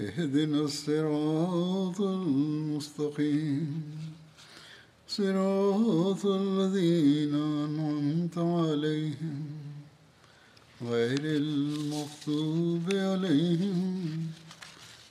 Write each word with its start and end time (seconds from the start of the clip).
اهدنا 0.00 0.60
الصراط 0.62 1.98
المستقيم 2.12 3.66
صراط 5.08 6.22
الذين 6.36 7.34
أنعمت 7.60 8.36
عليهم 8.56 9.36
غير 10.84 11.22
المغضوب 11.36 12.84
عليهم 13.06 13.78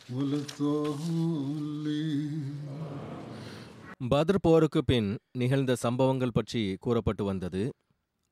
ولا 0.10 0.38
الضالين 0.38 2.34
பத்ர் 4.10 4.38
போருக்கு 4.46 4.80
பின் 4.90 5.08
நிகழ்ந்த 5.42 5.72
சம்பவங்கள் 5.84 6.34
பற்றி 6.34 6.62
கூறப்பட்டு 6.84 7.24
வந்தது 7.30 7.62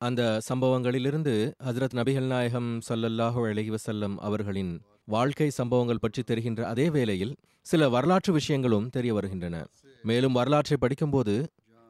அந்த 0.01 0.21
சம்பவங்களிலிருந்து 0.49 1.33
ஹஜரத் 1.67 1.95
நபிகள் 1.99 2.27
நாயகம் 2.31 2.69
ஸல்லல்லாஹு 2.87 3.41
அலைஹி 3.51 3.71
வஸல்லம் 3.75 4.15
அவர்களின் 4.27 4.73
வாழ்க்கை 5.08 5.50
சம்பவங்கள் 5.50 6.00
பற்றி 6.00 6.22
தெரிகின்ற 6.22 6.60
அதே 6.66 6.86
வேளையில் 6.90 7.34
சில 7.66 7.88
வரலாற்று 7.88 8.32
விஷயங்களும் 8.32 8.88
தெரிய 8.88 9.12
வருகின்றன. 9.14 9.56
மேலும் 10.04 10.32
வரலாற்றை 10.32 10.76
படிக்கும்போது 10.80 11.34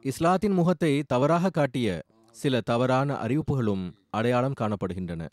இஸ்லாத்தின் 0.05 0.51
முகத்தை 0.51 0.91
தவறாக 1.07 1.49
காட்டிய 1.49 1.87
சில 2.35 2.61
தவறான 2.61 3.17
அறிவிப்புகளும் 3.25 3.83
அடையாளம் 4.09 4.55
காணப்படுகின்றன. 4.59 5.23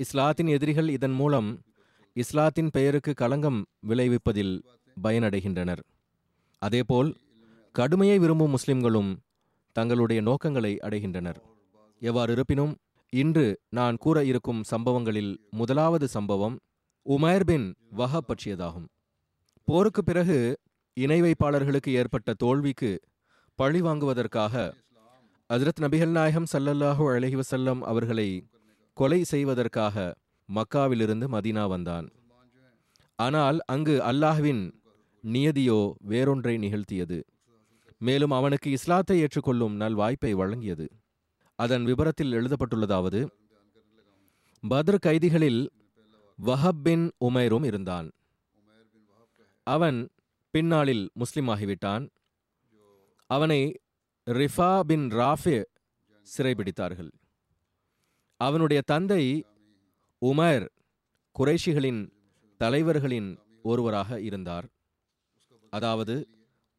இஸ்லாத்தின் 0.00 0.46
எதிரிகள் 0.46 0.88
இதன் 0.88 1.16
மூலம் 1.20 1.50
இஸ்லாத்தின் 2.16 2.70
பெயருக்கு 2.70 3.12
களங்கம் 3.14 3.60
விளைவிப்பதில் 3.88 4.54
பயனடைகின்றனர். 4.96 5.82
அதேபோல் 6.62 7.10
கடுமையை 7.74 8.18
விரும்பும் 8.18 8.50
முஸ்லிம்களும் 8.50 9.12
தங்களுடைய 9.76 10.22
நோக்கங்களை 10.22 10.72
அடைகின்றனர். 10.82 11.40
எவ்வாறு 12.02 12.32
இருப்பினும் 12.32 12.74
இன்று 13.12 13.46
நான் 13.68 13.96
கூற 13.96 14.18
இருக்கும் 14.24 14.60
சம்பவங்களில் 14.64 15.32
முதலாவது 15.50 16.08
சம்பவம் 16.08 16.56
உமேர் 17.06 17.44
பின் 17.44 17.74
வஹப் 17.96 18.28
பற்றியதாகும். 18.28 18.86
போருக்கு 19.68 20.04
பிறகு 20.04 20.60
இணை 20.96 21.22
வைப்பாளர்களுக்கு 21.22 21.88
ஏற்பட்ட 21.88 22.34
தோல்விக்கு 22.34 23.00
பழி 23.54 23.80
வாங்குவதற்காக 23.80 24.54
அஜரத் 25.50 25.80
நபிகள் 25.80 26.10
நாயகம் 26.10 26.46
சல்லல்லாஹூ 26.52 27.04
அலைஹி 27.10 27.40
வசல்லம் 27.40 27.80
அவர்களை 27.80 28.46
கொலை 28.92 29.24
செய்வதற்காக 29.24 30.14
மக்காவிலிருந்து 30.48 31.26
மதீனா 31.32 31.68
வந்தான். 31.68 32.06
ஆனால் 33.16 33.58
அங்கு 33.64 34.00
அல்லாஹ்வின் 34.10 34.62
நியதியோ 35.24 35.92
வேறொன்றை 36.08 36.56
நிகழ்த்தியது. 36.58 37.22
மேலும் 37.98 38.30
அவனுக்கு 38.30 38.70
இஸ்லாத்தை 38.70 39.20
ஏற்றுக்கொள்ளும் 39.20 39.74
நல் 39.74 39.94
வாய்ப்பை 39.94 40.34
வழங்கியது. 40.34 40.88
அதன் 41.58 41.84
விபரத்தில் 41.84 42.32
எழுதப்பட்டுள்ளதாவது 42.32 43.20
பத்ர் 44.70 44.98
கைதிகளில் 44.98 45.62
வஹப் 46.44 46.80
பின் 46.82 47.12
உமைரும் 47.24 47.64
இருந்தான். 47.64 48.10
அவன் 49.66 50.08
பின்னாளில் 50.50 51.10
முஸ்லிம் 51.14 51.48
ஆகிவிட்டான் 51.48 52.08
அவனை 53.30 53.80
ரிஃபா 54.26 54.80
பின் 54.80 55.08
ராஃபே 55.08 55.64
சிறைபிடித்தார்கள். 56.36 57.10
அவனுடைய 58.36 58.82
தந்தை 58.86 59.44
உமர் 60.22 60.68
குறைஷிகளின் 61.38 62.02
தலைவர்களின் 62.56 63.38
ஒருவராக 63.62 64.20
இருந்தார். 64.20 64.66
அதாவது 65.70 66.28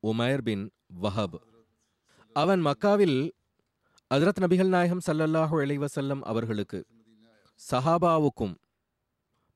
உமர் 0.04 0.42
பின் 0.42 0.72
வஹப். 1.02 1.40
அவன் 2.34 2.66
மக்காவில் 2.66 3.32
அஜரத் 4.14 4.42
நபிகள் 4.42 4.68
நாயகம் 4.68 5.06
சல்லல்லாஹு 5.08 5.56
இளைவசல்லம் 5.66 6.22
அவர்களுக்கு 6.22 6.86
சஹாபாவுக்கும் 7.72 8.56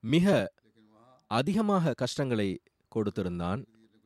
மிக 0.04 0.36
அதிகமாக 1.32 1.94
கஷ்டங்களை 2.02 2.50
கொடுத்திருந்தான். 2.92 3.62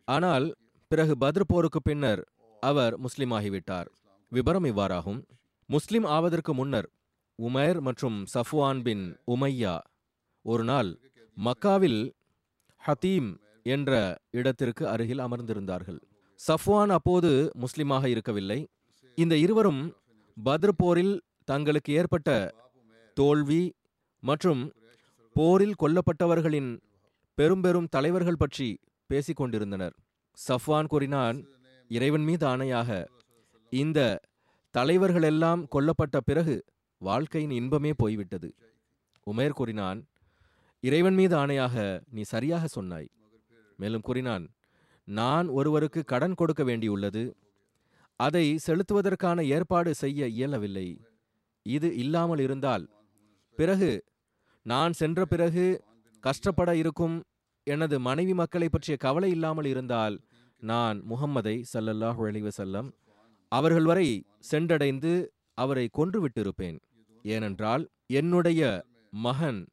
ஆனால் 0.07 0.46
பிறகு 0.91 1.13
பத்ர் 1.24 1.50
போருக்கு 1.52 1.79
பின்னர் 1.88 2.22
அவர் 2.63 2.94
முஸ்லிம் 3.06 3.34
ஆகிவிட்டார் 3.38 3.90
விபரம் 4.31 4.68
இவ்வாறாகும். 4.72 5.22
முஸ்லிம் 5.69 6.07
ஆவதற்கு 6.16 6.51
முன்னர் 6.59 6.88
உமைர் 7.40 7.80
மற்றும் 7.88 8.18
சஃப்வான் 8.34 8.81
பின் 8.88 9.06
உமையா 9.34 9.75
ஒரு 10.46 10.63
நாள் 10.72 10.90
மக்காவில் 11.38 12.01
ஹதீம் 12.81 13.30
என்ற 13.75 13.91
இடத்திற்கு 14.40 14.84
அருகில் 14.94 15.24
அமர்ந்திருந்தார்கள். 15.25 16.00
சஃப்வான் 16.40 16.91
அப்போது 16.97 17.31
முஸ்லிமாக 17.63 18.03
இருக்கவில்லை. 18.13 18.59
இந்த 19.18 19.35
இருவரும் 19.46 19.81
பத்ர் 20.38 20.78
போரில் 20.81 21.16
தங்களுக்கு 21.51 21.91
ஏற்பட்ட 22.01 22.30
தோல்வி 23.18 23.63
மற்றும் 24.24 24.62
போரில் 25.36 25.80
கொல்லப்பட்டவர்களின் 25.81 26.72
பெரும் 27.38 27.62
பெரும் 27.62 27.88
தலைவர்கள் 27.90 28.40
பற்றி 28.42 28.68
பேசிக் 29.09 29.40
கொண்டிருந்தனர் 29.40 29.96
சஃப்வான் 30.38 30.90
கூறினான் 30.94 31.38
இறைவன் 31.92 32.25
மீது 32.30 32.46
ஆணையாக 32.47 32.90
இந்த 33.72 34.00
தலைவர்களெல்லாம் 34.75 35.62
கொல்லப்பட்ட 35.75 36.18
பிறகு 36.30 36.56
வாழ்க்கையின் 37.02 37.53
இன்பமே 37.59 37.92
போய்விட்டது. 37.97 38.50
உமேர் 39.28 39.58
கூறினான் 39.59 40.00
இறைவன் 40.84 41.18
மீது 41.19 41.36
ஆணையாக 41.36 41.75
நீ 42.16 42.22
சரியாக 42.34 42.68
சொன்னாய். 42.68 43.09
மேலும் 43.80 44.06
கூறினான் 44.08 44.46
நான் 45.08 45.48
ஒருவருக்கு 45.59 46.02
கடன் 46.03 46.38
கொடுக்க 46.40 46.63
வேண்டியுள்ளது. 46.63 47.24
அதை 48.19 48.46
செலுத்துவதற்கான 48.66 49.42
ஏற்பாடு 49.56 49.92
செய்ய 49.96 50.28
இயலவில்லை. 50.38 50.88
இது 51.66 51.90
இல்லாமல் 52.03 52.42
இருந்தால் 52.46 52.86
பிறகு 53.58 53.92
நான் 54.66 54.94
சென்ற 54.94 55.26
பிறகு 55.26 55.66
கஷ்டப்பட 56.24 56.76
இருக்கும் 56.76 57.16
எனது 57.68 58.00
மனைவி 58.00 58.34
மக்களை 58.34 58.68
பற்றிய 58.70 58.98
கவலை 58.98 59.30
இல்லாமல் 59.32 59.66
இருந்தால் 59.66 60.16
நான் 60.64 60.98
முகம்மதை 61.10 61.56
சல்லல்லாஹு 61.74 62.22
அலைஹி 62.30 62.92
அவர்கள் 63.52 63.84
வரை 63.84 64.08
சென்றடைந்து 64.52 65.14
அவரை 65.54 65.90
கொன்றுவிட்டிருப்பேன் 65.98 66.78
ஏனென்றால் 67.26 67.84
என்னுடைய 68.20 68.62
மகன் 69.14 69.68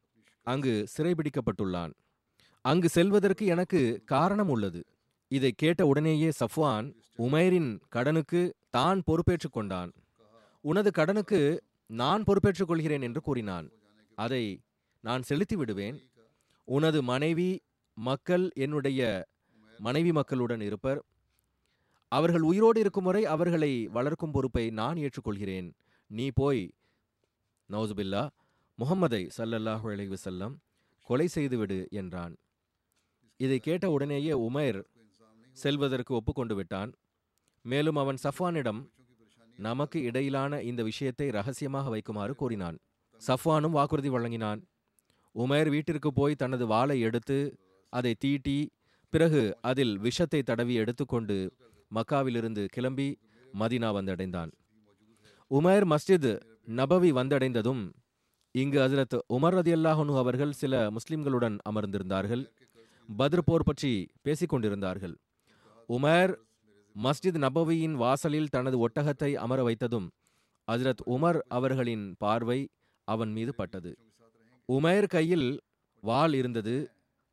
அங்கு 0.47 0.73
சிறைபிடிக்கப்பட்டுள்ளான். 0.93 1.91
அங்கு 2.65 2.89
செல்வதற்கு 2.89 3.45
எனக்கு 3.45 3.81
காரணம் 4.05 4.49
உள்ளது. 4.49 4.81
இதை 5.31 5.51
கேட்ட 5.51 5.81
உடனேயே 5.85 6.29
சஃப்வான் 6.39 6.87
உமைரின் 7.19 7.69
கடனுக்கு 7.89 8.41
தான் 8.69 8.99
பொறுப்பேற்றுக் 9.05 9.53
கொண்டான். 9.53 9.91
உனது 10.63 10.91
கடனுக்கு 10.91 11.39
நான் 11.89 12.23
பொறுப்பேற்றுக் 12.23 12.69
கொள்கிறேன் 12.69 13.01
என்று 13.01 13.21
கூறினான். 13.21 13.67
அதை 14.17 14.43
நான் 15.03 15.25
செலுத்தி 15.29 15.55
விடுவேன் 15.55 15.97
உனது 16.67 16.99
மனைவி 17.03 17.49
மக்கள் 17.97 18.45
என்னுடைய 18.65 19.01
மனைவி 19.79 20.11
மக்களுடன் 20.11 20.61
இருப்பர். 20.61 20.99
அவர்கள் 22.11 22.41
உயிரோடு 22.41 22.79
இருக்கும் 22.79 23.07
வரை 23.09 23.25
அவர்களை 23.25 23.71
வளர்க்கும் 23.97 24.31
பொறுப்பை 24.31 24.65
நான் 24.79 24.97
ஏற்றுக்கொள்கிறேன். 25.05 25.67
நீ 26.07 26.25
போய் 26.39 26.63
நௌசுபில்லா 27.69 28.23
முகம்மதை 28.79 29.21
சல்லல்லாஹு 29.37 29.87
அலைவு 29.93 30.17
செல்லம் 30.25 30.55
கொலை 31.09 31.27
செய்துவிடு 31.27 31.79
என்றான். 31.91 32.33
இதை 33.39 33.59
கேட்ட 33.59 33.85
உடனேயே 33.95 34.33
உமைர் 34.47 34.79
செல்வதற்கு 35.57 36.11
ஒப்புக்கொண்டு 36.13 36.55
விட்டான். 36.55 36.91
மேலும் 37.65 37.95
அவன் 37.95 38.19
சஃப்வானிடம் 38.23 38.81
நமக்கு 39.67 39.99
இடையிலான 40.01 40.61
இந்த 40.69 40.81
விஷயத்தை 40.83 41.27
ரகசியமாக 41.29 41.89
வைக்குமாறு 41.95 42.33
கூறினான். 42.41 42.77
சஃப்வானும் 43.21 43.75
வாக்குறுதி 43.77 44.09
வழங்கினான். 44.09 44.61
உமேர் 45.35 45.69
வீட்டிற்கு 45.69 46.13
போய் 46.13 46.35
தனது 46.35 46.67
வாளை 46.67 46.99
எடுத்து 46.99 47.37
அதை 47.93 48.13
தீட்டி 48.13 48.57
பிறகு 49.13 49.57
அதில் 49.61 49.97
விஷத்தை 49.97 50.41
தடவி 50.43 50.73
எடுத்துக்கொண்டு 50.73 51.37
மக்காவிலிருந்து 51.91 52.65
கிளம்பி 52.65 53.07
மதீனா 53.59 53.89
வந்தடைந்தான். 53.97 54.51
உமேர் 55.51 55.85
மஸ்ஜித் 55.85 56.31
நபவி 56.75 57.11
வந்தடைந்ததும் 57.11 57.83
இங்கு 58.55 58.79
ஹஜரத் 58.79 59.15
உமர் 59.33 59.55
ரதி 59.57 59.71
அல்லாஹனு 59.77 60.13
அவர்கள் 60.17 60.51
சில 60.51 60.73
முஸ்லிம்களுடன் 60.89 61.57
அமர்ந்திருந்தார்கள். 61.69 62.43
பத்ர் 63.09 63.45
போர் 63.45 63.63
பற்றி 63.63 63.91
பேசிக்கொண்டிருந்தார்கள் 64.23 65.15
உமர் 65.89 66.33
மஸ்ஜித் 66.95 67.37
நபவியின் 67.37 67.95
வாசலில் 67.95 68.49
தனது 68.49 68.87
ஒட்டகத்தை 68.87 69.31
அமர 69.33 69.59
வைத்ததும் 69.63 70.07
ஹஜரத் 70.67 71.03
உமர் 71.05 71.39
அவர்களின் 71.47 72.05
பார்வை 72.17 72.59
அவன் 73.07 73.31
மீது 73.31 73.55
பட்டது. 73.55 73.91
உமேர் 74.69 75.07
கையில் 75.07 75.47
வாள் 76.03 76.33
இருந்தது. 76.33 76.75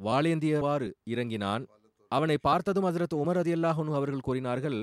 வாளேந்தியவாறு 0.01 0.89
இறங்கினான். 1.05 1.65
அவனை 2.13 2.37
பார்த்ததும் 2.41 2.85
ஹஜரத் 2.85 3.17
உமர் 3.21 3.39
ரதியல்லாஹனு 3.41 3.93
அவர்கள் 3.99 4.27
கூறினார்கள் 4.27 4.79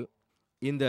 இந்த 0.62 0.84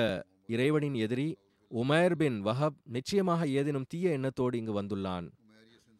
இறைவனின் 0.48 0.98
எதிரி 1.06 1.28
உமேர் 1.72 2.16
பின் 2.16 2.38
வஹப் 2.46 2.78
நிச்சயமாக 2.96 3.48
ஏதேனும் 3.48 3.90
தீய 3.90 4.16
எண்ணத்தோடு 4.18 4.58
இங்கு 4.58 4.74
வந்துள்ளான். 4.82 5.28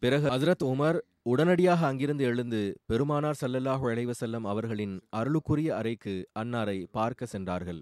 பிறகு 0.02 0.26
ஹசரத் 0.28 0.64
உமர் 0.64 0.98
உடனடியாக 1.22 1.86
அங்கிருந்து 1.86 2.24
எழுந்து 2.24 2.60
பெருமானார் 2.86 3.40
சல்லல்லாஹு 3.40 3.84
அலைஹி 3.92 4.14
செல்லம் 4.20 4.44
அவர்களின் 4.52 4.96
அருளுக்குரிய 5.16 5.70
அறைக்கு 5.78 6.14
அன்னாரை 6.40 6.78
பார்க்க 6.90 7.32
சென்றார்கள். 7.34 7.80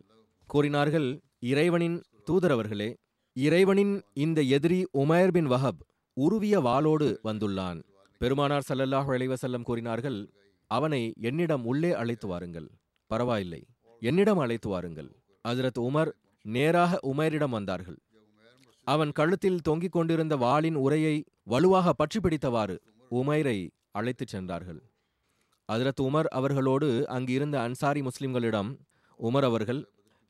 கூறினார்கள் 0.49 1.09
இறைவனின் 1.53 1.99
தூதரவர்களே 2.31 2.91
இறைவனின் 3.37 3.95
இந்த 4.15 4.41
எதிரி 4.57 4.81
உமேர் 5.03 5.33
பின் 5.33 5.51
வஹப் 5.51 5.83
உருவிய 6.17 6.57
வாளோடு 6.69 7.09
வந்துள்ளான். 7.25 7.83
பெருமானார் 8.21 8.67
சல்லல்லாஹு 8.69 9.11
அலைவசல்லம் 9.17 9.67
கூறினார்கள் 9.69 10.19
அவனை 10.71 11.01
என்னிடம் 11.21 11.65
உள்ளே 11.65 11.93
அழைத்து 11.93 12.27
வாருங்கள். 12.29 12.69
பரவாயில்லை 13.11 13.61
என்னிடம் 14.03 14.39
அழைத்து 14.39 14.69
வாருங்கள். 14.69 15.11
ஹஜரத் 15.49 15.81
உமர் 15.81 16.11
நேராக 16.45 16.99
உமரிடம் 17.13 17.55
வந்தார்கள். 17.59 17.99
அவன் 18.87 19.13
கழுத்தில் 19.13 19.61
தொங்கிக் 19.61 19.93
கொண்டிருந்த 19.93 20.37
வாளின் 20.37 20.75
உரையை 20.75 21.17
வலுவாக 21.43 21.93
பற்றி 21.93 22.21
பிடித்தவாறு 22.21 22.77
உமைரை 23.11 23.59
அழைத்துச் 23.91 24.33
சென்றார்கள். 24.35 24.81
ஹஜரத் 25.69 26.03
உமர் 26.03 26.29
அவர்களோடு 26.39 26.89
அங்கிருந்த 27.09 27.57
அன்சாரி 27.61 28.01
முஸ்லிம்களிடம் 28.01 28.71
உமர் 29.21 29.47
அவர்கள் 29.51 29.81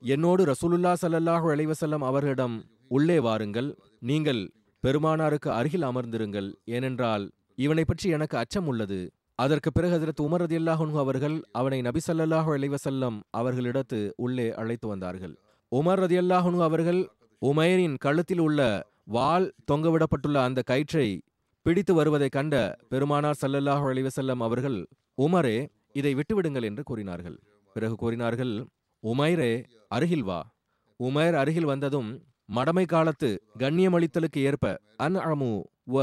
என்னோடு 0.03 0.43
ரசூலுல்லா 0.45 0.93
சல்லல்லாஹு 1.03 1.47
அலைவசல்லம் 1.55 2.05
அவர்களிடம் 2.11 2.57
உள்ளே 2.89 3.19
வாருங்கள். 3.21 3.71
நீங்கள் 4.01 4.43
பெருமானாருக்கு 4.85 5.49
அருகில் 5.59 5.87
அமர்ந்திருங்கள். 5.91 6.49
ஏனென்றால் 6.77 7.25
இவனை 7.65 7.85
பற்றி 7.85 8.07
எனக்கு 8.17 8.37
அச்சம் 8.39 8.67
உள்ளது. 8.67 8.99
அதற்கு 9.39 9.71
பிறகு 9.73 9.95
ஹஜரத் 9.95 10.23
உமர் 10.25 10.43
ரதியல்லாஹு 10.45 10.83
அன்ஹு 10.87 10.99
அவர்கள் 11.05 11.37
அவனை 11.53 11.79
நபி 11.83 12.01
ஸல்லல்லாஹு 12.07 12.51
அலைஹி 12.57 13.21
அவர்களிடத்து 13.41 14.01
உள்ளே 14.17 14.47
அழைத்து 14.55 14.87
வந்தார்கள். 14.89 15.35
உமர் 15.73 16.03
ரதியல்லாஹு 16.05 16.49
அன்ஹு 16.51 16.63
அவர்கள் 16.63 17.01
உமைரின் 17.43 17.97
கழுத்தில் 18.05 18.39
உள்ள 18.39 18.61
வால் 19.17 19.47
தொங்கவிடப்பட்டுள்ள 19.73 20.39
அந்த 20.49 20.61
கயிற்றை 20.63 21.09
பிடித்து 21.67 21.93
வருவதைக் 21.95 22.33
கண்ட 22.33 22.55
பெருமானார் 22.89 23.41
சல்லல்லாஹு 23.43 23.87
அலைவசல்லம் 23.93 24.43
அவர்கள் 24.47 24.79
உமரே 25.19 25.57
இதை 25.93 26.13
விட்டுவிடுங்கள் 26.15 26.67
என்று 26.69 26.83
கூறினார்கள். 26.83 27.37
பிறகு 27.77 27.95
கூறினார்கள் 27.95 28.55
உமைரே 29.03 29.53
அருகில் 29.89 30.23
வா. 30.23 30.41
உமைர் 31.01 31.35
அருகில் 31.35 31.71
வந்ததும் 31.73 32.11
மடமை 32.49 32.85
காலத்து 32.87 33.29
கண்ணியமளித்தலுக்கு 33.61 34.41
ஏற்ப 34.49 34.65
அன் 35.05 35.19
அமு 35.29 35.53
வ 35.95 36.03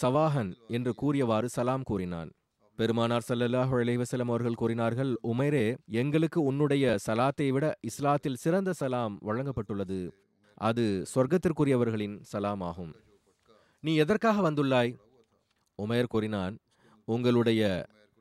சவாஹன் 0.00 0.52
என்று 0.76 0.92
கூறியவாறு 1.00 1.48
சலாம் 1.54 1.84
கூறினான். 1.90 2.30
பெருமானார் 2.78 3.26
சல்லல்லாஹு 3.28 3.74
அலைவசலம் 3.82 4.30
அவர்கள் 4.32 4.58
கூறினார்கள் 4.60 5.10
உமைரே 5.32 5.64
எங்களுக்கு 6.02 6.40
உன்னுடைய 6.50 6.94
சலாத்தை 7.06 7.48
விட 7.54 7.66
இஸ்லாத்தில் 7.88 8.40
சிறந்த 8.44 8.74
சலாம் 8.80 9.16
வழங்கப்பட்டுள்ளது. 9.28 10.00
அது 10.68 10.84
சொர்க்கத்திற்குரியவர்களின் 11.12 12.16
சலாம் 12.32 12.62
ஆகும் 12.68 12.92
நீ 13.82 13.92
எதற்காக 14.04 14.38
வந்துள்ளாய்? 14.48 14.94
உமேர் 15.78 16.12
கூறினான் 16.14 16.54
உங்களுடைய 17.08 17.62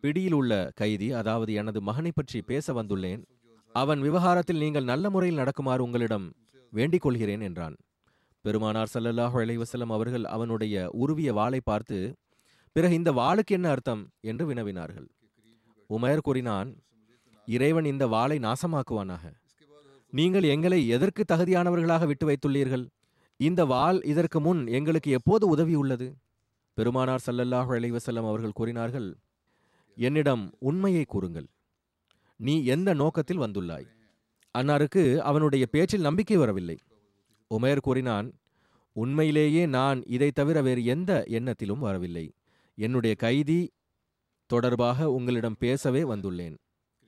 பிடியில் 0.04 0.36
உள்ள 0.40 0.54
கைதி 0.82 1.08
அதாவது 1.22 1.52
எனது 1.62 1.80
மகனை 1.88 2.12
பற்றி 2.14 2.40
பேச 2.52 2.74
வந்துள்ளேன். 2.74 3.24
அவன் 3.76 4.00
விவகாரத்தில் 4.06 4.62
நீங்கள் 4.64 4.92
நல்ல 4.92 5.06
முறையில் 5.16 5.42
நடக்குமாறு 5.42 5.82
உங்களிடம் 5.88 6.28
வேண்டிக் 6.74 7.02
கொள்கிறேன் 7.02 7.42
என்றான். 7.42 7.76
பெருமானார் 8.46 8.92
ஸல்லல்லாஹு 8.94 9.38
அலைவசல்லம் 9.44 9.94
அவர்கள் 9.96 10.26
அவனுடைய 10.26 10.76
உருவிய 10.94 11.30
வாளை 11.34 11.60
பார்த்து 11.64 11.98
பிறகு 12.72 12.94
இந்த 12.94 13.12
வாளுக்கு 13.12 13.54
என்ன 13.58 13.70
அர்த்தம்? 13.70 14.02
என்று 14.22 14.54
வினவினார்கள். 14.54 15.08
உமயர் 15.90 16.26
கூறினான் 16.28 16.70
இறைவன் 17.48 17.86
இந்த 17.86 18.08
வாளை 18.08 18.38
நாசமாக்குவானாக. 18.38 19.24
நீங்கள் 20.14 20.44
எங்களை 20.44 20.88
எதற்கு 20.88 21.24
தகுதியானவர்களாக 21.32 22.06
விட்டு 22.06 22.26
வைத்துள்ளீர்கள்? 22.30 22.86
இந்த 23.40 23.62
வாள் 23.66 24.00
இதற்கு 24.04 24.40
முன் 24.40 24.62
எங்களுக்கு 24.68 25.12
எப்போது 25.12 25.48
உதவி 25.48 25.76
உள்ளது? 25.76 26.08
பெருமானார் 26.78 27.26
சல்லல்லாஹு 27.26 27.72
அலைவசல்லம் 27.78 28.30
அவர்கள் 28.32 28.58
கூறினார்கள் 28.60 29.10
என்னிடம் 29.98 30.44
உண்மையை 30.60 31.06
கூறுங்கள். 31.08 31.48
நீ 32.40 32.54
எந்த 32.64 32.90
நோக்கத்தில் 32.94 33.40
வந்துள்ளாய்? 33.40 33.88
அன்னாருக்கு 34.60 35.04
அவனுடைய 35.30 35.66
பேச்சில் 35.66 36.08
நம்பிக்கை 36.08 36.38
வரவில்லை. 36.38 36.78
உமேர் 37.52 37.86
கூறினான் 37.88 38.28
உண்மையிலேயே 38.96 39.64
நான் 39.78 40.00
இதை 40.16 40.30
தவிர 40.32 40.58
வேறு 40.62 40.82
எந்த 40.94 41.12
எண்ணத்திலும் 41.38 41.84
வரவில்லை. 41.88 42.26
என்னுடைய 42.78 43.14
கைதி 43.16 43.60
தொடர்பாக 44.50 45.10
உங்களிடம் 45.12 45.58
பேசவே 45.60 46.02
வந்துள்ளேன் 46.04 46.56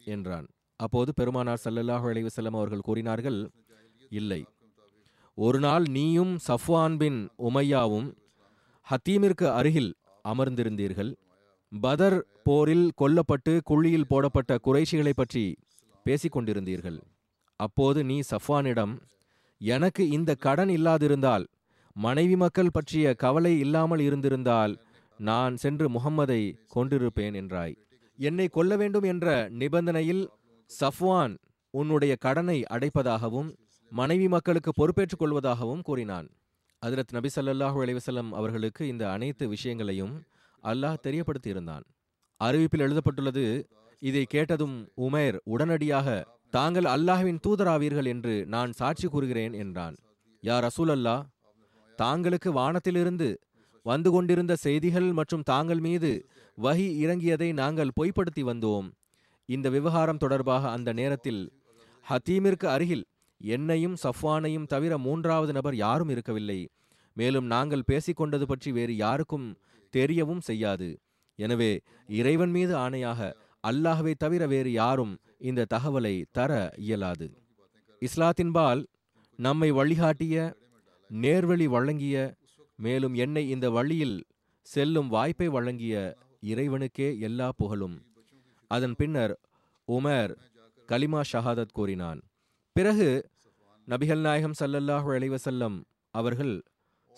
என்றான். 0.08 0.48
அப்போது 0.80 1.12
பெருமானார் 1.14 1.64
சல்லல்லாஹு 1.64 2.06
அலைவசல்லம் 2.12 2.58
அவர்கள் 2.60 2.88
கூறினார்கள் 2.88 3.40
இல்லை. 4.12 4.42
ஒரு 5.38 5.60
நாள் 5.60 5.86
நீயும் 5.90 6.34
சஃப்வான் 6.48 6.96
பின் 6.98 7.20
உமையாவும் 7.50 8.08
ஹத்தீமிற்கு 8.88 9.48
அருகில் 9.60 9.92
அமர்ந்திருந்தீர்கள். 10.26 11.12
பதர் 11.72 12.20
போரில் 12.44 12.88
கொல்லப்பட்டு 13.02 13.54
குழியில் 13.70 14.10
போடப்பட்ட 14.10 14.58
குறைஷிகளை 14.66 15.14
பற்றி 15.16 15.44
பேசிக் 16.06 16.36
கொண்டிருந்தீர்கள் 16.36 17.00
அப்போது 17.62 18.00
நீ 18.04 18.18
சஃப்வானிடம் 18.32 18.94
எனக்கு 19.62 20.04
இந்த 20.10 20.32
கடன் 20.46 20.72
இல்லாதிருந்தால் 20.78 21.46
மனைவி 21.96 22.36
மக்கள் 22.36 22.74
பற்றிய 22.74 23.06
கவலை 23.24 23.54
இல்லாமல் 23.60 24.02
இருந்திருந்தால் 24.08 24.74
நான் 25.20 25.56
சென்று 25.64 25.88
முகம்மதை 25.90 26.42
கொண்டிருப்பேன் 26.76 27.36
என்றாய். 27.42 27.74
என்னை 28.20 28.48
கொல்ல 28.48 28.72
வேண்டும் 28.76 29.08
என்ற 29.12 29.28
நிபந்தனையில் 29.62 30.24
சஃப்வான் 30.70 31.34
உன்னுடைய 31.74 32.14
கடனை 32.26 32.58
அடைப்பதாகவும் 32.76 33.50
மனைவி 33.92 34.28
மக்களுக்கு 34.28 34.72
பொறுப்பேற்றுக் 34.74 35.22
கொள்வதாகவும் 35.22 35.86
கூறினான். 35.88 36.28
அதிரத் 36.82 37.14
நபி 37.18 37.30
ஸல்லல்லாஹு 37.36 37.80
அலைவசல்லம் 37.84 38.30
அவர்களுக்கு 38.40 38.84
இந்த 38.88 39.04
அனைத்து 39.12 39.46
விஷயங்களையும் 39.48 40.16
அல்லாஹ் 40.64 41.04
தெரியப்படுத்தியிருந்தான். 41.06 41.86
அறிவிப்பில் 42.42 42.86
எழுதப்பட்டுள்ளது 42.86 43.46
இதை 44.02 44.24
கேட்டதும் 44.26 44.78
உமேர் 44.98 45.38
உடனடியாக 45.44 46.08
தாங்கள் 46.54 46.88
அல்லாஹ்வின் 46.94 47.42
தூதராவீர்கள் 47.46 48.08
என்று 48.14 48.34
நான் 48.54 48.72
சாட்சி 48.80 49.08
கூறுகிறேன் 49.08 49.54
என்றான். 49.64 49.96
யா 50.44 50.56
ரசூல் 50.66 50.92
அல்லா 50.96 51.16
தாங்களுக்கு 52.00 52.50
வானத்திலிருந்து 52.58 53.30
வந்து 53.86 54.10
கொண்டிருந்த 54.16 54.54
செய்திகள் 54.66 55.08
மற்றும் 55.20 55.46
தாங்கள் 55.52 55.82
மீது 55.86 56.12
வஹி 56.58 56.88
இறங்கியதை 57.04 57.50
நாங்கள் 57.62 57.96
பொய்ப்படுத்தி 58.00 58.44
வந்தோம். 58.50 58.88
இந்த 59.50 59.68
விவகாரம் 59.76 60.22
தொடர்பாக 60.24 60.64
அந்த 60.76 60.90
நேரத்தில் 61.00 61.42
ஹத்தீமிற்கு 62.06 62.68
அருகில் 62.76 63.06
என்னையும் 63.42 63.98
சஃப்வானையும் 64.04 64.70
தவிர 64.74 64.94
மூன்றாவது 65.06 65.54
நபர் 65.58 65.78
யாரும் 65.86 66.12
இருக்கவில்லை. 66.14 66.60
மேலும் 67.18 67.48
நாங்கள் 67.54 67.88
பேசிக்கொண்டது 67.92 68.46
பற்றி 68.52 68.70
வேறு 68.78 68.94
யாருக்கும் 69.06 69.48
தெரியவும் 69.94 70.44
செய்யாது. 70.50 70.90
எனவே 71.40 71.72
இறைவன் 72.20 72.54
மீது 72.58 72.74
ஆணையாக 72.86 73.32
அல்லாஹவை 73.64 74.14
தவிர 74.24 74.44
வேறு 74.54 74.72
யாரும் 74.82 75.14
இந்த 75.42 75.66
தகவலை 75.74 76.16
தர 76.32 76.52
இயலாது. 76.78 77.28
இஸ்லாத்தின்பால் 78.02 78.82
நம்மை 79.40 79.72
வழிகாட்டிய 79.72 80.36
நேர்வழி 81.10 81.66
வழங்கிய 81.66 82.16
மேலும் 82.76 83.14
என்னை 83.14 83.50
இந்த 83.50 83.70
வழியில் 83.70 84.18
செல்லும் 84.62 85.08
வாய்ப்பை 85.08 85.48
வழங்கிய 85.48 86.18
இறைவனுக்கே 86.46 87.20
எல்லா 87.20 87.52
புகழும். 87.58 87.98
அதன் 88.72 88.96
பின்னர் 88.96 89.34
உமர் 89.88 90.32
கலிமா 90.88 91.22
ஷஹாதத் 91.32 91.74
கூறினான். 91.74 92.22
பிறகு 92.72 93.30
நபிகள் 93.88 94.20
நாயகம் 94.20 94.58
சல்லல்லாஹு 94.60 95.10
அலைவசல்லம் 95.18 95.78
அவர்கள் 96.12 96.56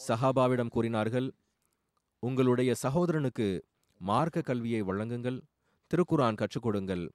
சஹாபாவிடம் 0.07 0.73
கூறினார்கள் 0.75 1.27
உங்களுடைய 2.19 2.73
சகோதரனுக்கு 2.83 3.47
மார்க்க 4.01 4.41
கல்வியை 4.41 4.83
வழங்குங்கள் 4.83 5.39
திருக்குரான் 5.91 6.35
கற்றுக் 6.35 6.63
கொடுங்கள். 6.63 7.11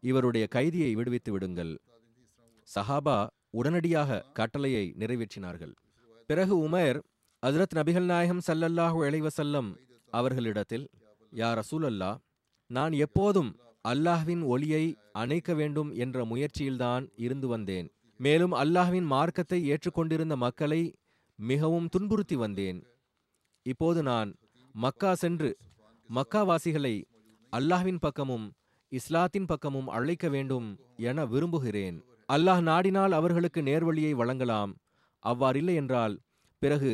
இவருடைய 0.00 0.46
கைதியை 0.54 0.92
விடுவித்து 0.94 1.32
விடுங்கள். 1.32 1.78
சஹாபா 2.74 3.26
உடனடியாக 3.50 4.26
கட்டளையை 4.32 4.94
நிறைவேற்றினார்கள். 4.98 5.74
பிறகு 6.26 6.68
உமர் 6.68 7.00
அஜரத் 7.46 7.76
நபிகள் 7.76 8.04
நாயகம் 8.04 8.40
சல்லல்லாஹு 8.46 8.98
இளைவசல்லம் 9.08 9.68
வஸல்லம் 9.70 9.76
அவர்களிடத்தில் 10.10 10.90
யா 11.32 11.60
ரசூலல்லா 11.60 12.18
நான் 12.66 12.92
எப்போதும் 12.92 13.56
அல்லாஹ்வின் 13.88 14.42
ஒளியை 14.44 14.96
அணைக்க 15.12 15.54
வேண்டும் 15.54 15.90
என்ற 15.90 16.24
முயற்சியில்தான் 16.24 17.08
இருந்து 17.16 17.48
வந்தேன். 17.48 17.90
மேலும் 18.16 18.52
அல்லாஹ்வின் 18.52 19.04
மார்க்கத்தை 19.04 19.68
ஏற்றுக்கொண்டிருந்த 19.68 20.36
மக்களை 20.36 20.94
மிகவும் 21.36 21.88
துன்புறுத்தி 21.88 22.36
வந்தேன். 22.36 22.82
இப்போது 23.62 24.02
நான் 24.02 24.34
மக்கா 24.72 25.14
சென்று 25.14 25.56
மக்காவாசிகளை 26.14 27.04
அல்லாஹ்வின் 27.52 27.98
பக்கமும் 28.00 28.52
இஸ்லாத்தின் 28.92 29.48
பக்கமும் 29.50 29.88
அழைக்க 29.96 30.26
வேண்டும் 30.34 30.68
என 31.10 31.24
விரும்புகிறேன். 31.32 31.96
அல்லாஹ் 32.34 32.62
நாடினால் 32.70 33.12
அவர்களுக்கு 33.18 33.60
நேர்வழியை 33.68 34.12
வழங்கலாம். 34.20 34.72
அவ்வாறில்லை 35.24 35.74
என்றால் 35.82 36.14
பிறகு 36.62 36.92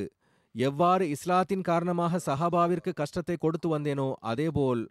எவ்வாறு 0.55 1.05
இஸ்லாத்தின் 1.15 1.65
காரணமாக 1.69 2.21
சஹாபாவிற்கு 2.27 2.91
கஷ்டத்தை 3.01 3.37
கொடுத்து 3.37 3.69
வந்தேனோ 3.75 4.09
அதேபோல் 4.31 4.83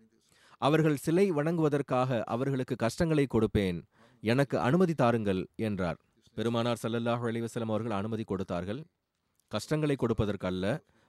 அவர்கள் 0.68 1.02
சிலை 1.06 1.26
வணங்குவதற்காக 1.38 2.20
அவர்களுக்கு 2.34 2.76
கஷ்டங்களை 2.84 3.26
கொடுப்பேன். 3.28 3.80
எனக்கு 4.24 4.56
அனுமதி 4.68 4.94
தாருங்கள் 5.02 5.42
என்றார். 5.68 6.00
பெருமானார் 6.38 6.82
சல்லல்லாஹு 6.84 7.26
அலிவசலம் 7.32 7.72
அவர்கள் 7.74 7.96
அனுமதி 8.00 8.24
கொடுத்தார்கள். 8.24 8.82
கஷ்டங்களை 9.52 9.96
கொடுப்பதற்கல்ல 10.00 10.66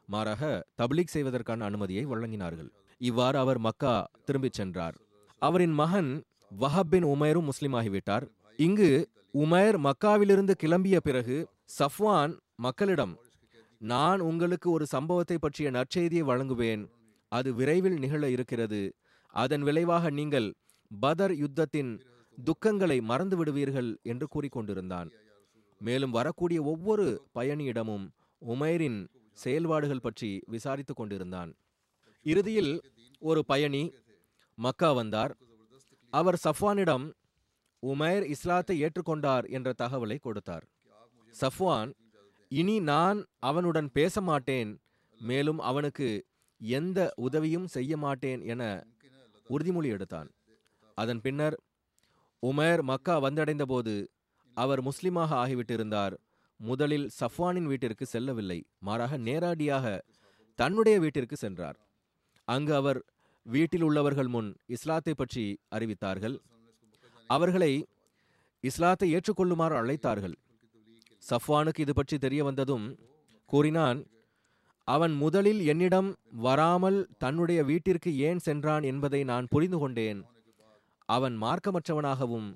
மாறாக 0.09 0.43
தப்லீக் 0.81 1.15
செய்வதற்கான 1.15 1.65
அனுமதியை 1.69 2.05
வழங்கினார்கள். 2.13 2.71
இவ்வாறு 3.01 3.37
அவர் 3.43 3.61
மக்கா 3.67 3.95
திரும்பிச் 4.27 4.59
சென்றார். 4.59 4.97
அவரின் 5.47 5.75
மகன் 5.83 6.11
வஹப் 6.51 6.91
பின் 6.91 7.07
முஸ்லீம் 7.49 7.75
ஆகிவிட்டார் 7.75 8.25
இங்கு 8.57 8.91
உமேர் 9.35 9.77
மக்காவிலிருந்து 9.87 10.55
கிளம்பிய 10.63 10.97
பிறகு 10.97 11.37
சஃப்வான் 11.79 12.35
மக்களிடம் 12.57 13.15
நான் 13.79 14.21
உங்களுக்கு 14.21 14.69
ஒரு 14.71 14.85
சம்பவத்தை 14.87 15.37
பற்றிய 15.39 15.71
நற்செய்தியை 15.71 16.23
வழங்குவேன். 16.31 16.83
அது 17.33 17.49
விரைவில் 17.55 17.99
நிகழ 17.99 18.23
இருக்கிறது. 18.31 18.81
அதன் 19.35 19.63
விளைவாக 19.63 20.11
நீங்கள் 20.11 20.49
பதர் 20.91 21.35
யுத்தத்தின் 21.43 21.93
துக்கங்களை 22.39 22.99
மறந்து 23.01 23.37
விடுவீர்கள் 23.37 23.91
என்று 24.03 24.27
கூறிக்கொண்டிருந்தான். 24.35 25.09
மேலும் 25.81 26.11
வரக்கூடிய 26.11 26.63
ஒவ்வொரு 26.63 27.07
பயணியிடமும் 27.35 28.07
உமைரின் 28.43 29.01
செயல்பாடுகள் 29.43 30.05
பற்றி 30.07 30.31
விசாரித்துக் 30.53 31.01
கொண்டிருந்தான். 31.01 31.51
இறுதியில் 32.27 32.73
ஒரு 33.23 33.41
பயணி 33.45 33.83
மக்கா 34.59 34.91
வந்தார். 34.93 35.33
அவர் 36.13 36.39
சஃப்வானிடம் 36.45 37.07
உமைர் 37.83 38.25
இஸ்லாத்தை 38.35 38.75
ஏற்றுக்கொண்டார் 38.85 39.47
என்ற 39.57 39.69
தகவலை 39.83 40.19
கொடுத்தார். 40.27 40.65
சஃப்வான் 41.35 41.91
இனி 42.51 42.77
நான் 42.93 43.19
அவனுடன் 43.49 43.89
பேச 43.99 44.21
மாட்டேன் 44.21 44.71
மேலும் 45.21 45.61
அவனுக்கு 45.71 46.09
எந்த 46.61 46.99
உதவியும் 47.27 47.69
செய்ய 47.75 47.97
மாட்டேன் 48.05 48.43
என 48.53 48.63
உறுதிமொழி 49.51 49.89
எடுத்தான். 49.97 50.29
அதன் 50.99 51.21
பின்னர் 51.21 51.57
உமேர் 52.43 52.83
மக்கா 52.91 53.15
வந்தடைந்த 53.27 53.65
போது 53.73 53.95
அவர் 54.57 54.81
முஸ்லிமாக 54.89 55.31
ஆகிவிட்டிருந்தார். 55.43 56.15
முதலில் 56.61 57.07
சஃப்வானின் 57.21 57.69
வீட்டிற்கு 57.71 58.05
செல்லவில்லை 58.07 58.59
மாறாக 58.87 59.17
நேராடியாக 59.29 59.87
தன்னுடைய 60.59 60.97
வீட்டிற்கு 61.05 61.37
சென்றார். 61.45 61.77
அங்கு 62.49 62.73
அவர் 62.81 63.01
வீட்டில் 63.47 63.85
உள்ளவர்கள் 63.89 64.31
முன் 64.35 64.51
இஸ்லாத்தை 64.75 65.15
பற்றி 65.15 65.45
அறிவித்தார்கள். 65.77 66.37
அவர்களை 67.31 67.73
இஸ்லாத்தை 68.65 69.09
ஏற்றுக்கொள்ளுமாறு 69.17 69.75
அழைத்தார்கள். 69.81 70.37
சஃப்வானுக்கு 71.23 71.83
இது 71.85 71.93
பற்றி 71.99 72.17
தெரிய 72.25 72.41
வந்ததும் 72.49 72.87
கூறினான் 73.51 74.01
அவன் 74.89 75.15
முதலில் 75.23 75.61
என்னிடம் 75.73 76.09
வராமல் 76.47 76.99
தன்னுடைய 77.23 77.61
வீட்டிற்கு 77.71 78.11
ஏன் 78.29 78.41
சென்றான் 78.47 78.85
என்பதை 78.91 79.21
நான் 79.31 79.51
புரிந்து 79.53 79.79
கொண்டேன். 79.83 80.21
அவன் 81.09 81.37
மார்க்கமற்றவனாகவும் 81.45 82.49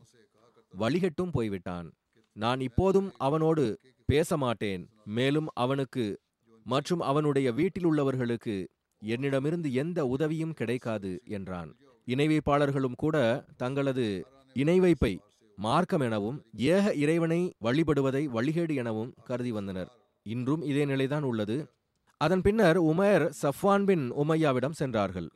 வழிகட்டும் 0.75 1.33
போய்விட்டான். 1.37 1.89
நான் 2.37 2.61
இப்போதும் 2.69 3.09
அவனோடு 3.27 3.65
பேச 4.09 4.37
மாட்டேன். 4.45 4.83
மேலும் 5.19 5.49
அவனுக்கு 5.65 6.05
மற்றும் 6.67 7.03
அவனுடைய 7.11 7.49
வீட்டில் 7.61 7.89
உள்ளவர்களுக்கு 7.91 8.57
என்னிடமிருந்து 9.01 9.73
எந்த 9.73 10.07
உதவியும் 10.07 10.53
கிடைக்காது 10.53 11.21
என்றான். 11.25 11.77
இணைவைப்பாளர்களும் 12.07 12.97
கூட 12.97 13.45
தங்களது 13.57 14.27
இணைவைப்பை 14.55 15.19
மார்க்கம் 15.57 16.01
எனவும் 16.01 16.43
ஏக 16.57 16.95
இறைவனை 16.95 17.55
வழிபடுவதை 17.63 18.27
வழிகேடு 18.27 18.75
எனவும் 18.75 19.15
கருதி 19.25 19.51
வந்தனர். 19.51 19.93
இன்றும் 20.23 20.63
இதே 20.63 20.85
நிலைதான் 20.85 21.23
உள்ளது. 21.23 21.69
அதன் 22.17 22.41
பின்னர் 22.41 22.83
உமர் 22.83 23.31
சஃப்வான் 23.43 23.85
பின் 23.85 24.13
உமையாவிடம் 24.13 24.71
சென்றார்கள். 24.71 25.29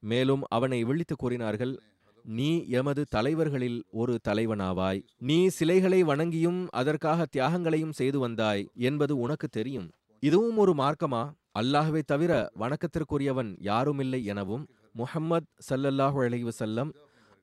மேலும் 0.00 0.42
அவனை 0.48 0.84
விழித்து 0.84 1.16
கூறினார்கள் 1.16 1.78
நீ 2.22 2.66
எமது 2.66 3.04
தலைவர்களில் 3.08 3.82
ஒரு 3.90 4.18
தலைவனாவாய். 4.28 5.02
நீ 5.18 5.46
சிலைகளை 5.46 6.04
வணங்கியும் 6.04 6.66
அதற்காக 6.70 7.26
தியாகங்களையும் 7.36 7.92
செய்து 7.92 8.18
வந்தாய் 8.18 8.70
என்பது 8.74 9.18
உனக்கு 9.18 9.48
தெரியும். 9.48 9.90
இதுவும் 10.20 10.56
ஒரு 10.56 10.72
மார்க்கமா? 10.72 11.32
அல்லாஹுவை 11.54 12.00
தவிர 12.10 12.32
வணக்கத்திற்குரியவன் 12.62 13.48
யாருமில்லை 13.68 14.18
எனவும் 14.32 14.64
முஹம்மத் 14.98 15.48
சல்லல்லாஹு 15.68 16.18
அலைஹி 16.26 16.52
செல்லம் 16.58 16.90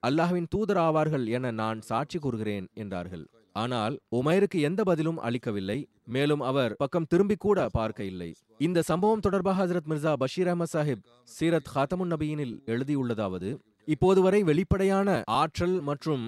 அல்லாஹுவின் 0.04 0.48
தூதர் 0.54 0.80
ஆவார்கள் 0.84 1.26
என 1.38 1.52
நான் 1.52 1.80
சாட்சி 1.82 2.18
கூறுகிறேன் 2.20 2.68
என்றார்கள். 2.74 3.26
ஆனால் 3.56 3.96
உமைருக்கு 4.20 4.58
எந்த 4.70 4.82
பதிலும் 4.84 5.20
அளிக்கவில்லை. 5.28 5.78
மேலும் 6.16 6.44
அவர் 6.50 6.76
பக்கம் 6.76 7.10
திரும்பி 7.12 7.38
கூட 7.46 7.68
பார்க்க 7.78 8.10
இல்லை 8.12 8.30
இந்த 8.58 8.82
சம்பவம் 8.82 9.24
தொடர்பாக 9.28 9.60
ஹசரத் 9.62 9.90
மிர்சா 9.92 10.14
பஷீர் 10.24 10.52
அஹமத் 10.54 10.74
சாஹிப் 10.76 11.04
சீரத் 11.36 11.72
ஹாத்தமுன் 11.76 12.12
நபியினில் 12.14 12.56
எழுதியுள்ளதாவது 12.74 13.52
இப்போது 13.96 14.22
வரை 14.22 14.42
வெளிப்படையான 14.44 15.22
ஆற்றல் 15.42 15.78
மற்றும் 15.90 16.26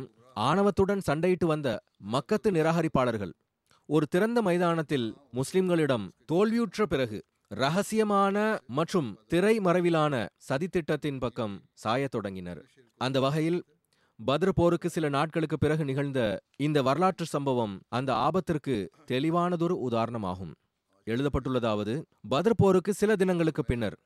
ஆணவத்துடன் 0.50 1.05
சண்டையிட்டு 1.09 1.45
வந்த 1.45 1.67
மக்கத்து 2.13 2.50
நிராகரிப்பாளர்கள். 2.57 3.33
ஒரு 3.89 4.05
திறந்த 4.07 4.39
மைதானத்தில் 4.41 5.07
முஸ்லிம்களிடம் 5.38 6.05
தோல்வியுற்ற 6.25 6.86
பிறகு 6.86 7.19
ரகசியமான 7.51 8.59
மற்றும் 8.67 9.07
திரைமறைவிலான 9.29 10.27
சதித்திட்டத்தின் 10.49 11.19
பக்கம் 11.19 11.55
சாயத் 11.83 12.11
தொடங்கினர். 12.11 12.61
அந்த 12.97 13.19
வகையில் 13.19 13.63
பத்ர் 14.27 14.49
போருக்கு 14.49 14.89
சில 14.89 15.09
நாட்களுக்கு 15.09 15.57
பிறகு 15.57 15.85
நிகழ்ந்த 15.85 16.19
இந்த 16.57 16.81
வரலாற்று 16.81 17.25
சம்பவம் 17.25 17.81
அந்த 17.89 18.13
ஆபத்திற்கு 18.15 18.75
தெளிவானதொரு 19.07 19.75
உதாரணமாகும். 19.87 20.53
எழுதப்பட்டுள்ளதாவது 21.07 22.03
பத்ர் 22.29 22.57
போருக்கு 22.57 22.93
சில 22.93 23.15
தினங்களுக்கு 23.15 23.65
பின்னர் 23.65 23.97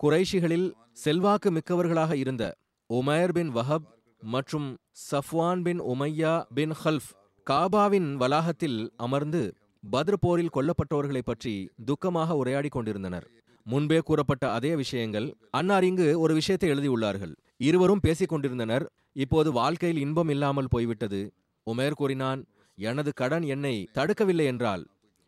குறைஷிகளில் 0.00 0.68
செல்வாக்கு 0.92 1.50
மிக்கவர்களாக 1.50 2.12
இருந்த 2.14 2.56
உமேர் 2.90 3.32
பின் 3.32 3.54
வஹப் 3.54 3.88
மற்றும் 4.22 4.68
சஃப்வான் 5.10 5.62
பின் 5.62 5.80
உமையா 5.80 6.44
பின் 6.54 6.74
ஹல்ஃப் 6.84 7.10
காபாவின் 7.46 8.12
வளாகத்தில் 8.14 8.90
அமர்ந்து 8.96 9.42
பத்ர் 9.84 10.20
போரில் 10.20 10.54
கொல்லப்பட்டவர்களை 10.56 11.22
பற்றி 11.24 11.52
துக்கமாக 11.88 12.30
உரையாடிக் 12.40 12.76
கொண்டிருந்தனர். 12.76 13.26
முன்பே 13.66 13.98
கூறப்பட்ட 13.98 14.44
அதே 14.56 14.72
விஷயங்கள் 14.76 15.26
அன்னார் 15.50 15.84
இங்கு 15.84 16.06
ஒரு 16.20 16.32
விஷயத்தை 16.34 16.68
எழுதியுள்ளார்கள். 16.70 17.34
இருவரும் 17.56 18.02
பேசிக் 18.06 18.28
கொண்டிருந்தனர். 18.28 18.84
இப்போது 19.24 19.48
வாழ்க்கையில் 19.52 20.02
இன்பம் 20.04 20.28
இல்லாமல் 20.28 20.70
போய்விட்டது. 20.70 21.20
உமேர் 21.66 21.98
கூறினான் 22.00 22.40
எனது 22.78 23.10
கடன் 23.14 23.46
என்னை 23.54 23.74
தடுக்கவில்லை 23.94 24.46
என்றால் 24.52 24.84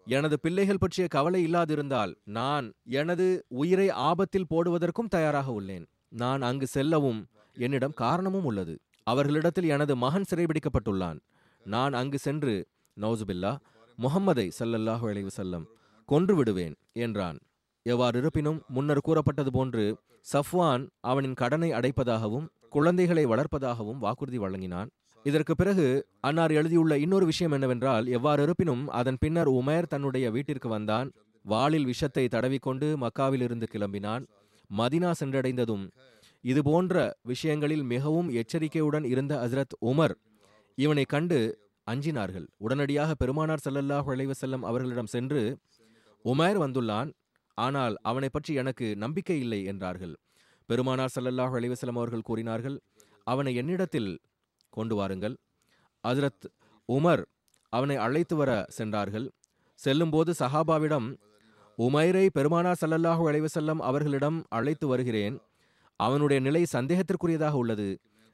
எனது 0.06 0.36
பிள்ளைகள் 0.40 0.80
பற்றிய 0.80 1.06
கவலை 1.08 1.40
இல்லாதிருந்தால் 1.46 2.12
நான் 2.38 2.66
எனது 3.00 3.26
உயிரை 3.62 3.88
ஆபத்தில் 4.08 4.50
போடுவதற்கும் 4.52 5.12
தயாராக 5.16 5.48
உள்ளேன். 5.60 5.84
நான் 6.22 6.42
அங்கு 6.42 6.66
செல்லவும் 6.66 7.20
என்னிடம் 7.56 7.98
காரணமும் 8.02 8.46
உள்ளது. 8.50 8.74
அவர்களிடத்தில் 9.06 9.68
எனது 9.74 9.94
மகன் 9.96 10.28
சிறைபிடிக்கப்பட்டுள்ளான். 10.30 11.18
நான் 11.66 11.92
அங்கு 11.92 12.18
சென்று 12.18 12.54
நௌசுபில்லா 12.96 13.52
முகம்மதை 14.02 14.44
சல்லல்லாஹு 14.58 15.04
அலைவு 15.10 15.30
செல்லம் 15.36 15.64
கொன்று 16.08 16.34
விடுவேன் 16.36 16.74
என்றான். 17.04 17.38
எவ்வாறு 17.86 18.16
இருப்பினும் 18.20 18.58
முன்னர் 18.68 19.06
கூறப்பட்டது 19.06 19.50
போன்று 19.50 19.84
சஃப்வான் 20.26 20.84
அவனின் 21.10 21.36
கடனை 21.40 21.70
அடைப்பதாகவும் 21.72 22.46
குழந்தைகளை 22.68 23.24
வளர்ப்பதாகவும் 23.26 24.00
வாக்குறுதி 24.04 24.38
வழங்கினான். 24.38 24.88
இதற்கு 25.24 25.54
பிறகு 25.54 25.86
அன்னார் 26.20 26.52
எழுதியுள்ள 26.52 26.94
இன்னொரு 26.98 27.26
விஷயம் 27.26 27.54
என்னவென்றால் 27.56 28.06
எவ்வாறு 28.16 28.42
இருப்பினும் 28.42 28.84
அதன் 29.00 29.18
பின்னர் 29.20 29.50
உமேர் 29.60 29.90
தன்னுடைய 29.94 30.26
வீட்டிற்கு 30.30 30.68
வந்தான். 30.68 31.08
வாளில் 31.44 31.88
விஷத்தை 31.90 32.24
தடவிக்கொண்டு 32.34 32.88
மக்காவிலிருந்து 33.04 33.66
கிளம்பினான். 33.74 34.24
மதினா 34.70 35.10
சென்றடைந்ததும் 35.20 35.84
இது 36.44 36.60
போன்ற 36.62 36.94
விஷயங்களில் 37.22 37.84
மிகவும் 37.94 38.28
எச்சரிக்கையுடன் 38.40 39.06
இருந்த 39.12 39.34
ஹசரத் 39.42 39.74
உமர் 39.90 40.14
இவனை 40.78 41.04
கண்டு 41.04 41.38
அஞ்சினார்கள். 41.90 42.46
உடனடியாக 42.56 43.10
பெருமானார் 43.14 43.64
ஸல்லல்லாஹு 43.66 44.08
அலைவ 44.14 44.34
செல்லம் 44.42 44.64
அவர்களிடம் 44.70 45.12
சென்று 45.14 45.42
உமேர் 46.24 46.58
வந்துள்ளான் 46.64 47.10
ஆனால் 47.58 47.94
அவனை 48.02 48.28
பற்றி 48.32 48.54
எனக்கு 48.54 48.86
நம்பிக்கை 48.96 49.38
இல்லை 49.40 49.60
என்றார்கள். 49.64 50.14
பெருமானார் 50.68 51.14
ஸல்லல்லாஹு 51.16 51.54
அலைவ 51.60 51.76
செல்லம் 51.80 52.00
அவர்கள் 52.00 52.28
கூறினார்கள் 52.28 52.76
அவனை 53.24 53.52
என்னிடத்தில் 53.54 54.10
கொண்டு 54.70 54.94
வாருங்கள். 54.94 55.34
அதிரத் 56.04 56.46
உமர் 56.88 57.22
அவனை 57.72 57.96
அழைத்து 57.96 58.36
வர 58.36 58.50
சென்றார்கள். 58.68 59.26
செல்லும்போது 59.80 60.30
சஹாபாவிடம் 60.38 61.08
உமைரை 61.78 62.26
பெருமானார் 62.36 62.80
ஸல்லல்லாஹு 62.80 63.22
அலைஹி 63.30 63.50
செல்லம் 63.54 63.80
அவர்களிடம் 63.88 64.38
அழைத்து 64.48 64.86
வருகிறேன். 64.86 65.36
அவனுடைய 66.00 66.38
நிலை 66.40 66.62
சந்தேகத்திற்குரியதாக 66.72 67.52
உள்ளது. 67.52 67.88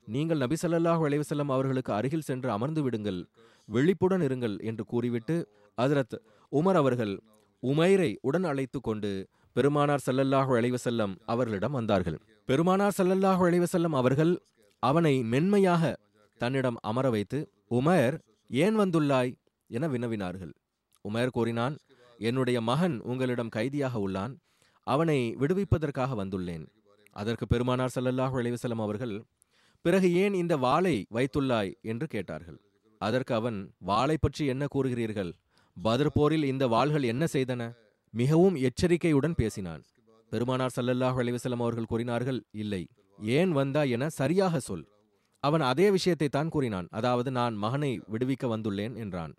நீங்கள் 0.06 0.38
நபி 0.38 0.56
ஸல்லல்லாஹு 0.62 1.02
அலைஹி 1.06 1.44
அவர்களுக்கு 1.46 1.92
அருகில் 1.92 2.20
சென்று 2.20 2.50
அமர்ந்து 2.50 2.82
விடுங்கள் 2.82 3.20
விழிப்புடன் 3.68 4.20
இருங்கள் 4.20 4.56
என்று 4.58 4.84
கூறிவிட்டு 4.84 5.36
அதிரத் 5.78 6.16
உமர் 6.52 6.75
அவர்கள் 6.75 7.14
உமைரை 7.62 8.16
உடன் 8.20 8.44
அழைத்து 8.44 8.80
கொண்டு 8.80 9.28
பெருமானார் 9.52 10.04
சல்லல்லாஹு 10.06 10.52
அலைவசல்லம் 10.58 11.14
அவர்களிடம் 11.26 11.72
வந்தார்கள். 11.72 12.18
பெருமானார் 12.44 12.96
சல்லல்லாஹு 12.96 13.42
அலைவசல்லம் 13.48 13.94
அவர்கள் 13.94 14.32
அவனை 14.82 15.22
மென்மையாக 15.22 15.96
தன்னிடம் 16.38 16.78
அமர 16.80 17.10
வைத்து 17.10 17.38
உமர் 17.70 18.16
ஏன் 18.50 18.78
வந்துள்ளாய்? 18.78 19.32
என 19.70 19.88
வினவினார்கள். 19.88 20.52
உமர் 21.04 21.28
கூறினான் 21.28 21.76
என்னுடைய 22.18 22.60
மகன் 22.60 23.00
உங்களிடம் 23.00 23.48
கைதியாக 23.48 23.98
உள்ளான் 23.98 24.34
அவனை 24.86 25.36
விடுவிப்பதற்காக 25.38 26.25
வந்துள்ளேன். 26.25 26.66
அதற்கு 27.12 27.46
பெருமானார் 27.46 27.94
சல்லல்லாஹு 27.94 28.36
அலைவசல்லம் 28.40 28.84
அவர்கள் 28.86 29.14
பிறகு 29.86 30.08
ஏன் 30.22 30.34
இந்த 30.42 30.54
வாளை 30.66 30.94
வைத்துள்ளாய்? 31.16 31.72
என்று 31.90 32.06
கேட்டார்கள். 32.14 32.56
அதற்கு 33.00 33.32
அவன் 33.34 33.58
வாளை 33.90 34.16
பற்றி 34.20 34.44
என்ன 34.52 34.64
கூறுகிறீர்கள்? 34.74 35.32
பதர்போரில் 35.76 36.44
இந்த 36.52 36.64
வாள்கள் 36.74 37.04
என்ன 37.12 37.24
செய்தன? 37.34 37.62
மிகவும் 38.14 38.56
எச்சரிக்கையுடன் 38.68 39.36
பேசினான். 39.40 39.82
பெருமானார் 40.32 40.74
சல்லல்லாஹ் 40.76 41.18
அலைஹி 41.22 41.52
அவர்கள் 41.56 41.90
கூறினார்கள் 41.92 42.40
இல்லை 42.62 42.82
ஏன் 43.38 43.52
வந்தா 43.58 43.82
என 43.96 44.08
சரியாக 44.20 44.60
சொல். 44.68 44.86
அவன் 45.40 45.64
அதே 45.70 45.86
விஷயத்தை 45.96 46.28
தான் 46.28 46.50
கூறினான். 46.54 46.88
அதாவது 46.98 47.30
நான் 47.30 47.54
மகனை 47.64 47.92
விடுவிக்க 48.12 48.44
வந்துள்ளேன் 48.54 48.96
என்றான். 49.04 49.34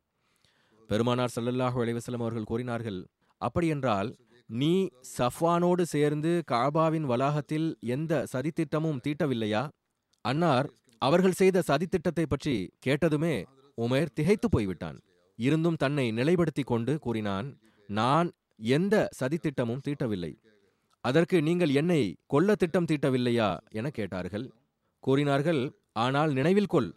பெருமானார் 0.89 1.33
சல்லல்லாஹு 1.35 1.77
அலைஹி 1.83 2.15
அவர்கள் 2.19 2.49
கூறினார்கள் 2.51 2.99
அப்படியென்றால் 3.41 4.11
நீ 4.49 4.73
சஃப்வானோடு 5.17 5.83
சேர்ந்து 5.95 6.31
காபாவின் 6.51 7.07
வளாகத்தில் 7.11 7.67
எந்த 7.95 8.23
சதித்திட்டமும் 8.33 9.01
தீட்டவில்லையா? 9.07 9.63
அன்னார் 10.29 10.67
அவர்கள் 11.01 11.39
செய்த 11.39 11.63
சதித்திட்டத்தை 11.67 12.25
பற்றி 12.29 12.55
கேட்டதுமே 12.86 13.36
உமேர் 13.77 14.13
திகைத்து 14.17 14.48
போய்விட்டான். 14.50 14.98
இருந்தும் 15.39 15.79
தன்னை 15.84 16.05
நிலைப்படுத்திக் 16.19 16.72
கொண்டு 16.72 16.93
கூறினான் 17.05 17.48
நான் 17.89 18.29
எந்த 18.75 18.96
சதித்திட்டமும் 19.19 19.84
தீட்டவில்லை. 19.88 20.31
அதற்கு 21.03 21.38
நீங்கள் 21.48 21.74
என்னை 21.81 22.01
கொல்ல 22.34 22.55
திட்டம் 22.55 22.88
தீட்டவில்லையா? 22.91 23.50
என 23.79 23.89
கேட்டார்கள். 23.98 24.48
கூறினார்கள் 25.03 25.62
ஆனால் 26.05 26.31
நினைவில் 26.38 26.72
கொள். 26.74 26.89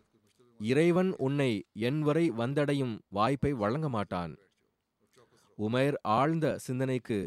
இறைவன் 0.61 1.11
உன்னை 1.27 1.51
என் 1.89 2.01
வரை 2.07 2.25
வந்தடையும் 2.41 2.95
வாய்ப்பை 3.19 3.53
வழங்க 3.63 3.89
மாட்டான். 3.97 4.33
உமேர் 5.59 5.97
ஆழ்ந்த 6.17 6.47
சிந்தனைக்கு 6.67 7.19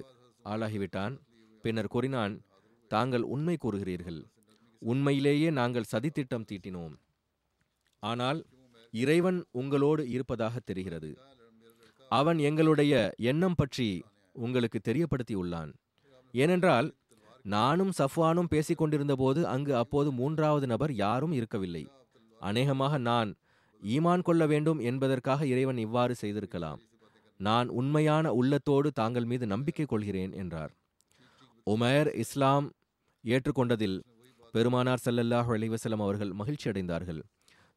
ஆளாகிவிட்டான். 0.45 1.15
பின்னர் 1.63 1.93
கூறினான் 1.95 2.35
தாங்கள் 2.91 3.25
உண்மை 3.33 3.55
கூறுகிறீர்கள். 3.57 4.21
உண்மையிலேயே 4.91 5.49
நாங்கள் 5.59 5.91
சதித்திட்டம் 5.91 6.47
தீட்டினோம். 6.49 6.95
ஆனால் 8.03 8.39
இறைவன் 8.93 9.39
உங்களோடு 9.59 10.03
இருப்பதாக 10.15 10.55
தெரிகிறது. 10.69 11.11
அவன் 12.11 12.39
எங்களுடைய 12.49 12.93
எண்ணம் 13.31 13.57
பற்றி 13.59 13.87
உங்களுக்கு 14.35 14.79
தெரியப்படுத்தியுள்ளான். 14.79 15.71
ஏனென்றால் 16.33 16.87
நானும் 17.45 17.93
சஃப்வானும் 17.97 18.51
பேசிக் 18.51 18.79
கொண்டிருந்தபோது 18.81 19.41
அங்கு 19.53 19.73
அப்போது 19.75 20.09
மூன்றாவது 20.19 20.65
நபர் 20.73 20.93
யாரும் 21.05 21.33
இருக்கவில்லை. 21.39 21.83
அநேகமாக 22.41 22.97
நான் 23.09 23.29
ஈமான் 23.81 24.25
கொள்ள 24.27 24.43
வேண்டும் 24.51 24.79
என்பதற்காக 24.89 25.45
இறைவன் 25.53 25.79
இவ்வாறு 25.85 26.13
செய்திருக்கலாம். 26.15 26.81
நான் 27.39 27.67
உண்மையான 27.79 28.25
உள்ளத்தோடு 28.39 28.89
தாங்கள் 28.99 29.27
மீது 29.31 29.45
நம்பிக்கை 29.53 29.85
கொள்கிறேன் 29.85 30.33
என்றார். 30.41 30.71
உமேர் 31.67 32.09
இஸ்லாம் 32.23 32.67
ஏற்றுக்கொண்டதில் 33.23 33.97
பெருமானார் 34.53 35.03
ஸல்லல்லாஹு 35.05 35.51
அலைவசலம் 35.57 36.03
அவர்கள் 36.05 36.31
மகிழ்ச்சி 36.39 36.69
அடைந்தார்கள் 36.69 37.21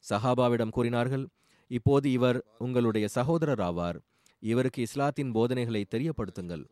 சஹாபாவிடம் 0.05 0.73
கூறினார்கள் 0.75 1.23
இப்போது 1.71 2.07
இவர் 2.17 2.37
உங்களுடைய 2.57 3.05
சகோதரர் 3.15 3.59
ஆவார். 3.59 3.97
இவருக்கு 4.43 4.79
இஸ்லாத்தின் 4.81 5.31
போதனைகளை 5.31 5.81
தெரியப்படுத்துங்கள். 5.93 6.63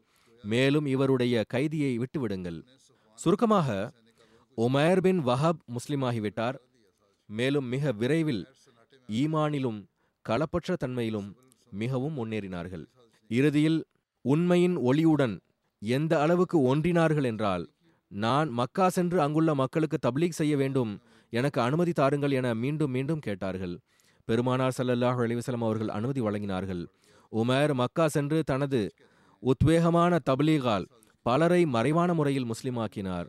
மேலும் 0.44 0.86
இவருடைய 0.86 1.36
கைதியை 1.54 1.94
விட்டுவிடுங்கள். 2.02 2.60
சுருக்கமாக 3.20 3.70
உமேர் 4.58 5.02
பின் 5.02 5.22
வஹப் 5.30 5.62
முஸ்லிமாகிவிட்டார். 5.76 6.58
மேலும் 7.30 7.68
மிக 7.68 7.92
விரைவில் 8.02 8.44
ஈமானிலும் 9.10 9.80
களப்பற்ற 10.26 10.76
தன்மையிலும் 10.84 11.30
மிகவும் 11.72 12.16
முன்னேறினார்கள். 12.20 12.86
இறுதியில் 13.30 13.80
உண்மையின் 14.26 14.78
ஒளியுடன் 14.90 15.36
எந்த 15.82 16.14
அளவுக்கு 16.20 16.58
ஒன்றினார்கள் 16.62 17.28
என்றால் 17.32 17.66
நான் 18.24 18.50
மக்கா 18.60 18.86
சென்று 18.96 19.18
அங்குள்ள 19.24 19.52
மக்களுக்கு 19.62 19.98
தப்லீக் 20.06 20.38
செய்ய 20.40 20.54
வேண்டும். 20.62 20.92
எனக்கு 21.34 21.60
அனுமதி 21.62 21.94
தாருங்கள் 22.00 22.36
என 22.40 22.48
மீண்டும் 22.64 22.94
மீண்டும் 22.96 23.24
கேட்டார்கள். 23.26 23.74
பெருமானார் 24.28 24.76
சல்லல்லாஹ் 24.78 25.20
அலிவசலம் 25.26 25.66
அவர்கள் 25.68 25.92
அனுமதி 25.98 26.22
வழங்கினார்கள். 26.28 26.84
உமர் 27.32 27.74
மக்கா 27.82 28.06
சென்று 28.16 28.40
தனது 28.52 28.82
உத்வேகமான 29.44 30.20
தப்லீகால் 30.30 30.86
பலரை 31.26 31.62
மறைவான 31.76 32.10
முறையில் 32.20 32.50
முஸ்லிமாக்கினார். 32.52 33.28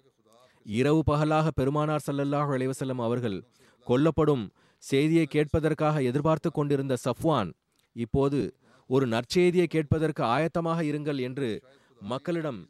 இரவு 0.67 1.01
பகலாக 1.11 1.51
பெருமானார் 1.61 2.07
சல்லல்லாஹ் 2.07 2.53
அலைஹி 2.57 2.95
அவர்கள் 3.09 3.39
கொல்லப்படும் 3.87 4.45
செய்தியை 4.83 5.27
கேட்பதற்காக 5.35 6.03
எதிர்பார்த்து 6.11 6.49
கொண்டிருந்த 6.51 6.95
சஃப்வான் 7.07 7.51
இப்போது 7.97 8.41
ஒரு 8.91 9.05
நற்செய்தியை 9.15 9.67
கேட்பதற்கு 9.75 10.23
ஆயத்தமாக 10.35 10.81
இருங்கள் 10.91 11.21
என்று 11.29 11.49
மக்களிடம் 12.01 12.61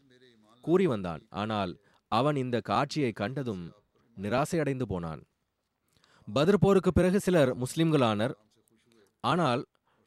கூறி 0.64 0.86
வந்தான். 0.92 1.22
ஆனால் 1.42 1.72
அவன் 2.12 2.36
இந்த 2.36 2.56
காட்சியை 2.60 3.12
கண்டதும் 3.12 3.64
நிராசையடைந்து 4.16 4.82
போனான். 4.82 5.22
பத்ர் 6.28 6.58
போருக்கு 6.64 6.92
பிறகு 6.92 7.18
சிலர் 7.20 7.50
முஸ்லிம்களானர். 7.62 8.34
ஆனால் 9.20 9.62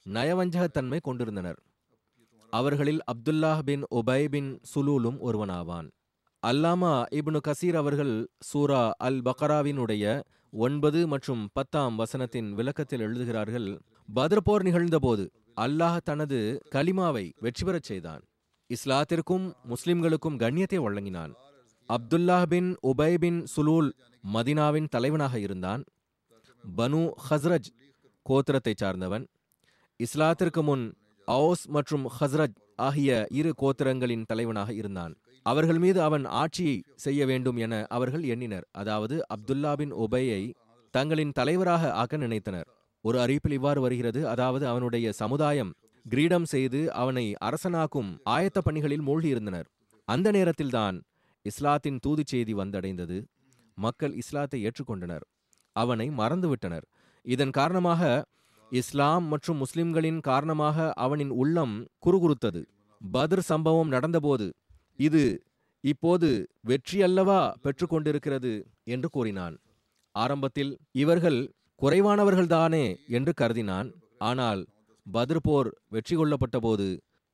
நயவஞ்சகத்தன்மை 0.05 0.99
கொண்டிருந்தனர். 1.07 1.59
அவர்களில் 2.53 3.01
அப்துல்லாஹ் 3.12 3.59
பின் 3.59 3.83
உபை 3.99 4.21
பின் 4.25 4.51
சுலூலும் 4.71 5.17
ஒருவனாவான். 5.27 5.88
அல்லாமா 6.43 6.93
இப்னு 7.19 7.39
கசீர் 7.47 7.77
அவர்கள் 7.81 8.13
சூரா 8.49 8.83
அல் 9.07 9.21
பக்ராவினுடைய 9.21 10.21
ஒன்பது 10.53 11.07
மற்றும் 11.07 11.43
பத்தாம் 11.53 11.95
வசனத்தின் 11.99 12.49
விளக்கத்தில் 12.51 12.99
எழுதுகிறார்கள் 12.99 13.67
பத்ர் 14.15 14.43
போர் 14.47 14.63
நிகழ்ந்தபோது 14.63 15.25
அல்லாஹ் 15.65 15.97
தனது 16.03 16.39
கலிமாவை 16.75 17.25
வெற்றி 17.39 17.63
பெறச் 17.65 17.83
செய்தான். 17.83 18.23
இஸ்லாத்திற்கும் 18.69 19.45
முஸ்லிம்களுக்கும் 19.71 20.39
கண்ணியத்தை 20.43 20.79
வழங்கினான். 20.85 21.33
அப்துல்லாஹ் 21.89 22.45
பின் 22.45 22.75
உபை 22.88 23.17
பின் 23.17 23.45
சுலூல் 23.56 23.91
மதினாவின் 24.34 24.88
தலைவனாக 24.88 25.39
இருந்தான். 25.39 25.84
பனு 26.78 27.02
ஹஸ்ரஜ் 27.30 27.69
கோத்திரத்தைச் 28.25 28.78
சார்ந்தவன். 28.78 29.25
இஸ்லாத்திற்கு 29.99 30.62
முன் 30.62 30.93
அவுஸ் 31.28 31.67
மற்றும் 31.67 32.06
ஹஸ்ரஜ் 32.19 32.56
ஆகிய 32.75 33.28
இரு 33.30 33.54
கோத்திரங்களின் 33.62 34.25
தலைவனாக 34.25 34.73
இருந்தான். 34.73 35.15
அவர்கள் 35.43 35.80
மீது 35.80 36.02
அவன் 36.02 36.25
ஆட்சியை 36.25 36.84
செய்ய 36.95 37.25
வேண்டும் 37.25 37.58
என 37.58 37.86
அவர்கள் 37.89 38.23
எண்ணினர். 38.23 38.65
அதாவது 38.71 39.25
அப்துல்லா 39.36 39.73
பின் 39.73 39.91
உபையை 39.91 40.54
தங்களின் 40.91 41.32
தலைவராக 41.32 41.91
ஆக்க 41.93 42.17
நினைத்தனர். 42.17 42.67
ஒரு 43.02 43.19
அறிவிப்பில் 43.19 43.52
இவ்வாறு 43.52 43.82
வருகிறது. 43.82 44.28
அதாவது 44.28 44.67
அவனுடைய 44.67 45.12
சமுதாயம் 45.12 45.73
கிரீடம் 46.06 46.45
செய்து 46.45 46.93
அவனை 46.93 47.36
அரசனாக்கும் 47.45 48.17
ஆயத்த 48.30 48.60
பணிகளில் 48.63 49.08
மூழ்கியிருந்தனர். 49.08 49.67
அந்த 50.08 50.32
நேரத்தில்தான் 50.32 50.97
இஸ்லாத்தின் 51.45 51.99
தூதுச் 52.06 52.32
செய்தி 52.34 52.54
வந்தடைந்தது. 52.54 53.17
மக்கள் 53.78 54.13
இஸ்லாத்தை 54.13 54.60
ஏற்றுக்கொண்டனர். 54.67 55.25
அவனை 55.75 56.08
மறந்துவிட்டனர். 56.10 56.86
இதன் 57.25 57.54
காரணமாக 57.60 58.02
இஸ்லாம் 58.71 59.25
மற்றும் 59.25 59.58
முஸ்லிம்களின் 59.58 60.19
காரணமாக 60.19 60.93
அவனின் 60.95 61.34
உள்ளம் 61.41 61.75
குறுகுறுத்தது. 62.06 62.62
பத்ர் 63.13 63.43
சம்பவம் 63.52 63.91
நடந்தபோது 63.91 64.47
இது 64.99 65.23
இப்போது 65.84 66.30
வெற்றி 66.62 66.97
அல்லவா 67.02 67.39
பெற்றுக்கொண்டிருக்கிறது 67.63 68.52
என்று 68.84 69.10
கூறினான். 69.10 69.56
ஆரம்பத்தில் 70.15 70.71
இவர்கள் 70.91 71.39
குறைவானவர்கள்தானே 71.82 72.86
என்று 73.08 73.34
கருதினான். 73.41 73.89
ஆனால் 74.30 74.62
பத்ர் 75.06 75.41
போர் 75.43 75.69
வெற்றி 75.88 76.15
கொள்ளப்பட்ட 76.15 76.60
போது 76.60 76.88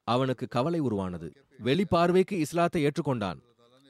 அவனுக்கு 0.08 0.46
கவலை 0.48 0.80
உருவானது. 0.80 1.28
வெளிப்பார்வைக்கு 1.64 2.36
இஸ்லாத்தை 2.46 2.82
ஏற்றுக்கொண்டான். 2.86 3.40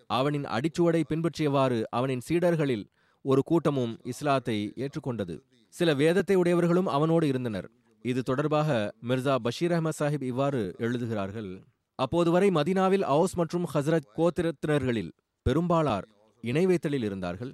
அவனின் 0.10 0.46
அடிச்சுவடை 0.46 1.02
பின்பற்றியவாறு 1.10 1.84
அவனின் 1.90 2.26
சீடர்களில் 2.28 2.86
ஒரு 3.26 3.42
கூட்டமும் 3.44 3.94
இஸ்லாத்தை 4.04 4.74
ஏற்றுக்கொண்டது. 4.76 5.36
சில 5.70 5.94
வேதத்தை 5.94 6.36
உடையவர்களும் 6.36 6.90
அவனோடு 6.96 7.28
இருந்தனர். 7.28 7.68
இது 8.02 8.22
தொடர்பாக 8.24 8.70
மிர்சா 9.08 9.36
பஷீர் 9.36 9.72
அஹமத் 9.72 10.00
சாஹிப் 10.00 10.24
இவ்வாறு 10.24 10.76
எழுதுகிறார்கள். 10.78 11.50
அப்போது 11.96 12.32
வரை 12.32 12.50
மதினாவில் 12.50 13.06
அவுஸ் 13.16 13.36
மற்றும் 13.36 13.66
ஹசரத் 13.74 14.10
கோத்திரத்தினர்களில் 14.18 15.12
பெரும்பாலார் 15.46 16.06
இணை 16.44 16.66
வைத்தலில் 16.66 17.04
இருந்தார்கள். 17.04 17.54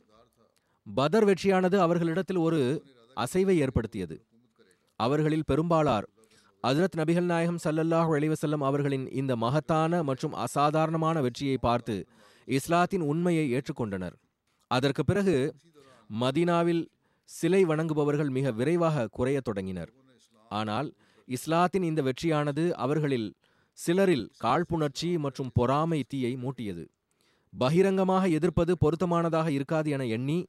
பதர் 0.87 1.25
வெற்றியானது 1.25 1.75
அவர்களிடத்தில் 1.75 2.37
ஒரு 2.37 2.59
அசைவை 3.17 3.55
ஏற்படுத்தியது. 3.55 4.15
அவர்களில் 4.99 5.47
பெரும்பாலார் 5.47 6.07
அஜரத் 6.63 6.97
நபிகள் 6.97 7.29
நாயகம் 7.33 7.59
சல்லல்லாஹ் 7.63 8.11
அலிவசல்லம் 8.17 8.63
அவர்களின் 8.63 9.05
இந்த 9.11 9.35
மகத்தான 9.35 10.03
மற்றும் 10.03 10.33
அசாதாரணமான 10.33 11.21
வெற்றியை 11.21 11.57
பார்த்து 11.57 11.95
இஸ்லாத்தின் 12.47 13.01
உண்மையை 13.01 13.45
ஏற்றுக்கொண்டனர். 13.53 14.15
அதற்கு 14.67 15.03
பிறகு 15.03 15.35
மதீனாவில் 16.21 16.83
சிலை 17.25 17.65
வணங்குபவர்கள் 17.65 18.29
மிக 18.29 18.51
விரைவாக 18.51 19.07
குறையத் 19.07 19.47
தொடங்கினர். 19.47 19.91
ஆனால் 20.51 20.93
இஸ்லாத்தின் 21.27 21.83
இந்த 21.83 22.01
வெற்றியானது 22.01 22.63
அவர்களில் 22.85 23.33
சிலரில் 23.73 24.25
காழ்ப்புணர்ச்சி 24.37 25.17
மற்றும் 25.17 25.51
பொறாமை 25.53 26.03
தீயை 26.07 26.33
மூட்டியது. 26.35 26.83
பகிரங்கமாக 27.53 28.27
எதிர்ப்பது 28.27 28.73
பொருத்தமானதாக 28.81 29.47
இருக்காது 29.47 29.89
என 29.89 30.05
எண்ணி 30.05 30.39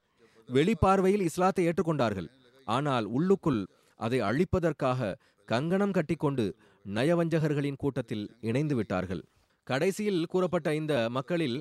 வெளிப்பார்வையில் 0.49 1.27
இஸ்லாத்தை 1.29 1.67
ஏற்றுக்கொண்டார்கள். 1.69 2.29
ஆனால் 2.67 3.05
உள்ளுக்குள் 3.05 3.67
அதை 4.01 4.21
அழிப்பதற்காக 4.21 5.15
கங்கணம் 5.49 5.91
கட்டிக்கொண்டு 5.91 6.45
நயவஞ்சகர்களின் 6.85 7.81
கூட்டத்தில் 7.83 8.37
இணைந்து 8.41 8.75
விட்டார்கள். 8.75 9.23
கடைசியில் 9.63 10.27
கூறப்பட்ட 10.27 10.75
இந்த 10.75 11.09
மக்களில் 11.11 11.59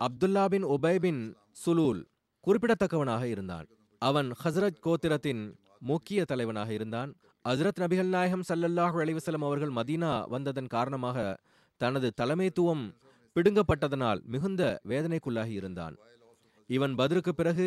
அப்துல்லா 0.00 0.44
பின் 0.48 0.64
உபை 0.64 0.98
பின் 0.98 1.20
சுலூல் 1.64 2.00
குறிப்பிடத்தக்கவனாக 2.44 3.24
இருந்தான். 3.24 3.66
அவன் 4.02 4.28
ஹஸ்ரத் 4.42 4.80
கோத்திரத்தின் 4.86 5.42
முக்கிய 5.80 6.24
தலைவனாக 6.24 6.70
இருந்தான். 6.72 7.10
ஹசரத் 7.48 7.80
நபிகள் 7.80 8.10
நாயகம் 8.14 8.44
சல்லல்லாஹு 8.48 8.96
அலைஹி 9.02 9.42
அவர்கள் 9.48 9.72
மதீனா 9.78 10.10
வந்ததன் 10.28 10.66
காரணமாக 10.66 11.18
தனது 11.80 12.08
தலைமைத்துவம் 12.20 12.84
பிடுங்கப்பட்டதனால் 13.36 14.20
மிகுந்த 14.24 14.80
வேதனைக்குள்ளாகி 14.88 15.54
இருந்தான். 15.60 15.94
இவன் 16.70 16.94
பதிலுக்கு 16.94 17.34
பிறகு 17.34 17.66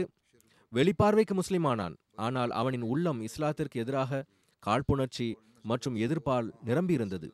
வெளிப்பார்வைக்கு 0.73 1.33
முஸ்லிமானான். 1.39 1.95
ஆனால் 2.15 2.51
அவனின் 2.51 2.85
உள்ளம் 2.93 3.21
இஸ்லாத்திற்கு 3.21 3.81
எதிராக 3.83 4.21
காழ்ப்புணர்ச்சி 4.63 5.27
மற்றும் 5.63 5.95
எதிர்ப்பால் 5.95 6.47
நிரம்பியிருந்தது. 6.65 7.29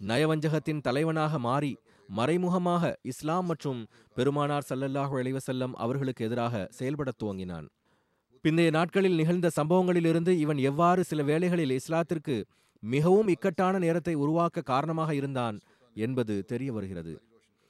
நயவஞ்சகத்தின் 0.00 0.80
தலைவனாக 0.80 1.38
மாறி 1.38 1.72
மறைமுகமாக 2.08 2.98
இஸ்லாம் 3.02 3.46
மற்றும் 3.46 3.86
பெருமானார் 4.14 4.66
சல்லல்லாஹு 4.68 5.14
அலைவசல்லம் 5.16 5.72
அவர்களுக்கு 5.72 6.24
எதிராக 6.24 6.66
செயல்படத் 6.70 7.22
துவங்கினான். 7.22 7.68
பிந்தைய 8.42 8.70
நாட்களில் 8.70 9.14
நிகழ்ந்த 9.14 9.50
சம்பவங்களிலிருந்து 9.56 10.28
இவன் 10.28 10.56
எவ்வாறு 10.56 11.04
சில 11.04 11.22
வேளைகளில் 11.22 11.78
இஸ்லாத்திற்கு 11.78 12.44
மிகவும் 12.80 13.28
இக்கட்டான 13.28 13.78
நேரத்தை 13.78 14.14
உருவாக்க 14.14 14.60
காரணமாக 14.60 15.14
இருந்தான் 15.14 15.58
என்பது 15.94 16.44
தெரிய 16.44 16.72
வருகிறது. 16.72 17.22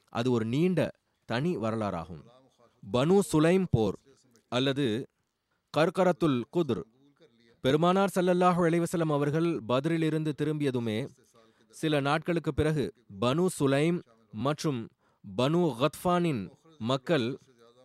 அது 0.09 0.31
ஒரு 0.31 0.45
நீண்ட 0.45 0.91
தனி 1.25 1.57
வரலாறாகும். 1.57 2.23
பனு 2.93 3.19
சுலைம் 3.33 3.65
போர் 3.71 3.97
அல்லது 4.47 5.07
கர்கரத்துல் 5.77 6.41
குதுர். 6.57 6.83
பெருமானார் 7.61 8.11
சல்லல்லாஹு 8.15 8.61
அலைவசலம் 8.69 9.11
அவர்கள் 9.11 9.59
பத்ரிலிருந்து 9.67 10.31
திரும்பியதுமே 10.41 11.07
சில 11.69 11.99
நாட்களுக்கு 11.99 12.53
பிறகு 12.53 12.93
பனு 13.21 13.45
சுலைம் 13.59 14.01
மற்றும் 14.33 14.89
பனு 15.37 15.61
கத்ஃபானின் 15.81 16.49
மக்கள் 16.77 17.37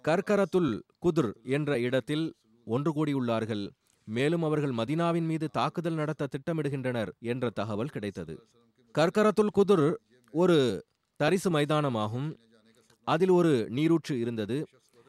கர்கரத்துல் 0.08 0.80
குதிர் 0.98 1.36
என்ற 1.44 1.80
இடத்தில் 1.80 2.34
ஒன்று 2.64 2.90
கூடியுள்ளார்கள். 2.96 3.68
மேலும் 4.04 4.42
அவர்கள் 4.42 4.72
மதினாவின் 4.72 5.26
மீது 5.26 5.50
தாக்குதல் 5.50 5.94
நடத்த 5.94 6.28
திட்டமிடுகின்றனர் 6.34 7.10
என்ற 7.18 7.50
தகவல் 7.50 7.88
கிடைத்தது. 7.88 8.34
கர்கரத்துல் 8.98 9.52
குதிர் 9.52 10.00
ஒரு 10.30 10.84
தரிசு 11.16 11.50
மைதானமாகும். 11.50 12.36
அதில் 13.04 13.28
ஒரு 13.28 13.66
நீரூற்று 13.70 14.20
இருந்தது. 14.20 14.66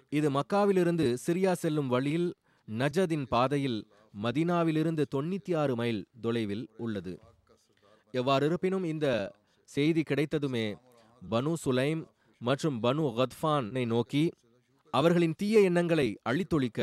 இது 0.09 0.29
மக்காவிலிருந்து 0.29 1.17
சிரியா 1.25 1.51
செல்லும் 1.51 1.87
வழியில் 1.87 2.33
நஜதின் 2.71 3.25
பாதையில் 3.29 3.87
மதினாவிலிருந்து 4.23 5.03
தொண்ணூத்தி 5.15 5.57
ஆறு 5.57 5.75
மைல் 5.75 6.05
தொலைவில் 6.21 6.69
உள்ளது. 6.77 7.19
எவ்வாறு 8.11 8.45
இருப்பினும் 8.45 8.83
இந்த 8.83 9.33
செய்தி 9.63 10.01
கிடைத்ததுமே 10.01 10.75
பனு 11.31 11.51
சுலைம் 11.63 12.01
மற்றும் 12.41 12.77
பனு 12.85 13.03
கத்ஃபானை 13.17 13.83
நோக்கி 13.93 14.23
அவர்களின் 14.93 15.35
தீய 15.41 15.59
எண்ணங்களை 15.69 16.07
அழித்தொழிக்க 16.29 16.79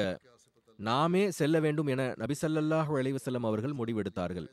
நாமே 0.78 1.22
செல்ல 1.38 1.56
வேண்டும் 1.64 1.88
என 1.94 2.02
நபி 2.20 2.34
ஸல்லல்லாஹு 2.42 2.92
அலைஹி 3.00 3.18
அவர்கள் 3.50 3.74
முடிவெடுத்தார்கள். 3.80 4.48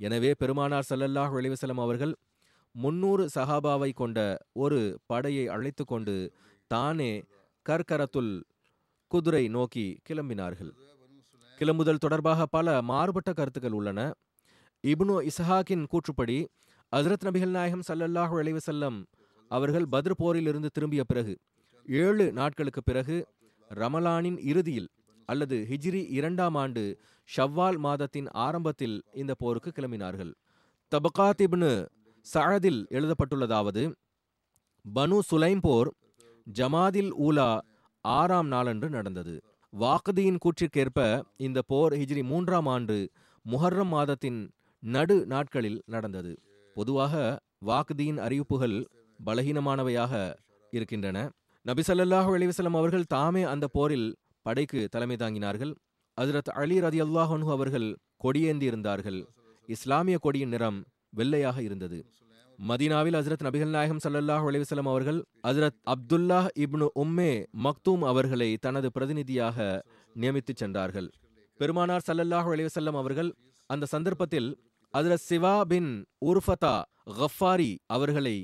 எனவே 0.00 0.30
பெருமானார் 0.40 0.88
சல்லல்லாஹு 0.90 1.34
அலைவசல்லம் 1.40 1.82
அவர்கள் 1.84 2.14
முன்னூறு 2.74 3.24
சஹாபாவை 3.34 3.90
கொண்ட 4.00 4.18
ஒரு 4.64 4.80
படையை 5.10 5.44
அழைத்து 5.56 5.84
கொண்டு 5.92 6.14
தானே 6.70 7.12
கர்கரத்துல் 7.66 8.34
குதிரை 9.10 9.44
நோக்கி 9.56 9.86
கிளம்பினார்கள். 10.08 10.72
கிளம்புதல் 11.58 12.02
தொடர்பாக 12.04 12.46
பல 12.56 12.76
மாறுபட்ட 12.92 13.32
கருத்துக்கள் 13.40 13.76
உள்ளன. 13.78 14.00
இப்னு 14.84 15.16
இஸ்ஹாக்கின் 15.30 15.84
கூற்றுப்படி 15.92 16.38
அசரத் 16.92 17.26
நபிகள் 17.26 17.54
நாயகம் 17.58 17.84
சல்லல்லாஹு 17.88 18.34
அலைவசல்லம் 18.42 18.98
செல்லம் 18.98 18.98
அவர்கள் 19.50 19.86
பத்ர் 19.92 20.20
போரிலிருந்து 20.22 20.68
திரும்பிய 20.72 21.02
பிறகு 21.04 21.34
ஏழு 21.88 22.32
நாட்களுக்கு 22.32 22.82
பிறகு 22.82 23.16
ரமலானின் 23.70 24.38
இறுதியில் 24.50 24.88
அல்லது 25.28 25.56
ஹிஜ்ரி 25.70 26.02
இரண்டாம் 26.08 26.54
ஆண்டு 26.54 26.82
ஷவ்வால் 27.28 27.78
மாதத்தின் 27.78 28.28
ஆரம்பத்தில் 28.36 28.96
இந்த 29.12 29.32
போருக்கு 29.34 29.70
கிளம்பினார்கள். 29.70 30.32
தபகாத்திப்னு 30.92 31.72
சழதில் 32.26 32.80
எழுதப்பட்டுள்ளதாவது 32.88 33.82
பனு 34.84 35.18
சுலைம் 35.30 35.62
போர் 35.62 35.90
ஜமாதில் 36.46 37.12
ஊலா 37.26 37.50
ஆறாம் 38.04 38.46
நாளன்று 38.46 38.88
நடந்தது. 38.88 39.34
வாக்குதியின் 39.72 40.42
கூற்றிற்கேற்ப 40.44 41.00
இந்த 41.36 41.58
போர் 41.66 41.92
ஹிஜ்ரி 41.92 42.22
மூன்றாம் 42.22 42.66
ஆண்டு 42.66 42.96
முஹர்ரம் 43.44 43.92
மாதத்தின் 43.94 44.40
நடு 44.82 45.16
நாட்களில் 45.26 45.80
நடந்தது. 45.86 46.32
பொதுவாக 46.76 47.14
வாக்குதியின் 47.66 48.20
அறிவிப்புகள் 48.26 48.76
பலகீனமானவையாக 49.20 50.12
இருக்கின்றன. 50.72 51.18
நபி 51.66 51.82
ஸல்லல்லாஹு 51.88 52.30
அலைஹி 52.36 52.74
அவர்கள் 52.80 53.10
தாமே 53.14 53.42
அந்த 53.52 53.66
போரில் 53.76 54.08
படைக்கு 54.46 54.80
தலைமை 54.94 55.16
தாங்கினார்கள். 55.16 55.72
அதிரத் 56.18 56.50
அலி 56.62 56.76
ரதி 56.80 57.00
அல்லாஹன்ஹு 57.06 57.50
அவர்கள் 57.50 57.88
கொடியேந்தி 58.24 58.66
இருந்தார்கள். 58.70 59.20
இஸ்லாமிய 59.68 60.16
கொடியின் 60.26 60.52
நிறம் 60.54 60.80
வெள்ளையாக 61.18 61.58
இருந்தது. 61.62 61.98
மதீனாவில் 62.58 63.16
ஹஜ்ரத் 63.18 63.44
நபிகள் 63.46 63.72
நாயகம் 63.76 64.02
சல்லாஹூ 64.04 64.46
அலிவசலம் 64.50 64.88
அவர்கள் 64.92 65.20
ஹஜ்ரத் 65.48 65.78
அப்துல்லாஹ் 65.92 66.48
இப்னு 66.64 66.86
உம்மே 67.02 67.32
மக்தூம் 67.66 68.04
அவர்களை 68.10 68.50
தனது 68.56 68.88
பிரதிநிதியாக 68.90 69.56
நியமித்துச் 70.16 70.60
சென்றார்கள். 70.62 71.08
பெருமானார் 71.60 72.06
ஸல்லல்லாஹு 72.06 72.50
அலிவசல்லம் 72.54 72.98
அவர்கள் 73.02 73.30
அந்த 73.70 73.84
சந்தர்ப்பத்தில் 73.86 74.48
ஹஜ்ரத் 74.94 75.26
சிவா 75.30 75.54
பின் 75.64 75.90
உர்ஃபதா 76.26 76.76
கஃபாரி 77.20 77.72
அவர்களை 77.86 78.36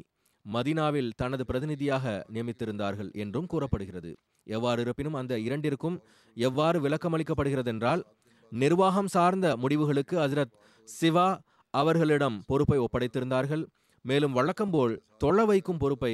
மதீனாவில் 0.46 1.11
தனது 1.16 1.44
பிரதிநிதியாக 1.46 2.26
நியமித்திருந்தார்கள் 2.33 3.11
என்றும் 3.12 3.46
கூறப்படுகிறது. 3.46 4.11
எவ்வாறு 4.46 4.81
இருப்பினும் 4.83 5.14
அந்த 5.14 5.35
இரண்டிற்கும் 5.38 5.96
எவ்வாறு 6.37 6.79
விளக்கமளிக்கப்படுகிறது 6.81 7.66
என்றால் 7.66 8.03
நிர்வாகம் 8.53 9.07
சார்ந்த 9.07 9.57
முடிவுகளுக்கு 9.57 10.16
ஹசரத் 10.18 10.55
சிவா 10.88 11.29
அவர்களிடம் 11.74 12.38
பொறுப்பை 12.46 12.79
ஒப்படைத்திருந்தார்கள். 12.79 13.64
மேலும் 14.05 14.33
வழக்கம்போல் 14.33 14.94
தொழ 15.18 15.44
வைக்கும் 15.44 15.79
பொறுப்பை 15.79 16.12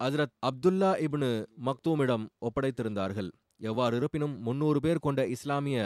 ஹசரத் 0.00 0.34
அப்துல்லா 0.48 0.90
இப்னு 1.06 1.30
மக்தூமிடம் 1.64 2.24
ஒப்படைத்திருந்தார்கள். 2.38 3.30
எவ்வாறு 3.60 3.94
இருப்பினும் 3.96 4.34
முன்னூறு 4.40 4.80
பேர் 4.80 4.98
கொண்ட 4.98 5.20
இஸ்லாமிய 5.26 5.78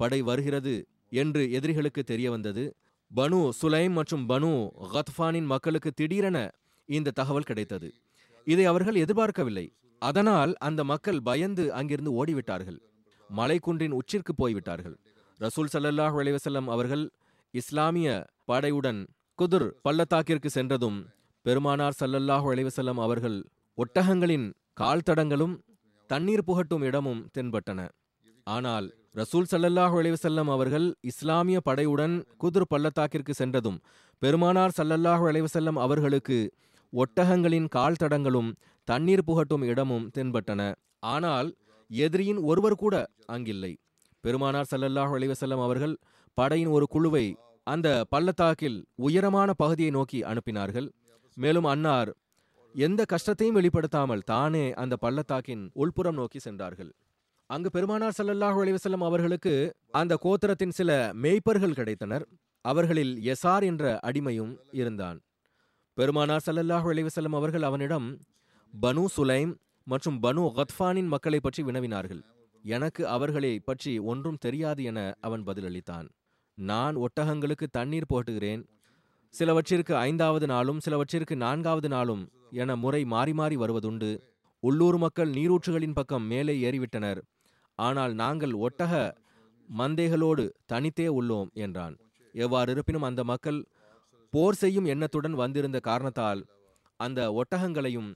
படை 0.00 0.22
வருகிறது 0.22 0.74
என்று 1.10 1.42
எதிரிகளுக்கு 1.50 2.02
தெரிய 2.02 2.30
வந்தது 2.30 2.64
பனு 3.10 3.40
சுலைம் 3.60 3.92
மற்றும் 3.92 4.24
பனு 4.28 4.50
கத்ஃபானின் 4.94 5.48
மக்களுக்கு 5.52 5.90
திடீரென 5.92 6.38
இந்த 6.88 7.14
தகவல் 7.20 7.48
கிடைத்தது. 7.50 7.88
இதை 8.46 8.64
அவர்கள் 8.64 9.00
எதிர்பார்க்கவில்லை. 9.04 9.66
அதனால் 10.02 10.52
அந்த 10.68 10.80
மக்கள் 10.84 11.20
பயந்து 11.20 11.64
அங்கிருந்து 11.72 12.12
ஓடிவிட்டார்கள். 12.20 12.78
மலைக்குன்றின் 13.30 13.94
உச்சிற்கு 14.00 14.32
போய்விட்டார்கள். 14.36 14.96
ரசூல் 15.40 15.70
சல்லல்லாஹ் 15.74 16.16
அலைவசல்லம் 16.22 16.68
அவர்கள் 16.74 17.04
இஸ்லாமிய 17.54 18.08
படையுடன் 18.50 19.00
குதுர் 19.38 19.68
பள்ளத்தாக்கிற்கு 19.84 20.50
சென்றதும் 20.56 20.98
பெருமானார் 21.46 21.96
சல்லல்லாஹ் 22.00 22.46
அலைவசல்லம் 22.52 23.00
அவர்கள் 23.06 23.38
ஒட்டகங்களின் 23.78 24.46
கால் 24.72 25.06
தடங்களும் 25.08 25.54
தண்ணீர் 26.10 26.46
புகட்டும் 26.46 26.84
இடமும் 26.88 27.22
தென்பட்டன. 27.34 27.80
ஆனால் 28.46 28.86
ரசூல் 29.20 29.48
சல்லல்லாஹ் 29.52 29.94
அலைவசல்லம் 30.00 30.50
அவர்கள் 30.50 30.86
இஸ்லாமிய 31.00 31.58
படையுடன் 31.68 32.14
குதுர் 32.42 32.70
பள்ளத்தாக்கிற்கு 32.70 33.34
சென்றதும் 33.34 33.78
பெருமானார் 34.22 34.76
சல்லல்லாஹ் 34.78 35.24
அலைவசல்லம் 35.30 35.78
அவர்களுக்கு 35.84 36.38
ஒட்டகங்களின் 37.00 37.68
கால் 37.68 38.00
தடங்களும் 38.02 38.50
தண்ணீர் 38.88 39.26
புகட்டும் 39.26 39.64
இடமும் 39.70 40.10
தென்பட்டன. 40.16 40.60
ஆனால் 41.14 41.48
எதிரியின் 41.90 42.40
ஒருவர் 42.50 42.80
கூட 42.82 42.94
அங்கில்லை. 43.34 43.72
பெருமானார் 44.24 44.70
சல்லல்லாஹ் 44.70 45.12
அலிவசல்லம் 45.16 45.64
அவர்கள் 45.66 45.94
படையின் 46.38 46.70
ஒரு 46.76 46.86
குழுவை 46.94 47.26
அந்த 47.62 47.88
பள்ளத்தாக்கில் 48.08 48.78
உயரமான 49.06 49.50
பகுதியை 49.52 49.90
நோக்கி 49.90 50.18
அனுப்பினார்கள். 50.22 50.88
மேலும் 51.36 51.64
அன்னார் 51.64 52.10
எந்த 52.74 53.00
கஷ்டத்தையும் 53.04 53.56
வெளிப்படுத்தாமல் 53.58 54.24
தானே 54.24 54.64
அந்த 54.82 54.94
பள்ளத்தாக்கின் 54.96 55.70
உள்புறம் 55.72 56.18
நோக்கி 56.20 56.38
சென்றார்கள். 56.38 56.90
அங்கு 57.50 57.68
பெருமானார் 57.70 58.16
ஸல்லல்லாஹு 58.18 58.58
அலிவசல்லம் 58.64 59.06
அவர்களுக்கு 59.08 59.54
அந்த 59.90 60.12
கோத்திரத்தின் 60.24 60.76
சில 60.78 60.90
மேய்ப்பர்கள் 61.22 61.78
கிடைத்தனர். 61.80 62.24
அவர்களில் 62.64 63.14
எசார் 63.32 63.64
என்ற 63.70 63.84
அடிமையும் 64.02 64.52
இருந்தான். 64.72 65.18
பெருமானார் 65.98 66.44
சல்லல்லாஹ் 66.46 66.86
அலைஹி 66.92 67.28
அவர்கள் 67.38 67.64
அவனிடம் 67.68 68.08
பனு 68.74 69.04
சுலைம் 69.14 69.52
மற்றும் 69.86 70.16
பனு 70.24 70.42
கத்ஃபானின் 70.56 71.10
மக்களை 71.12 71.38
பற்றி 71.40 71.62
வினவினார்கள். 71.68 72.20
எனக்கு 72.64 73.02
அவர்களை 73.14 73.52
பற்றி 73.68 73.92
ஒன்றும் 74.12 74.40
தெரியாது 74.44 74.82
என 74.90 74.98
அவன் 75.26 75.42
பதிலளித்தான். 75.46 76.06
நான் 76.58 76.96
ஒட்டகங்களுக்கு 77.04 77.66
தண்ணீர் 77.76 78.10
போட்டுகிறேன். 78.12 78.62
சிலவற்றிற்கு 79.34 79.94
ஐந்தாவது 80.06 80.46
நாளும் 80.52 80.82
சிலவற்றிற்கு 80.84 81.34
நான்காவது 81.44 81.88
நாளும் 81.94 82.24
என 82.62 82.76
முறை 82.82 83.02
மாறி 83.14 83.34
மாறி 83.40 83.56
வருவதுண்டு. 83.62 84.10
உள்ளூர் 84.62 84.98
மக்கள் 85.04 85.30
நீரூற்றுகளின் 85.38 85.96
பக்கம் 85.98 86.26
மேலே 86.32 86.56
ஏறிவிட்டனர். 86.68 87.20
ஆனால் 87.78 88.12
நாங்கள் 88.22 88.54
ஒட்டக 88.66 88.92
மந்தைகளோடு 89.68 90.44
தனித்தே 90.72 91.08
உள்ளோம் 91.20 91.50
என்றான். 91.66 91.96
எவ்வாறு 92.34 92.70
இருப்பினும் 92.74 93.08
அந்த 93.08 93.20
மக்கள் 93.32 93.58
போர் 94.36 94.58
செய்யும் 94.60 94.88
எண்ணத்துடன் 94.92 95.36
வந்திருந்த 95.40 95.78
காரணத்தால் 95.88 96.40
அந்த 97.00 97.20
ஒட்டகங்களையும் 97.40 98.10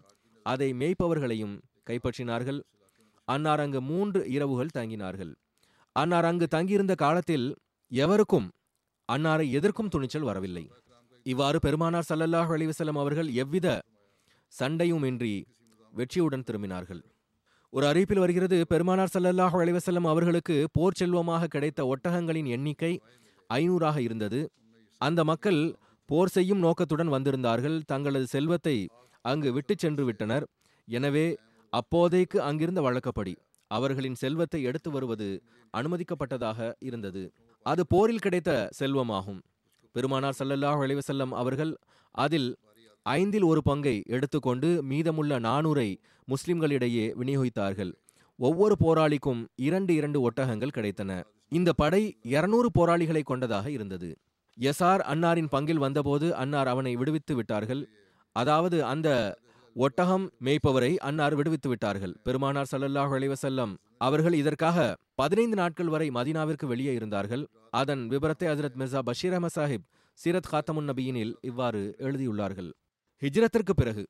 அதை 0.46 0.68
மேய்ப்பவர்களையும் 0.80 1.54
கைப்பற்றினார்கள். 1.88 2.60
அன்னார் 3.28 3.62
அங்கு 3.64 3.80
மூன்று 3.90 4.20
இரவுகள் 4.34 4.74
தங்கினார்கள். 4.78 5.32
அன்னார் 5.96 6.28
அங்கு 6.30 6.46
தங்கியிருந்த 6.54 6.94
காலத்தில் 7.04 7.46
எவருக்கும் 7.90 8.48
அன்னாரை 9.08 9.46
எதிர்க்கும் 9.58 9.92
துணிச்சல் 9.94 10.28
வரவில்லை. 10.28 10.64
இவ்வாறு 11.26 11.58
பெருமானார் 11.66 12.08
சல்லல்லாஹ் 12.10 12.52
அலிவசலம் 12.56 13.00
அவர்கள் 13.02 13.30
எவ்வித 13.42 13.68
சண்டையுமின்றி 14.52 15.34
வெற்றியுடன் 15.92 16.46
திரும்பினார்கள். 16.48 17.02
ஒரு 17.72 17.84
அறிவிப்பில் 17.90 18.22
வருகிறது 18.22 18.58
பெருமானார் 18.72 19.14
சல்லல்லாஹ் 19.14 19.56
அலிவசல்லம் 19.62 20.08
அவர்களுக்கு 20.12 20.56
போர் 20.76 20.98
செல்வமாக 21.00 21.50
கிடைத்த 21.54 21.82
ஒட்டகங்களின் 21.92 22.48
எண்ணிக்கை 22.56 22.92
ஐநூறாக 23.50 23.98
இருந்தது. 24.08 24.40
அந்த 25.00 25.20
மக்கள் 25.30 25.60
போர் 26.10 26.32
செய்யும் 26.36 26.62
நோக்கத்துடன் 26.64 27.10
வந்திருந்தார்கள். 27.14 27.76
தங்களது 27.90 28.26
செல்வத்தை 28.34 28.76
அங்கு 29.24 29.48
விட்டுச் 29.56 29.82
சென்று 29.84 30.04
விட்டனர். 30.08 30.44
எனவே 30.88 31.26
அப்போதைக்கு 31.72 32.38
அங்கிருந்த 32.48 32.80
வழக்கப்படி 32.86 33.34
அவர்களின் 33.70 34.16
செல்வத்தை 34.22 34.60
எடுத்து 34.68 34.88
வருவது 34.94 35.28
அனுமதிக்கப்பட்டதாக 35.74 36.70
இருந்தது. 36.88 37.22
அது 37.66 37.82
போரில் 37.92 38.24
கிடைத்த 38.24 38.50
செல்வமாகும். 38.78 39.40
பெருமானார் 39.94 40.38
சல்லல்லாஹ் 40.38 40.80
அலைஹி 40.84 41.28
அவர்கள் 41.42 41.72
அதில் 42.24 42.48
ஐந்தில் 43.06 43.46
ஒரு 43.50 43.60
பங்கை 43.68 43.94
எடுத்துக்கொண்டு 44.16 44.68
மீதமுள்ள 44.90 45.38
நானூரை 45.46 45.88
முஸ்லிம்களிடையே 46.28 47.06
விநியோகித்தார்கள். 47.20 47.92
ஒவ்வொரு 48.38 48.74
போராளிக்கும் 48.84 49.40
இரண்டு 49.68 49.92
இரண்டு 50.00 50.18
ஒட்டகங்கள் 50.26 50.74
கிடைத்தன. 50.76 51.12
இந்த 51.58 51.70
படை 51.82 52.02
இருநூறு 52.34 52.68
போராளிகளை 52.78 53.22
கொண்டதாக 53.30 53.66
இருந்தது. 53.76 54.10
எசார் 54.60 55.02
அன்னாரின் 55.12 55.52
பங்கில் 55.52 55.82
வந்தபோது 55.84 56.26
அன்னார் 56.34 56.68
அவனை 56.68 56.96
விடுவித்து 56.96 57.34
விட்டார்கள். 57.34 57.82
அதாவது 58.36 58.84
அந்த 58.84 59.08
ஒட்டகம் 59.76 60.24
மேய்ப்பவரை 60.44 60.96
அன்னார் 61.08 61.34
விடுவித்து 61.34 61.68
விட்டார்கள். 61.68 62.14
பெருமானார் 62.22 62.70
சல்லல்லாஹ் 62.72 63.12
அலைவசல்லம் 63.18 63.72
அவர்கள் 63.98 64.32
இதற்காக 64.32 64.96
பதினைந்து 65.14 65.56
நாட்கள் 65.56 65.88
வரை 65.88 66.08
மதினாவிற்கு 66.08 66.66
வெளியே 66.66 66.92
இருந்தார்கள். 66.94 67.44
அதன் 67.70 68.02
விபரத்தை 68.10 68.46
ஹசரத் 68.50 68.78
மிர்சா 68.80 69.00
பஷீர் 69.08 69.32
அஹமத் 69.32 69.56
சாஹிப் 69.58 69.86
சீரத் 70.18 70.50
ஹாத்தமுன் 70.52 70.88
நபியினில் 70.90 71.32
இவ்வாறு 71.40 71.82
எழுதியுள்ளார்கள். 71.98 72.70
ஹிஜ்ரத்திற்கு 73.22 73.74
பிறகு 73.76 74.04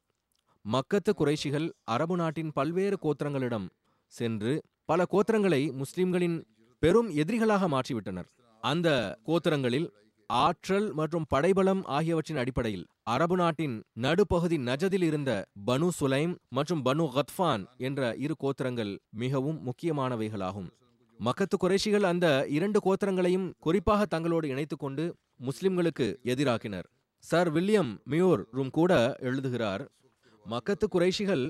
மக்கத்து 0.64 1.12
குறைஷிகள் 1.18 1.68
அரபு 1.84 2.16
நாட்டின் 2.16 2.50
பல்வேறு 2.52 2.96
கோத்திரங்களிடம் 3.02 3.66
சென்று 4.14 4.52
பல 4.84 5.04
கோத்திரங்களை 5.10 5.62
முஸ்லிம்களின் 5.72 6.38
பெரும் 6.82 7.10
எதிரிகளாக 7.10 7.64
மாற்றிவிட்டனர். 7.74 8.28
அந்த 8.62 8.88
கோத்திரங்களில் 9.24 9.88
ஆற்றல் 10.38 10.86
மற்றும் 10.92 11.24
படைபலம் 11.28 11.80
ஆகியவற்றின் 11.96 12.36
அடிப்படையில் 12.36 12.84
அரபு 13.02 13.36
நாட்டின் 13.36 13.76
நடுப்பகுதி 14.04 14.56
நஜதில் 14.58 15.02
இருந்த 15.02 15.30
பனு 15.68 15.88
சுலைம் 15.98 16.34
மற்றும் 16.48 16.82
பனு 16.84 17.04
கத்ஃபான் 17.16 17.64
என்ற 17.76 18.10
இரு 18.24 18.34
கோத்திரங்கள் 18.42 18.92
மிகவும் 19.22 19.58
முக்கியமானவைகளாகும். 19.66 20.68
மக்கத்து 21.20 21.56
குறைஷிகள் 21.62 22.06
அந்த 22.10 22.26
இரண்டு 22.48 22.80
கோத்திரங்களையும் 22.86 23.48
குறிப்பாக 23.58 24.06
தங்களோடு 24.14 24.46
இணைத்துக்கொண்டு 24.52 25.06
முஸ்லிம்களுக்கு 25.48 26.06
எதிராக்கினர். 26.32 26.86
சர் 27.24 27.50
வில்லியம் 27.50 27.92
மியோரும் 28.10 28.72
கூட 28.78 28.92
எழுதுகிறார் 29.20 29.84
மக்கத்து 30.46 30.86
குறைஷிகள் 30.94 31.44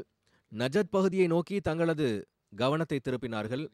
நஜத் 0.52 0.94
பகுதியை 0.96 1.26
நோக்கி 1.26 1.60
தங்களது 1.60 2.08
கவனத்தை 2.56 3.00
திருப்பினார்கள். 3.04 3.66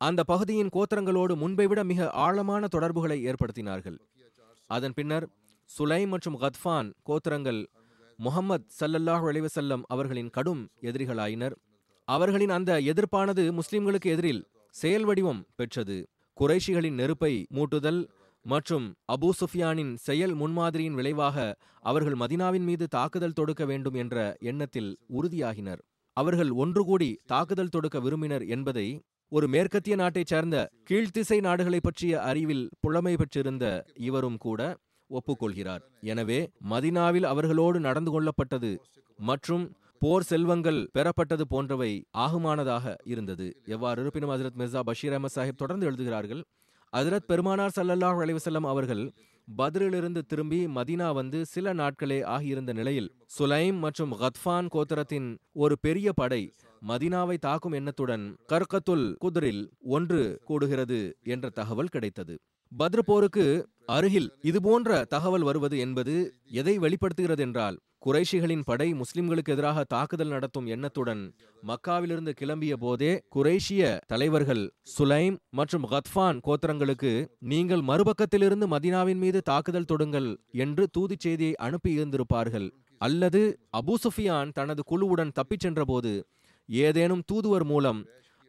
அந்த 0.00 0.20
பகுதியின் 0.22 0.70
கோத்திரங்களோடு 0.76 1.34
முன்பை 1.36 1.66
விட 1.66 1.80
மிக 1.84 2.10
ஆழமான 2.24 2.68
தொடர்புகளை 2.68 3.16
ஏற்படுத்தினார்கள். 3.30 3.98
அதன் 4.76 4.94
பின்னர் 4.98 5.26
சுலைம் 5.70 6.10
மற்றும் 6.14 6.38
கத்ஃபான் 6.42 6.88
கோத்திரங்கள் 7.08 7.60
முகமது 8.18 8.64
சல்லல்லாஹு 8.80 9.24
அலைவசல்லம் 9.30 9.84
அவர்களின் 9.92 10.30
கடும் 10.36 10.62
எதிரிகளாயினர். 10.88 11.54
அவர்களின் 12.08 12.52
அந்த 12.56 12.72
எதிர்ப்பானது 12.92 13.42
முஸ்லிம்களுக்கு 13.58 14.08
எதிரில் 14.14 14.42
செயல் 14.74 15.06
வடிவம் 15.08 15.40
பெற்றது. 15.58 15.96
குறைஷிகளின் 16.36 16.98
நெருப்பை 17.00 17.32
மூட்டுதல் 17.56 18.00
மற்றும் 18.44 18.86
அபூ 19.14 19.28
சுஃபியானின் 19.40 19.92
செயல் 20.06 20.34
முன்மாதிரியின் 20.34 20.96
விளைவாக 20.98 21.36
அவர்கள் 21.90 22.16
மதினாவின் 22.22 22.66
மீது 22.68 22.86
தாக்குதல் 22.96 23.36
தொடுக்க 23.38 23.64
வேண்டும் 23.70 23.96
என்ற 24.02 24.16
எண்ணத்தில் 24.50 24.90
உறுதியாகினர். 25.18 25.80
அவர்கள் 26.16 26.50
ஒன்று 26.62 26.82
கூடி 26.84 27.10
தாக்குதல் 27.32 27.72
தொடுக்க 27.74 27.98
விரும்பினர் 28.06 28.44
என்பதை 28.54 28.86
ஒரு 29.32 29.48
மேற்கத்திய 29.48 29.96
நாட்டைச் 29.96 30.26
சேர்ந்த 30.26 30.56
கீழ்த்திசை 30.90 31.40
நாடுகளை 31.40 31.78
பற்றிய 31.80 32.22
அறிவில் 32.22 32.64
புலமை 32.80 33.16
பெற்றிருந்த 33.16 33.66
இவரும் 34.08 34.36
கூட 34.36 34.60
ஒப்புக்கொள்கிறார். 35.10 35.82
எனவே 36.02 36.40
மதினாவில் 36.72 37.26
அவர்களோடு 37.26 37.80
நடந்து 37.80 38.10
கொள்ளப்பட்டது 38.10 38.70
மற்றும் 39.18 39.64
போர் 40.02 40.22
செல்வங்கள் 40.22 40.80
பெறப்பட்டது 40.96 41.44
போன்றவை 41.48 41.90
ஆகுமானதாக 42.24 42.94
இருந்தது. 43.04 43.46
எவ்வாறு? 43.66 44.00
இருப்பினும் 44.02 44.32
ஹசரத் 44.34 44.58
மிர்சா 44.60 44.80
பஷீர் 44.80 45.12
அஹமத் 45.12 45.36
சாஹிப் 45.36 45.60
தொடர்ந்து 45.62 45.86
எழுதுகிறார்கள் 45.86 46.42
ஹசரத் 46.92 47.28
பெருமானார் 47.28 47.76
சல்லல்லாஹ் 47.76 48.20
அலைவசல்லம் 48.24 48.66
அவர்கள் 48.66 49.04
பத்ரிலிருந்து 49.48 50.20
திரும்பி 50.26 50.66
மதீனா 50.76 51.14
வந்து 51.14 51.44
சில 51.44 51.72
நாட்களே 51.72 52.18
ஆகியிருந்த 52.34 52.72
நிலையில் 52.72 53.08
சுலைம் 53.38 53.78
மற்றும் 53.78 54.12
கத்ஃபான் 54.14 54.68
கோத்தரத்தின் 54.74 55.28
ஒரு 55.52 55.78
பெரிய 55.78 56.12
படை 56.12 56.42
மதினாவை 56.88 57.36
தாக்கும் 57.38 57.72
எண்ணத்துடன் 57.72 58.24
கர்கத்துல் 58.52 59.06
குதிரில் 59.24 59.62
ஒன்று 59.96 60.22
கூடுகிறது 60.48 61.00
என்ற 61.24 61.50
தகவல் 61.50 61.92
கிடைத்தது. 61.94 62.34
பத்ர் 62.72 63.04
போருக்கு 63.06 63.46
அருகில் 63.86 64.28
இதுபோன்ற 64.42 65.04
தகவல் 65.04 65.42
வருவது 65.42 65.78
என்பது 65.78 66.14
எதை 66.60 66.78
வெளிப்படுத்துகிறது 66.78 67.42
என்றால் 67.42 67.78
குறைஷிகளின் 68.06 68.64
படை 68.64 68.86
முஸ்லிம்களுக்கு 68.92 69.52
எதிராக 69.54 69.84
தாக்குதல் 69.84 70.28
நடத்தும் 70.28 70.66
எண்ணத்துடன் 70.66 71.22
மக்காவிலிருந்து 71.66 72.32
கிளம்பிய 72.40 72.74
போதே 72.74 73.10
குறைஷிய 73.36 73.98
தலைவர்கள் 74.06 74.64
சுலைம் 74.94 75.36
மற்றும் 75.50 75.86
கத்ஃபான் 75.92 76.40
கோத்திரங்களுக்கு 76.46 77.12
நீங்கள் 77.52 77.84
மறுபக்கத்திலிருந்து 77.90 78.68
மதினாவின் 78.74 79.20
மீது 79.24 79.42
தாக்குதல் 79.42 79.90
தொடுங்கள் 79.92 80.30
என்று 80.64 80.86
தூதுச் 80.90 81.20
செய்தியை 81.20 81.54
அனுப்பி 81.66 81.92
இருந்திருப்பார்கள். 81.98 82.68
அல்லது 83.00 83.42
அபு 83.76 83.94
சுஃபியான் 84.04 84.50
தனது 84.52 84.82
குழுவுடன் 84.90 85.32
தப்பிச் 85.32 85.60
சென்றபோது 85.60 86.12
ஏதேனும் 86.68 87.26
தூதுவர் 87.30 87.66
மூலம் 87.72 88.00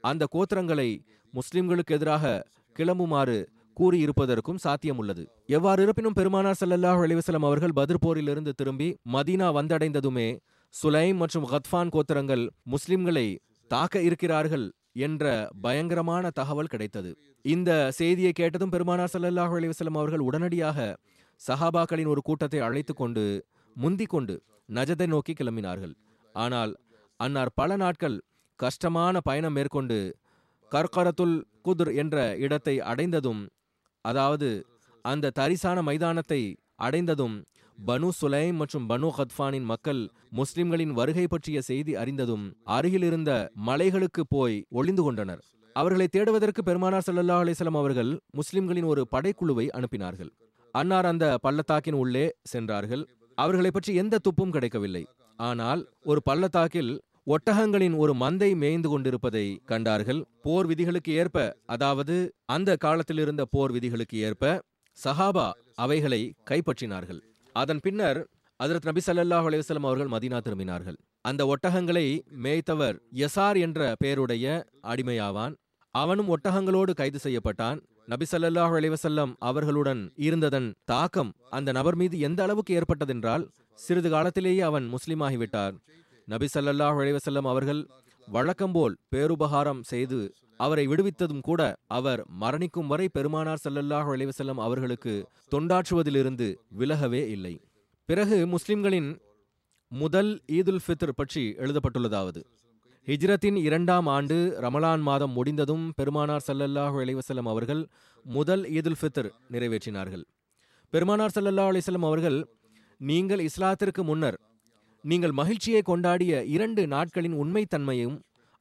அந்த 0.03 0.23
கோத்திரங்களை 0.35 0.89
முஸ்லிம்களுக்கு 1.33 1.95
எதிராக 1.97 2.33
கிளம்புமாறு 2.75 3.37
கூறியிருப்பதற்கும் 3.77 4.59
சாத்தியம் 4.65 4.99
உள்ளது 5.01 5.23
எவ்வாறு 5.57 5.81
இருப்பினும் 5.85 6.17
பெருமானார் 6.19 6.59
சல்லல்லாஹ் 6.59 7.01
அலிவசலம் 7.05 7.45
அவர்கள் 7.49 7.77
பத்ர் 7.79 8.03
போரிலிருந்து 8.05 8.51
திரும்பி 8.59 8.89
மதீனா 9.15 9.47
வந்தடைந்ததுமே 9.57 10.27
சுலைம் 10.73 11.19
மற்றும் 11.21 11.47
கத்ஃபான் 11.51 11.93
கோத்திரங்கள் 11.95 12.43
முஸ்லிம்களை 12.73 13.27
தாக்க 13.71 14.01
இருக்கிறார்கள் 14.07 14.65
என்ற 15.05 15.25
பயங்கரமான 15.65 16.29
தகவல் 16.39 16.71
கிடைத்தது. 16.73 17.11
இந்த 17.45 17.69
செய்தியை 17.99 18.31
கேட்டதும் 18.39 18.73
பெருமானார் 18.75 19.13
சல்லல்லாஹ் 19.13 19.53
அலிவசலம் 19.59 19.97
அவர்கள் 19.99 20.25
உடனடியாக 20.27 20.77
சஹாபாக்களின் 21.41 22.11
ஒரு 22.13 22.21
கூட்டத்தை 22.27 22.59
அழைத்து 22.67 22.93
கொண்டு 22.93 23.23
முந்திக் 23.75 24.13
கொண்டு 24.13 24.35
நஜதை 24.69 25.07
நோக்கி 25.13 25.33
கிளம்பினார்கள். 25.39 25.93
ஆனால் 26.35 26.71
அன்னார் 27.19 27.51
பல 27.55 27.75
நாட்கள் 27.75 28.17
கஷ்டமான 28.59 29.19
பயணம் 29.19 29.55
மேற்கொண்டு 29.57 29.97
கர்கரத்துல் 30.71 31.37
குதிர் 31.61 31.91
என்ற 32.01 32.17
இடத்தை 32.45 32.75
அடைந்ததும் 32.91 33.41
அதாவது 34.05 34.49
அந்த 35.05 35.31
தரிசான 35.39 35.77
மைதானத்தை 35.81 36.41
அடைந்ததும் 36.75 37.35
பனு 37.77 38.09
சுலைம் 38.19 38.57
மற்றும் 38.61 38.85
பனு 38.91 39.09
ஹத்ஃபானின் 39.17 39.67
மக்கள் 39.71 40.01
முஸ்லிம்களின் 40.39 40.93
வருகை 40.99 41.25
பற்றிய 41.27 41.57
செய்தி 41.61 41.93
அறிந்ததும் 42.01 42.45
அருகிலிருந்த 42.75 43.31
மலைகளுக்கு 43.69 44.23
போய் 44.35 44.57
ஒளிந்து 44.79 45.03
கொண்டனர். 45.03 45.41
அவர்களை 45.75 46.07
தேடுவதற்கு 46.07 46.61
பெருமானார் 46.63 47.05
ஸல்லல்லாஹு 47.07 47.43
அலைஹி 47.45 47.69
அவர்கள் 47.81 48.11
முஸ்லிம்களின் 48.39 48.87
ஒரு 48.91 49.03
படைக்குழுவை 49.11 49.65
அனுப்பினார்கள். 49.77 50.31
அன்னார் 50.75 51.05
அந்த 51.05 51.25
பள்ளத்தாக்கின் 51.45 51.99
உள்ளே 52.03 52.25
சென்றார்கள். 52.53 53.03
அவர்களை 53.37 53.71
பற்றி 53.71 53.91
எந்த 54.01 54.19
துப்பும் 54.27 54.53
கிடைக்கவில்லை. 54.55 55.03
ஆனால் 55.39 55.81
ஒரு 56.03 56.21
பள்ளத்தாக்கில் 56.23 57.01
ஒட்டகங்களின் 57.27 57.95
ஒரு 57.97 58.13
மந்தை 58.13 58.55
மேய்ந்து 58.55 58.89
கொண்டிருப்பதை 58.89 59.61
கண்டார்கள். 59.65 60.25
போர் 60.41 60.65
விதிகளுக்கு 60.65 61.11
ஏற்ப 61.13 61.55
அதாவது 61.65 62.35
அந்த 62.45 62.75
காலத்தில் 62.75 63.17
இருந்த 63.17 63.45
போர் 63.45 63.71
விதிகளுக்கு 63.71 64.17
ஏற்ப 64.17 64.63
சஹாபா 65.05 65.51
அவைகளை 65.75 66.33
கைப்பற்றினார்கள். 66.49 67.21
அதன் 67.53 67.79
பின்னர் 67.79 68.27
அதரத் 68.59 68.87
நபி 68.89 69.01
சல்லாஹ் 69.05 69.47
அலைஹி 69.49 69.83
அவர்கள் 69.83 70.07
மதீனா 70.07 70.39
திரும்பினார்கள். 70.47 70.97
அந்த 71.21 71.55
ஒட்டகங்களை 71.55 72.19
மேய்த்தவர் 72.43 72.97
யசார் 73.13 73.59
என்ற 73.59 73.95
பெயருடைய 73.99 74.65
அடிமையாவான். 74.83 75.53
அவனும் 75.91 76.29
ஒட்டகங்களோடு 76.35 76.93
கைது 76.93 77.19
செய்யப்பட்டான். 77.23 77.81
நபிசல்லாஹ் 78.11 78.73
அலைவசல்லம் 78.77 79.33
அவர்களுடன் 79.49 80.01
இருந்ததன் 80.27 80.69
தாக்கம் 80.91 81.29
அந்த 81.57 81.69
நபர் 81.77 81.95
மீது 81.95 82.15
எந்த 82.19 82.39
அளவுக்கு 82.43 82.71
ஏற்பட்டதென்றால் 82.79 83.43
சிறிது 83.79 84.09
காலத்திலேயே 84.09 84.61
அவன் 84.69 84.85
முஸ்லிமாகிவிட்டார். 84.95 85.75
நபி 86.27 86.47
ஸல்லல்லாஹு 86.55 86.97
அலைஹி 87.03 87.41
அவர்கள் 87.53 87.81
வழக்கம்போல் 88.27 88.95
பேருபகாரம் 89.13 89.81
செய்து 89.91 90.19
அவரை 90.57 90.85
விடுவித்ததும் 90.87 91.45
கூட 91.49 91.61
அவர் 91.97 92.21
மரணிக்கும் 92.41 92.89
வரை 92.91 93.07
பெருமானார் 93.07 93.63
சல்லல்லாஹ் 93.65 94.09
அலைவசல்லம் 94.15 94.61
அவர்களுக்கு 94.65 95.13
தொண்டாற்றுவதிலிருந்து 95.53 96.47
விலகவே 96.79 97.23
இல்லை. 97.35 97.55
பிறகு 98.09 98.37
முஸ்லிம்களின் 98.47 99.09
முதல் 99.91 100.31
ஈதுல் 100.57 100.83
ஃபித்ர் 100.85 101.17
பற்றி 101.19 101.43
எழுதப்பட்டுள்ளதாவது. 101.63 102.41
ஹிஜ்ரத்தின் 103.07 103.57
இரண்டாம் 103.67 104.07
ஆண்டு 104.07 104.35
ரமலான் 104.63 105.01
மாதம் 105.07 105.33
முடிந்ததும் 105.37 105.85
பெருமானார் 105.97 106.45
சல்லல்லாஹு 106.47 106.97
அலைவசல்லம் 107.03 107.49
அவர்கள் 107.53 107.81
முதல் 108.25 108.63
ஈதுல் 108.77 108.97
ஃபித்ர் 108.99 109.29
நிறைவேற்றினார்கள். 109.53 110.23
பெருமானார் 110.93 111.33
சல்லல்லா 111.35 111.65
அலைஹி 111.71 111.93
அவர்கள் 112.09 112.37
நீங்கள் 113.01 113.43
இஸ்லாத்திற்கு 113.47 114.03
முன்னர் 114.09 114.37
நீங்கள் 115.03 115.35
மகிழ்ச்சியை 115.41 115.81
கொண்டாடிய 115.89 116.43
இரண்டு 116.55 116.81
நாட்களின் 116.87 117.35
உண்மைத்தன்மையும் 117.43 118.17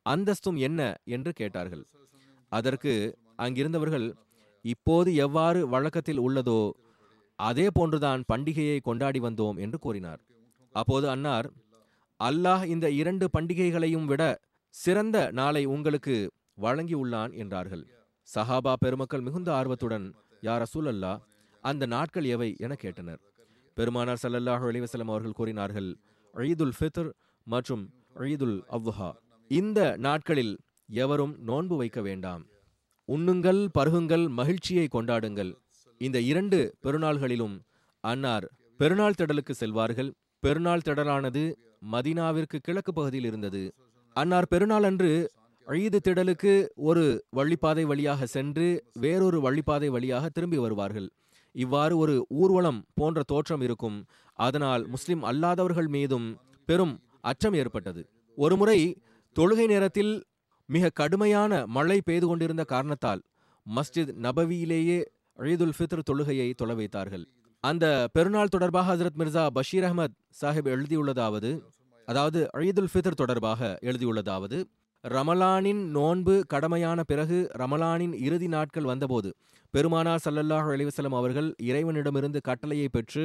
அந்தஸ்தும் 0.07 0.59
என்ன? 0.69 0.81
என்று 1.07 1.33
கேட்டார்கள். 1.41 1.85
அதற்கு 2.53 2.93
அங்கிருந்தவர்கள் 3.47 4.07
இப்போது 4.65 5.11
எவ்வாறு 5.27 5.61
வழக்கத்தில் 5.69 6.23
உள்ளதோ 6.27 6.61
அதே 7.39 7.69
போன்றுதான் 7.79 8.23
பண்டிகையை 8.33 8.79
கொண்டாடி 8.89 9.21
வந்தோம் 9.21 9.59
என்று 9.67 9.79
கூறினார். 9.79 10.21
அப்போது 10.75 11.07
அன்னார் 11.15 11.49
அல்லாஹ் 12.27 12.65
இந்த 12.65 12.91
இரண்டு 12.91 13.29
பண்டிகைகளையும் 13.39 14.05
விட 14.05 14.23
சிறந்த 14.75 15.17
நாளை 15.31 15.65
உங்களுக்கு 15.65 16.15
வழங்கியுள்ளான் 16.63 17.33
என்றார்கள். 17.35 17.85
சஹாபா 18.35 18.73
பெருமக்கள் 18.73 19.21
மிகுந்த 19.21 19.55
ஆர்வத்துடன் 19.55 20.07
யா 20.43 20.55
அல்லா 20.93 21.13
அந்த 21.61 21.87
நாட்கள் 21.87 22.25
எவை? 22.25 22.57
என 22.59 22.77
கேட்டனர். 22.83 23.21
பெருமானார் 23.77 24.21
சல்லல்லாஹு 24.23 24.65
அலிவசலம் 24.71 25.11
அவர்கள் 25.13 25.33
கூறினார்கள் 25.33 25.91
ஈதுல் 26.35 26.75
ஃபித்ர் 26.79 27.11
மற்றும் 27.47 27.85
ஈதுல் 28.21 28.59
அவ்ஹா. 28.71 29.11
இந்த 29.51 29.97
நாட்களில் 29.97 30.59
எவரும் 30.89 31.35
நோன்பு 31.41 31.77
வைக்க 31.77 32.01
வேண்டாம். 32.01 32.43
உண்ணுங்கள் 33.09 33.61
பருகுங்கள் 33.79 34.29
மகிழ்ச்சியை 34.29 34.89
கொண்டாடுங்கள். 34.93 35.53
இந்த 36.01 36.21
இரண்டு 36.21 36.75
பெருநாள்களிலும் 36.83 37.57
அன்னார் 38.01 38.47
பெருநாள் 38.81 39.19
திடலுக்கு 39.19 39.51
செல்வார்கள். 39.51 40.11
பெருநாள் 40.41 40.87
திடலானது 40.89 41.43
மதீனாவிற்கு 41.93 42.59
கிழக்கு 42.63 42.93
பகுதியில் 42.93 43.25
இருந்தது. 43.25 43.75
அன்னார் 44.17 44.49
பெருநாள் 44.49 44.83
அன்று 44.83 45.13
ஈது 45.67 45.99
திடலுக்கு 46.09 46.53
ஒரு 46.75 47.05
வழிப்பாதை 47.37 47.83
வழியாக 47.83 48.27
சென்று 48.27 48.85
வேறொரு 48.93 49.39
வழிப்பாதை 49.41 49.87
வழியாக 49.87 50.29
திரும்பி 50.29 50.59
வருவார்கள். 50.59 51.09
இவ்வாறு 51.53 51.95
ஒரு 51.97 52.27
ஊர்வலம் 52.29 52.85
போன்ற 52.95 53.23
தோற்றம் 53.23 53.61
இருக்கும். 53.61 54.07
அதனால் 54.39 54.87
முஸ்லிம் 54.87 55.23
அல்லாதவர்கள் 55.23 55.89
மீதும் 55.89 56.39
பெரும் 56.69 56.95
அச்சம் 57.21 57.55
ஏற்பட்டது. 57.55 58.03
ஒருமுறை 58.37 58.79
தொழுகை 59.37 59.67
நேரத்தில் 59.67 60.25
மிக 60.69 60.89
கடுமையான 60.89 61.67
மழை 61.67 62.01
பெய்து 62.05 62.27
கொண்டிருந்த 62.27 62.65
காரணத்தால் 62.65 63.23
மஸ்ஜித் 63.67 64.13
நபவியிலேயே 64.27 65.01
ஈதுல் 65.39 65.77
ஃபித்ர் 65.79 66.09
தொழுகையை 66.11 66.55
தொலை 66.55 66.75
வைத்தார்கள். 66.75 67.29
அந்த 67.65 68.09
பெருநாள் 68.13 68.49
தொடர்பாக 68.49 68.87
ஹசரத் 68.93 69.19
மிர்சா 69.21 69.47
பஷீர் 69.49 69.85
அஹமத் 69.85 70.15
சாஹிப் 70.41 70.69
எழுதியுள்ளதாவது 70.69 71.51
அதாவது 72.09 72.41
ஈதுல் 72.63 72.89
ஃபித்ர் 72.93 73.15
தொடர்பாக 73.15 73.79
எழுதியுள்ளதாவது 73.81 74.59
ரமலானின் 75.05 75.83
நோன்பு 75.91 76.35
கடமையான 76.55 77.01
பிறகு 77.03 77.51
ரமலானின் 77.53 78.15
இறுதி 78.21 78.49
நாட்கள் 78.49 78.83
வந்தபோது 78.83 79.31
பெருமானா 79.75 80.15
சல்லல்லாஹ் 80.25 80.69
அலிவசலம் 80.73 81.17
அவர்கள் 81.17 81.49
இறைவனிடமிருந்து 81.63 82.41
கட்டளையை 82.41 82.89
பெற்று 82.89 83.25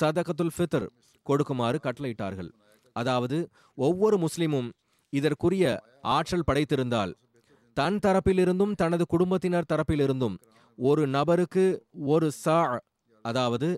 சதகத்துல் 0.00 0.54
ஃபித்ர் 0.56 0.86
கொடுக்குமாறு 1.26 1.78
கட்டளையிட்டார்கள். 1.82 2.50
அதாவது 2.96 3.50
ஒவ்வொரு 3.78 4.18
முஸ்லிமும் 4.18 4.70
இதற்குரிய 5.12 5.64
ஆற்றல் 6.02 6.46
படைத்திருந்தால் 6.46 7.12
தன் 7.76 7.98
தரப்பிலிருந்தும் 7.98 8.74
தனது 8.74 9.04
குடும்பத்தினர் 9.06 9.70
தரப்பிலிருந்தும் 9.72 10.38
ஒரு 10.78 11.06
நபருக்கு 11.08 11.66
ஒரு 12.06 12.30
சா 12.30 12.58
அதாவது 13.28 13.68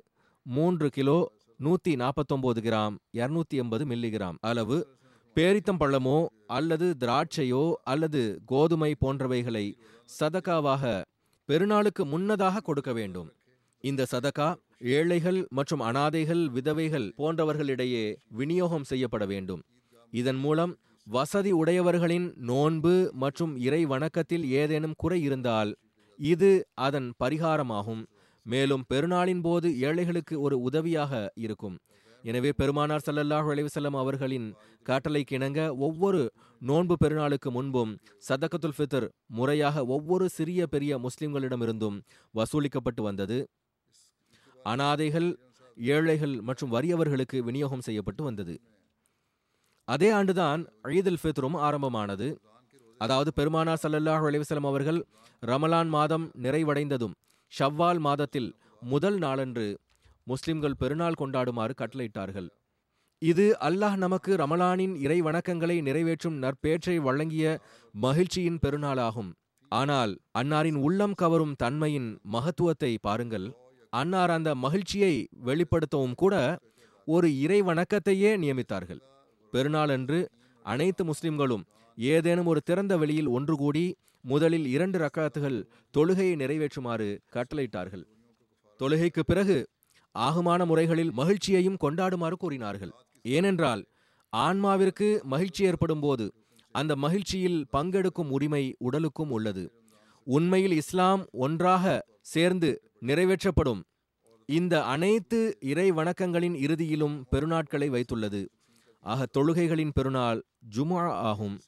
மூன்று 0.46 0.88
கிலோ 0.96 1.18
நூத்தி 1.64 1.92
நாற்பத்தொன்பது 2.02 2.60
கிராம் 2.66 2.94
இருநூத்தி 3.18 3.56
எண்பது 3.62 3.84
மில்லிகிராம். 3.90 4.38
அளவு 4.40 4.78
பேரித்தம்பழமோ 5.36 6.18
அல்லது 6.56 6.86
திராட்சையோ 7.02 7.62
அல்லது 7.92 8.22
கோதுமை 8.52 8.90
போன்றவைகளை 9.02 9.66
சதகாவாக 10.18 11.02
பெருநாளுக்கு 11.48 12.02
முன்னதாக 12.12 12.62
கொடுக்க 12.68 12.92
வேண்டும். 12.92 13.28
இந்த 13.84 14.06
சதகா 14.12 14.48
ஏழைகள் 14.96 15.40
மற்றும் 15.58 15.82
அனாதைகள் 15.88 16.42
விதவைகள் 16.56 17.08
போன்றவர்களிடையே 17.18 18.04
விநியோகம் 18.38 18.88
செய்யப்பட 18.90 19.24
வேண்டும். 19.32 19.62
இதன் 20.12 20.40
மூலம் 20.44 20.72
வசதி 21.06 21.52
உடையவர்களின் 21.52 22.26
நோன்பு 22.50 22.94
மற்றும் 23.22 23.52
இறை 23.66 23.82
வணக்கத்தில் 23.84 24.44
ஏதேனும் 24.60 24.98
குறை 25.02 25.18
இருந்தால் 25.22 25.70
இது 26.18 26.50
அதன் 26.86 27.08
பரிகாரமாகும். 27.22 28.02
மேலும் 28.46 28.84
பெருநாளின் 28.92 29.42
போது 29.46 29.68
ஏழைகளுக்கு 29.88 30.34
ஒரு 30.46 30.56
உதவியாக 30.68 31.12
இருக்கும். 31.44 31.76
எனவே 32.24 32.50
பெருமானார் 32.60 33.04
ஸல்லல்லாஹு 33.06 33.48
அலைவசல்லம் 33.54 33.96
அவர்களின் 34.02 34.46
கட்டளைக்கு 34.88 35.34
இணங்க 35.38 35.60
ஒவ்வொரு 35.86 36.20
நோன்பு 36.62 36.94
பெருநாளுக்கு 37.02 37.48
முன்பும் 37.56 37.92
சதகத்துல் 38.28 38.76
ஃபித்ர் 38.76 39.06
முறையாக 39.38 39.84
ஒவ்வொரு 39.96 40.26
சிறிய 40.36 40.66
பெரிய 40.74 40.98
முஸ்லிம்களிடமிருந்தும் 41.06 41.98
வசூலிக்கப்பட்டு 42.34 43.02
வந்தது. 43.08 43.38
அனாதைகள் 44.72 45.28
ஏழைகள் 45.76 46.34
மற்றும் 46.48 46.72
வறியவர்களுக்கு 46.74 47.38
விநியோகம் 47.48 47.84
செய்யப்பட்டு 47.88 48.22
வந்தது. 48.28 48.54
அதே 49.88 50.10
ஆண்டுதான் 50.18 50.60
ஈதுல் 50.98 51.20
ஃபித்ரும் 51.22 51.56
ஆரம்பமானது. 51.66 52.28
அதாவது 53.00 53.30
பெருமானார் 53.38 53.82
சல்லல்லாஹ் 53.84 54.24
அலைவசலம் 54.28 54.68
அவர்கள் 54.70 55.00
ரமலான் 55.42 55.90
மாதம் 55.96 56.26
நிறைவடைந்ததும் 56.44 57.14
ஷவ்வால் 57.56 58.00
மாதத்தில் 58.06 58.50
முதல் 58.82 59.18
நாளன்று 59.24 59.66
முஸ்லிம்கள் 60.30 60.76
பெருநாள் 60.80 61.18
கொண்டாடுமாறு 61.20 61.74
கட்டளையிட்டார்கள். 61.80 62.48
இது 63.22 63.44
அல்லாஹ் 63.66 63.96
நமக்கு 64.04 64.30
ரமலானின் 64.42 64.94
இறை 65.04 65.18
வணக்கங்களை 65.26 65.76
நிறைவேற்றும் 65.88 66.38
நற்பேற்றை 66.44 66.96
வழங்கிய 67.06 67.44
மகிழ்ச்சியின் 67.94 68.58
பெருநாளாகும். 68.64 69.30
ஆனால் 69.72 70.12
அன்னாரின் 70.40 70.78
உள்ளம் 70.86 71.16
கவரும் 71.22 71.54
தன்மையின் 71.62 72.10
மகத்துவத்தை 72.34 72.92
பாருங்கள். 73.06 73.46
அன்னார் 73.92 74.32
அந்த 74.36 74.50
மகிழ்ச்சியை 74.64 75.14
வெளிப்படுத்தவும் 75.48 76.18
கூட 76.22 76.34
ஒரு 77.08 77.28
இறை 77.44 77.60
வணக்கத்தையே 77.62 78.32
நியமித்தார்கள். 78.42 79.02
பெருநாளன்று 79.52 80.20
அனைத்து 80.64 81.02
முஸ்லிம்களும் 81.04 81.64
ஏதேனும் 81.98 82.48
ஒரு 82.52 82.60
திறந்த 82.68 82.94
வெளியில் 83.02 83.32
ஒன்று 83.36 83.54
கூடி 83.56 83.84
முதலில் 84.30 84.66
இரண்டு 84.66 84.98
ரக்காத்துகள் 84.98 85.58
தொழுகையை 85.96 86.34
நிறைவேற்றுமாறு 86.42 87.08
கட்டளையிட்டார்கள். 87.32 88.04
தொழுகைக்கு 88.80 89.22
பிறகு 89.26 89.56
ஆகுமான 90.14 90.66
முறைகளில் 90.66 91.12
மகிழ்ச்சியையும் 91.12 91.76
கொண்டாடுமாறு 91.80 92.32
கூறினார்கள். 92.32 92.92
ஏனென்றால் 93.22 93.82
ஆன்மாவிற்கு 94.36 95.08
மகிழ்ச்சி 95.22 95.64
ஏற்படும் 95.64 96.00
போது 96.00 96.34
அந்த 96.72 96.96
மகிழ்ச்சியில் 96.96 97.66
பங்கெடுக்கும் 97.76 98.30
உரிமை 98.30 98.74
உடலுக்கும் 98.78 99.30
உள்ளது. 99.30 99.64
உண்மையில் 100.24 100.72
இஸ்லாம் 100.72 101.26
ஒன்றாக 101.32 102.06
சேர்ந்து 102.20 102.70
நிறைவேற்றப்படும் 103.00 103.82
இந்த 104.46 104.74
அனைத்து 104.84 105.56
இறை 105.60 105.90
வணக்கங்களின் 105.92 106.56
இறுதியிலும் 106.66 107.16
பெருநாட்களை 107.32 107.88
வைத்துள்ளது. 107.96 108.42
ஆக 109.00 109.26
தொழுகைகளின் 109.38 109.94
பெருநாள் 109.94 110.44
ஜுமா 110.76 111.02
ஆகும். 111.28 111.60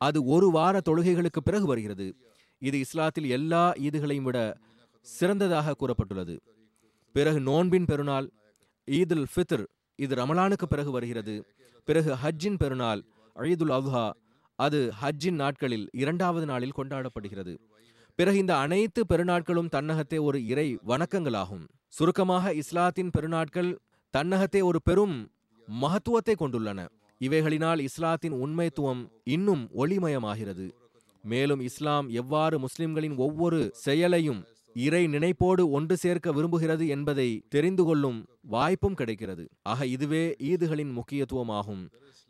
அது 0.00 0.18
ஒரு 0.34 0.48
வார 0.50 0.80
தொழுகைகளுக்கு 0.88 1.40
பிறகு 1.44 1.66
வருகிறது. 1.66 2.06
இது 2.58 2.76
இஸ்லாத்தில் 2.84 3.28
எல்லா 3.36 3.62
ஈதுகளையும் 3.86 4.28
விட 4.28 4.38
சிறந்ததாக 5.06 5.74
கூறப்பட்டுள்ளது. 5.80 6.36
பிறகு 7.14 7.40
நோன்பின் 7.40 7.88
பெருநாள் 7.90 8.26
ஈதுல் 8.88 9.26
ஃபித்ர் 9.32 9.64
இது 9.98 10.14
ரமலானுக்கு 10.14 10.66
பிறகு 10.68 10.90
வருகிறது. 10.90 11.34
பிறகு 11.88 12.10
ஹஜ்ஜின் 12.22 12.58
பெருநாள் 12.62 13.02
ஈதுல் 13.36 13.74
அவ்ஹா 13.78 14.06
அது 14.58 14.78
ஹஜ்ஜின் 15.02 15.38
நாட்களில் 15.42 15.86
இரண்டாவது 16.02 16.46
நாளில் 16.46 16.76
கொண்டாடப்படுகிறது. 16.78 17.54
பிறகு 18.18 18.38
இந்த 18.38 18.54
அனைத்து 18.56 19.00
பெருநாட்களும் 19.08 19.72
தன்னகத்தே 19.76 20.18
ஒரு 20.28 20.38
இறை 20.46 20.68
வணக்கங்களாகும். 20.90 21.64
சுருக்கமாக 21.88 22.52
இஸ்லாத்தின் 22.62 23.12
பெருநாட்கள் 23.18 23.70
தன்னகத்தே 24.14 24.60
ஒரு 24.70 24.80
பெரும் 24.82 25.16
மகத்துவத்தை 25.68 26.34
கொண்டுள்ளன. 26.38 26.80
இவைகளினால் 27.20 27.80
இஸ்லாத்தின் 27.88 28.36
உண்மைத்துவம் 28.44 29.02
இன்னும் 29.36 29.64
ஒளிமயமாகிறது. 29.82 30.66
மேலும் 31.24 31.62
இஸ்லாம் 31.68 32.06
எவ்வாறு 32.20 32.56
முஸ்லிம்களின் 32.58 33.16
ஒவ்வொரு 33.16 33.60
செயலையும் 33.84 34.40
இறை 34.76 35.02
நினைப்போடு 35.06 35.62
ஒன்று 35.76 35.94
சேர்க்க 35.96 36.32
விரும்புகிறது 36.32 36.84
என்பதை 36.88 37.28
தெரிந்து 37.48 37.82
கொள்ளும் 37.84 38.18
வாய்ப்பும் 38.54 38.98
கிடைக்கிறது. 39.00 39.44
ஆக 39.62 39.86
இதுவே 39.86 40.24
ஈதுகளின் 40.50 40.92
முக்கியத்துவமாகும். 40.98 41.82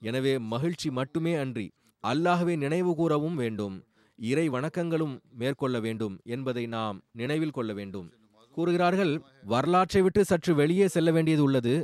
எனவே 0.02 0.34
மகிழ்ச்சி 0.52 0.90
மட்டுமே 0.90 1.34
அன்றி 1.34 1.66
அல்லாஹ்வை 2.04 2.54
நினைவு 2.56 2.92
கூறவும் 2.94 3.34
வேண்டும். 3.34 3.76
இறை 4.18 4.46
வணக்கங்களும் 4.48 5.14
மேற்கொள்ள 5.40 5.76
வேண்டும் 5.80 6.16
என்பதை 6.36 6.64
நாம் 6.76 6.96
நினைவில் 7.12 7.56
கொள்ள 7.58 7.72
வேண்டும். 7.72 8.08
கூறுகிறார்கள் 8.56 9.12
வரலாற்றை 9.52 10.00
விட்டு 10.02 10.22
சற்று 10.24 10.52
வெளியே 10.54 10.86
செல்ல 10.88 11.10
வேண்டியது 11.16 11.42
உள்ளது. 11.42 11.74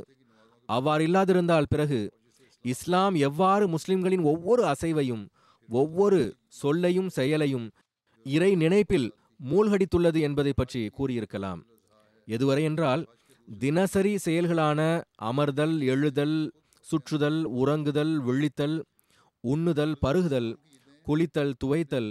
அவ்வாறு 0.69 1.03
இல்லாதிருந்தால் 1.07 1.71
பிறகு 1.73 1.99
இஸ்லாம் 2.67 3.15
எவ்வாறு 3.27 3.65
முஸ்லிம்களின் 3.67 4.23
ஒவ்வொரு 4.23 4.63
அசைவையும் 4.67 5.23
ஒவ்வொரு 5.69 6.19
சொல்லையும் 6.61 7.09
செயலையும் 7.09 7.67
இறை 8.25 8.51
நினைப்பில் 8.55 9.07
மூழ்கடித்துள்ளது 9.49 10.19
என்பதை 10.21 10.53
பற்றி 10.55 10.81
கூறியிருக்கலாம். 10.97 11.61
எதுவரை 12.27 12.63
என்றால் 12.63 13.03
தினசரி 13.47 14.13
செயல்களான 14.25 14.79
அமர்தல் 15.21 15.75
எழுதல் 15.83 16.37
சுற்றுதல் 16.87 17.39
உறங்குதல் 17.61 18.13
விழித்தல் 18.27 18.77
உண்ணுதல் 19.43 19.95
பருகுதல் 20.01 20.49
குளித்தல் 21.05 21.53
துவைத்தல் 21.63 22.09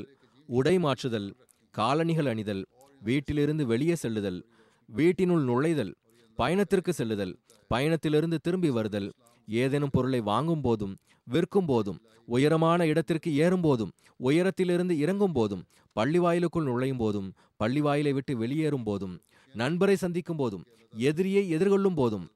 உடை 0.49 0.77
மாற்றுதல் 0.79 1.29
காலணிகள் 1.75 2.27
அணிதல் 2.27 2.63
வீட்டிலிருந்து 3.01 3.65
வெளியே 3.67 3.95
செல்லுதல் 3.95 4.41
வீட்டினுள் 4.89 5.45
நுழைதல் 5.45 5.93
பயணத்திற்கு 6.39 6.93
செல்லுதல் 6.93 7.35
பயணத்திலிருந்து 7.71 8.39
திரும்பி 8.43 8.71
வருதல் 8.71 9.09
ஏதேனும் 9.49 9.95
பொருளை 9.97 10.21
வாங்கும் 10.23 10.63
போதும் 10.63 10.95
விற்கும் 11.27 11.69
போதும் 11.69 11.99
உயரமான 12.29 12.81
இடத்திற்கு 12.87 13.31
ஏறும் 13.37 13.65
போதும் 13.67 13.93
உயரத்திலிருந்து 14.21 14.95
இறங்கும் 14.99 15.35
போதும் 15.35 15.63
பள்ளிவாயிலுக்குள் 15.97 16.69
நுழையும் 16.69 17.01
போதும் 17.01 17.29
பள்ளிவாயிலை 17.61 18.13
விட்டு 18.13 18.33
வெளியேறும் 18.37 18.87
போதும் 18.87 19.15
நண்பரை 19.55 19.97
சந்திக்கும் 19.97 20.37
போதும் 20.37 20.65
எதிரியை 20.95 21.45
எதிர்கொள்ளும் 21.51 21.97
போதும் 21.97 22.27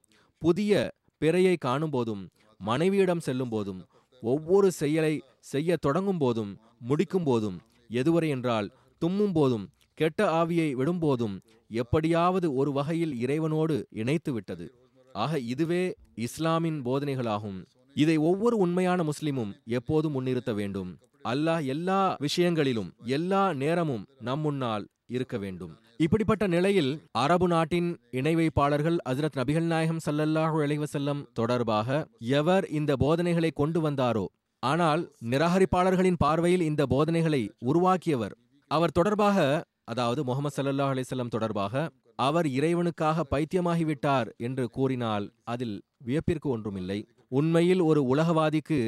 புதிய 0.41 0.73
பிறையை 1.21 1.55
காணும் 1.59 1.93
போதும் 1.93 2.23
மனைவியிடம் 2.59 3.19
செல்லும் 3.19 3.51
போதும் 3.51 3.81
ஒவ்வொரு 4.23 4.67
செயலை 4.71 5.13
செய்ய 5.51 5.77
தொடங்கும் 5.77 6.17
போதும் 6.17 6.51
முடிக்கும் 6.81 7.25
போதும் 7.25 7.57
எதுவரை 7.93 8.29
என்றால் 8.29 8.67
தும்மும் 9.01 9.33
போதும் 9.33 9.65
கெட்ட 9.97 10.21
ஆவியை 10.31 10.69
விடும்போதும் 10.73 11.35
எப்படியாவது 11.71 12.47
ஒரு 12.53 12.71
வகையில் 12.71 13.13
இறைவனோடு 13.23 13.75
இணைத்து 13.93 14.31
விட்டது 14.33 14.65
ஆக 15.13 15.39
இதுவே 15.39 15.83
இஸ்லாமின் 16.15 16.79
போதனைகளாகும். 16.85 17.59
இதை 17.95 18.17
ஒவ்வொரு 18.17 18.57
உண்மையான 18.57 19.03
முஸ்லிமும் 19.03 19.53
எப்போதும் 19.65 20.11
முன்னிறுத்த 20.11 20.53
வேண்டும். 20.53 20.91
அல்லாஹ் 21.23 21.65
எல்லா 21.65 22.15
விஷயங்களிலும் 22.19 22.93
எல்லா 23.03 23.53
நேரமும் 23.53 24.07
நம் 24.19 24.39
முன்னால் 24.39 24.85
இருக்க 25.07 25.37
வேண்டும். 25.37 25.73
இப்படிப்பட்ட 25.95 26.47
நிலையில் 26.47 26.91
அரபு 27.11 27.47
நாட்டின் 27.47 27.89
இணை 28.11 28.35
வைப்பாளர்கள் 28.35 28.97
நபிகள் 29.35 29.63
நாயகம் 29.63 30.03
சல்லல்லாஹு 30.05 30.57
அலைவசல்லம் 30.61 31.25
தொடர்பாக 31.33 32.07
எவர் 32.19 32.65
இந்த 32.69 32.95
போதனைகளை 32.95 33.51
கொண்டு 33.51 33.81
வந்தாரோ 33.89 34.25
ஆனால் 34.59 35.11
நிராகரிப்பாளர்களின் 35.21 36.17
பார்வையில் 36.17 36.61
இந்த 36.61 36.85
போதனைகளை 36.85 37.49
உருவாக்கியவர் 37.59 38.35
அவர் 38.67 38.91
தொடர்பாக 38.91 39.65
அதாவது 39.83 40.23
முகமது 40.23 40.55
சல்லல்லாஹ் 40.57 40.91
அலிசல்லம் 40.95 41.27
தொடர்பாக 41.27 41.89
அவர் 42.25 42.47
இறைவனுக்காக 42.57 43.23
பைத்தியமாகிவிட்டார் 43.31 44.29
என்று 44.37 44.65
கூறினால் 44.69 45.25
அதில் 45.43 45.77
வியப்பிற்கு 46.05 46.47
ஒன்றுமில்லை. 46.47 46.99
உண்மையில் 47.31 47.81
ஒரு 47.81 48.01
உலகவாதிக்கு 48.13 48.79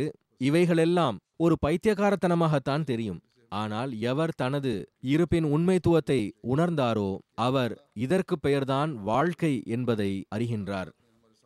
இவைகளெல்லாம் 0.48 1.18
ஒரு 1.38 1.56
பைத்தியகாரத்தனமாகத்தான் 1.66 2.84
தெரியும். 2.84 3.22
ஆனால் 3.52 3.92
எவர் 4.12 4.34
தனது 4.36 4.74
இருப்பின் 5.14 5.48
உண்மைத்துவத்தை 5.56 6.20
உணர்ந்தாரோ 6.54 7.10
அவர் 7.48 7.74
இதற்கு 8.06 8.36
பெயர்தான் 8.40 8.92
வாழ்க்கை 9.04 9.54
என்பதை 9.76 10.12
அறிகின்றார். 10.36 10.92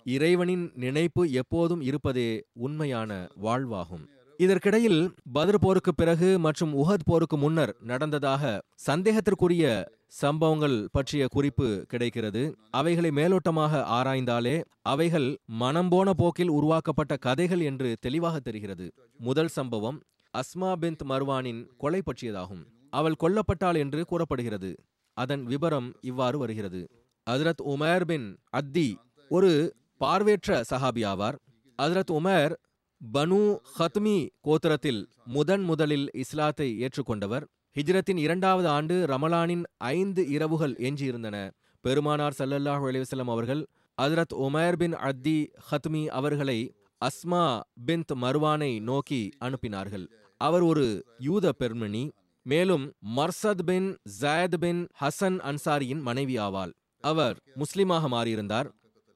இறைவனின் 0.06 0.66
நினைப்பு 0.76 1.24
எப்போதும் 1.32 1.82
இருப்பதே 1.82 2.30
உண்மையான 2.66 3.12
வாழ்வாகும். 3.46 4.06
இதற்கிடையில் 4.38 5.14
பதர் 5.34 5.60
போருக்கு 5.60 5.96
பிறகு 5.96 6.40
மற்றும் 6.40 6.74
உஹத் 6.78 7.06
போருக்கு 7.06 7.38
முன்னர் 7.38 7.76
நடந்ததாக 7.82 8.62
சந்தேகத்திற்குரிய 8.88 9.86
சம்பவங்கள் 10.08 10.88
பற்றிய 10.92 11.28
குறிப்பு 11.28 11.86
கிடைக்கிறது. 11.88 12.56
அவைகளை 12.72 13.10
மேலோட்டமாக 13.10 13.82
ஆராய்ந்தாலே 13.98 14.64
அவைகள் 14.82 15.38
மனம் 15.46 15.90
போன 15.90 16.14
போக்கில் 16.14 16.50
உருவாக்கப்பட்ட 16.50 17.18
கதைகள் 17.18 17.60
என்று 17.60 17.98
தெளிவாக 18.00 18.40
தெரிகிறது. 18.40 18.94
முதல் 19.18 19.48
சம்பவம் 19.48 20.00
அஸ்மா 20.38 20.72
பிந்த் 20.82 21.04
மர்வானின் 21.10 21.68
கொலை 21.78 22.02
பற்றியதாகும். 22.02 22.64
அவள் 22.90 23.20
கொல்லப்பட்டாள் 23.24 23.78
என்று 23.78 24.06
கூறப்படுகிறது. 24.06 24.76
அதன் 25.18 25.46
விபரம் 25.46 25.94
இவ்வாறு 26.02 26.38
வருகிறது. 26.38 26.82
அஜரத் 27.30 27.64
உமேர் 27.66 28.06
பின் 28.06 28.38
அத்தி 28.50 28.98
ஒரு 29.30 29.52
பார்வையற்ற 29.98 30.62
சஹாபி 30.70 31.04
ஆவார். 31.12 31.38
அஜரத் 31.82 32.12
உமேர் 32.12 32.54
பனு 33.02 33.58
ஹத்மி 33.78 34.30
கோத்திரத்தில் 34.44 35.06
முதன் 35.26 35.64
முதலில் 35.64 36.08
இஸ்லாத்தை 36.14 36.68
ஏற்றுக்கொண்டவர். 36.82 37.44
ஹிஜ்ரத்தின் 37.76 38.18
இரண்டாவது 38.18 38.68
ஆண்டு 38.68 39.06
ரமலானின் 39.06 39.64
ஐந்து 39.78 40.28
இரவுகள் 40.28 40.74
எஞ்சியிருந்தன. 40.74 41.52
பெருமானார் 41.82 42.36
சல்லல்லாஹு 42.38 42.86
அலைஹி 42.90 43.28
அவர்கள் 43.28 43.62
ஹஜ்ரத் 44.02 44.36
உமேர் 44.46 44.76
பின் 44.76 44.96
அத்தி 45.10 45.50
ஹத்மி 45.70 46.06
அவர்களை 46.20 46.60
அஸ்மா 47.02 47.62
பின்த் 47.88 48.14
மர்வானை 48.22 48.82
நோக்கி 48.82 49.30
அனுப்பினார்கள். 49.46 50.06
அவர் 50.38 50.62
ஒரு 50.62 51.06
யூத 51.20 51.52
பெண்மணி 51.52 52.12
மேலும் 52.42 52.86
Marthad 53.16 53.64
bin 53.66 53.88
Zayd 54.22 54.58
bin 54.60 54.88
Hasan 55.02 55.40
அன்சாரியின் 55.50 56.02
மனைவி 56.02 56.38
ஆவாள் 56.38 56.74
அவர் 57.04 57.38
முஸ்லிமாக 57.56 58.04
மாறியிருந்தார். 58.16 58.70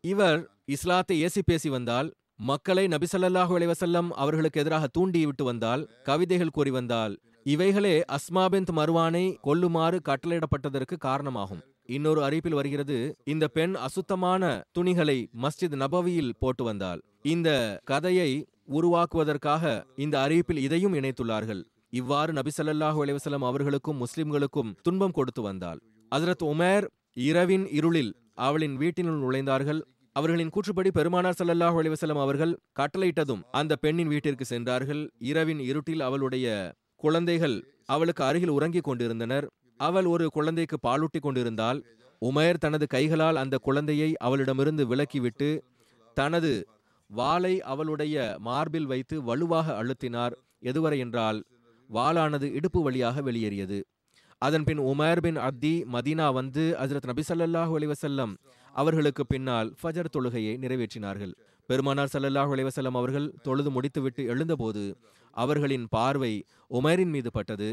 இவர் 0.04 0.42
இஸ்லாத்தை 0.66 1.16
ஏசி 1.26 1.42
பேசி 1.46 1.70
வந்தால் 1.70 2.10
மக்களை 2.50 2.84
நபிசல்லாஹு 2.94 3.54
அலைவசல்லம் 3.58 4.08
அவர்களுக்கு 4.24 4.60
எதிராக 4.62 4.86
தூண்டிவிட்டு 4.88 5.44
வந்தால் 5.44 5.82
கவிதைகள் 6.08 6.54
கூறி 6.56 6.72
வந்தால் 6.76 7.14
இவைகளே 7.54 7.94
அஸ்மாபிந்த் 8.16 8.72
மருவானை 8.78 9.24
கொல்லுமாறு 9.48 9.98
கட்டளையிடப்பட்டதற்கு 10.10 10.96
காரணமாகும். 11.08 11.62
இன்னொரு 11.96 12.22
அறிவிப்பில் 12.28 12.58
வருகிறது 12.60 12.98
இந்த 13.34 13.46
பெண் 13.48 13.76
அசுத்தமான 13.88 14.52
துணிகளை 14.72 15.18
மஸ்ஜித் 15.44 15.78
நபவியில் 15.84 16.34
போட்டு 16.40 16.64
வந்தால் 16.64 17.02
இந்த 17.34 17.50
கதையை 17.92 18.30
உருவாக்குவதற்காக 18.78 19.64
இந்த 20.06 20.16
அறிவிப்பில் 20.26 20.64
இதையும் 20.68 20.94
இணைத்துள்ளார்கள். 20.94 21.62
இவ்வாறு 21.90 22.34
நபிசல்லாஹு 22.34 23.00
ஸல்லல்லாஹு 23.06 23.50
அவர்களுக்கும் 23.52 24.02
முஸ்லிம்களுக்கும் 24.04 24.74
துன்பம் 24.82 25.16
கொடுத்து 25.20 25.42
வந்தால் 25.42 25.82
ஹஜ்ரத் 26.12 26.46
உமேர் 26.52 26.88
இரவின் 27.30 27.68
இருளில் 27.80 28.14
அவளின் 28.48 28.76
வீட்டினுள் 28.76 29.24
நுழைந்தார்கள். 29.24 29.82
அவர்களின் 30.16 30.52
கூற்றுப்படி 30.54 30.90
பெருமானார் 30.98 31.38
ஸல்லல்லாஹு 31.40 31.78
அலிவசலம் 31.82 32.22
அவர்கள் 32.24 32.54
கட்டளையிட்டதும் 32.80 33.44
அந்த 33.60 33.74
பெண்ணின் 33.84 34.12
வீட்டிற்கு 34.14 34.46
சென்றார்கள். 34.46 35.02
இரவின் 35.32 35.62
இருட்டில் 35.70 36.04
அவளுடைய 36.08 36.48
குழந்தைகள் 37.04 37.56
அவளுக்கு 37.96 38.24
அருகில் 38.30 38.54
உறங்கிக் 38.58 38.88
கொண்டிருந்தனர். 38.88 39.46
அவள் 39.80 40.08
ஒரு 40.14 40.26
குழந்தைக்கு 40.38 40.78
பாலூட்டி 40.88 41.20
கொண்டிருந்தால் 41.22 41.80
உமேர் 42.22 42.62
தனது 42.66 42.86
கைகளால் 42.96 43.42
அந்த 43.44 43.56
குழந்தையை 43.68 44.10
அவளிடமிருந்து 44.26 44.84
விலக்கிவிட்டு 44.92 45.50
தனது 46.18 46.52
வாளை 47.10 47.54
அவளுடைய 47.74 48.16
மார்பில் 48.48 48.90
வைத்து 48.92 49.16
வலுவாக 49.30 49.74
அழுத்தினார். 49.82 50.36
எதுவரை 50.70 51.00
என்றால் 51.06 51.40
வாளானது 51.90 52.48
இடுப்பு 52.58 52.80
வழியாக 52.84 53.22
வெளியேறியது. 53.28 53.80
அதன்பின் 54.42 54.82
உமேர் 54.92 55.22
பின் 55.26 55.40
அத்தி 55.48 55.74
மதீனா 55.96 56.28
வந்து 56.38 56.64
ஹசரத் 56.82 57.10
நபி 57.10 57.24
ஸல்லல்லாஹு 57.30 57.74
அலைஹி 57.78 57.92
அவர்களுக்கு 58.74 59.26
பின்னால் 59.26 59.70
ஃபஜர் 59.80 60.14
தொழுகையை 60.18 60.54
நிறைவேற்றினார்கள். 60.58 61.34
பெருமானார் 61.66 62.14
சல்லல்லாஹ் 62.14 62.52
அலைஹி 62.54 62.92
அவர்கள் 62.92 63.34
தொழுது 63.42 63.72
முடித்துவிட்டு 63.72 64.26
எழுந்தபோது 64.26 64.84
அவர்களின் 65.32 65.86
பார்வை 65.90 66.34
உமேரின் 66.70 67.10
மீது 67.10 67.32
பட்டது. 67.32 67.70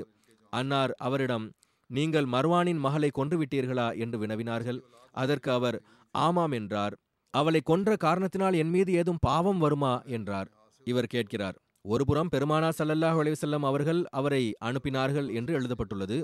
அன்னார் 0.53 0.93
அவரிடம் 0.99 1.47
நீங்கள் 1.91 2.27
மர்வானின் 2.27 2.79
மகளை 2.79 3.11
கொன்றுவிட்டீர்களா? 3.19 3.89
என்று 3.97 4.27
வினவினார்கள். 4.27 4.81
அதற்கு 5.13 5.51
அவர் 5.51 5.79
ஆமாம் 6.15 6.53
என்றார். 6.53 6.95
அவளை 7.31 7.61
கொன்ற 7.61 7.97
காரணத்தினால் 7.97 8.55
என் 8.55 8.71
மீது 8.71 8.93
ஏதும் 8.93 9.21
பாவம் 9.21 9.59
வருமா? 9.59 9.95
என்றார். 10.07 10.49
இவர் 10.87 11.07
கேட்கிறார் 11.07 11.57
ஒருபுறம் 11.85 12.29
பெருமானார் 12.29 12.77
சல்லல்லாஹ் 12.79 13.19
அலைவசல்லம் 13.23 13.65
அவர்கள் 13.65 14.01
அவரை 14.11 14.43
அனுப்பினார்கள் 14.65 15.29
என்று 15.35 15.53
எழுதப்பட்டுள்ளது. 15.55 16.19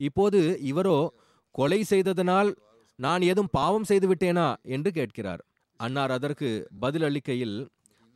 இப்போது 0.00 0.40
இவரோ 0.64 0.98
கொலை 1.50 1.80
செய்ததனால் 1.82 2.50
நான் 2.98 3.22
ஏதும் 3.22 3.50
பாவம் 3.50 3.86
செய்து 3.90 4.06
விட்டேனா? 4.10 4.48
என்று 4.74 4.90
கேட்கிறார். 4.90 5.42
அன்னார் 5.80 6.10
அதற்கு 6.10 6.48
பதிலளிக்கையில் 6.80 7.56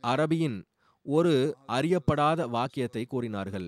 அரபியின் 0.03 0.57
ஒரு 1.05 1.33
அறியப்படாத 1.67 2.49
வாக்கியத்தை 2.49 3.03
கூறினார்கள். 3.05 3.67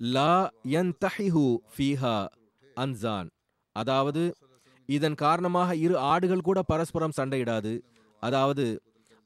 லா 0.00 0.32
யன்தஹிஹு 0.74 1.46
ஃபீஹா 1.74 2.16
அன்சான். 2.76 3.28
அதாவது 3.76 4.22
இதன் 4.88 5.18
காரணமாக 5.24 5.70
இரு 5.76 5.96
ஆடுகள் 6.12 6.46
கூட 6.48 6.58
பரஸ்பரம் 6.62 7.16
சண்டையிடாது. 7.16 7.72
அதாவது 8.22 8.66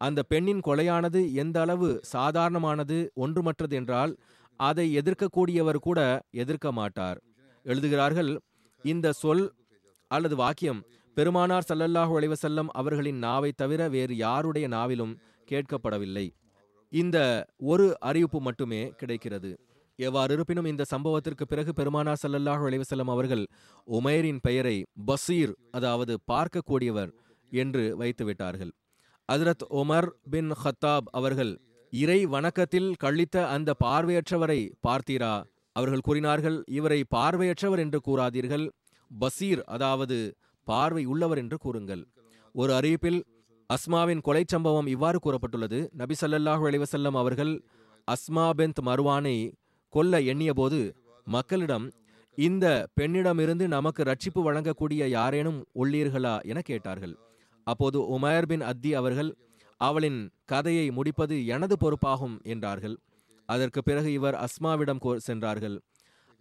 அந்த 0.00 0.20
பெண்ணின் 0.22 0.62
கொலையானது 0.66 1.20
எந்த 1.32 1.56
அளவு 1.60 1.88
சாதாரணமானது 2.12 2.98
ஒன்றுமற்றது 3.24 3.74
என்றால் 3.80 4.12
அதை 4.60 4.86
எதிர்க்கக்கூடியவர் 5.00 5.80
கூட 5.86 6.00
எதிர்க்க 6.42 6.68
மாட்டார். 6.78 7.18
எழுதுகிறார்கள் 7.66 8.30
இந்த 8.84 9.06
சொல் 9.22 9.44
அல்லது 10.10 10.36
வாக்கியம் 10.36 10.80
பெருமானார் 11.16 11.66
சல்லல்லாஹு 11.68 12.12
அலைவசல்லம் 12.18 12.68
அவர்களின் 12.72 13.18
நாவை 13.18 13.50
தவிர 13.52 13.88
வேறு 13.88 14.16
யாருடைய 14.16 14.68
நாவிலும் 14.68 15.14
கேட்கப்படவில்லை. 15.48 16.26
இந்த 16.92 17.46
ஒரு 17.56 17.86
அறிவிப்பு 18.00 18.40
மட்டுமே 18.40 18.92
கிடைக்கிறது. 19.00 19.50
எவ்வாறு 19.98 20.32
இருப்பினும் 20.34 20.64
இந்த 20.64 20.84
சம்பவத்திற்கு 20.90 21.42
பிறகு 21.42 21.72
பெருமானா 21.76 22.12
சல்லல்லாஹு 22.22 22.64
அலைவசல்லம் 22.68 23.10
அவர்கள் 23.10 23.44
உமைரின் 23.88 24.40
பெயரை 24.42 24.76
பசீர் 25.06 25.52
அதாவது 25.70 26.14
பார்க்கக்கூடியவர் 26.32 27.10
என்று 27.52 27.82
வைத்துவிட்டார்கள். 27.98 28.72
Hazrat 29.28 29.64
Omar 29.70 29.80
Umar 29.80 30.08
bin 30.30 30.52
Khattab 30.62 31.10
அவர்கள் 31.10 31.52
இறை 31.92 32.26
வணக்கத்தில் 32.26 32.90
கழித்த 32.94 33.46
அந்த 33.46 33.74
பார்வையற்றவரை 33.84 34.60
பார்த்தீரா? 34.88 35.34
அவர்கள் 35.76 36.00
கூறினார்கள் 36.00 36.62
இவரை 36.68 37.00
பார்வையற்றவர் 37.16 37.78
என்று 37.78 37.98
கூறாதீர்கள். 38.08 38.66
பசீர் 39.10 39.62
அதாவது 39.76 40.18
பார்வை 40.70 41.04
உள்ளவர் 41.12 41.40
என்று 41.42 41.56
கூறுங்கள். 41.64 42.02
ஒரு 42.54 42.72
அறிவிப்பில் 42.78 43.20
அஸ்மாவின் 43.70 44.22
கொலை 44.26 44.42
சம்பவம் 44.46 44.88
இவ்வாறு 44.94 45.18
கூறப்பட்டுள்ளது. 45.24 45.78
நபி 46.00 46.14
சல்லல்லாஹு 46.20 46.64
அலைஹி 46.68 47.10
அவர்கள் 47.22 47.52
அஸ்மா 48.08 48.46
பெந்த் 48.58 48.80
மருவானை 48.88 49.36
கொல்ல 49.94 50.20
எண்ணியபோது 50.32 50.78
மக்களிடம் 51.26 51.86
இந்த 52.38 52.66
பெண்ணிடமிருந்து 52.98 53.66
நமக்கு 53.76 54.02
ரட்சிப்பு 54.02 54.40
வழங்கக்கூடிய 54.46 55.02
யாரேனும் 55.08 55.58
உள்ளீர்களா? 55.80 56.34
என 56.50 56.58
கேட்டார்கள். 56.68 57.14
அப்போது 57.66 57.98
உமர் 58.16 58.46
பின் 58.50 58.64
அத்தி 58.70 58.90
அவர்கள் 59.00 59.30
அவளின் 59.80 60.20
கதையை 60.52 60.86
முடிப்பது 60.90 61.36
எனது 61.54 61.74
பொறுப்பாகும் 61.82 62.36
என்றார்கள். 62.52 62.96
அதற்கு 63.48 63.80
பிறகு 63.88 64.08
இவர் 64.18 64.36
அஸ்மாவிடம் 64.44 65.02
சென்றார்கள். 65.26 65.76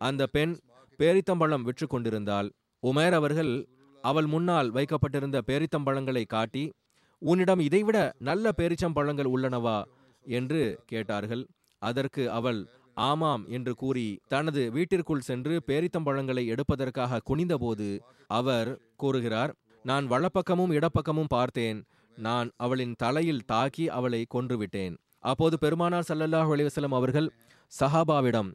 அந்த 0.02 0.24
பெண் 0.36 0.54
பேரித்தம்பழம் 1.00 1.66
விற்று 1.68 1.88
கொண்டிருந்தால் 1.88 2.50
உமேர் 2.84 3.16
அவர்கள் 3.20 3.54
அவள் 4.02 4.26
முன்னால் 4.26 4.70
வைக்கப்பட்டிருந்த 4.70 5.42
பேரித்தம்பழங்களை 5.48 6.26
காட்டி 6.28 6.74
உன்னிடம் 7.22 7.60
இதைவிட 7.60 8.14
நல்ல 8.18 8.52
பேரிச்சம்பழங்கள் 8.58 9.32
உள்ளனவா? 9.36 9.84
என்று 10.26 10.80
கேட்டார்கள். 10.86 11.48
அதற்கு 11.82 12.32
அவள் 12.32 12.68
ஆமாம் 12.94 13.46
என்று 13.48 13.76
கூறி 13.76 14.20
தனது 14.28 14.72
வீட்டிற்குள் 14.72 15.20
சென்று 15.20 15.62
பேரித்தம்பழங்களை 15.68 16.46
எடுப்பதற்காக 16.46 17.22
குனிந்தபோது 17.30 18.00
அவர் 18.28 18.82
கூறுகிறார் 18.96 19.56
நான் 19.84 20.08
வலப்பக்கமும் 20.08 20.74
இடப்பக்கமும் 20.80 21.30
பார்த்தேன். 21.30 21.84
நான் 22.18 22.52
அவளின் 22.58 22.96
தலையில் 22.98 23.46
தாக்கி 23.46 23.90
அவளை 23.90 24.26
கொன்றுவிட்டேன் 24.34 24.96
அப்போது 25.20 25.58
பெருமானார் 25.60 26.08
சல்லல்லாஹ் 26.08 26.50
அலிவசலம் 26.56 26.94
அவர்கள் 26.94 27.34
சஹாபாவிடம் 27.80 28.50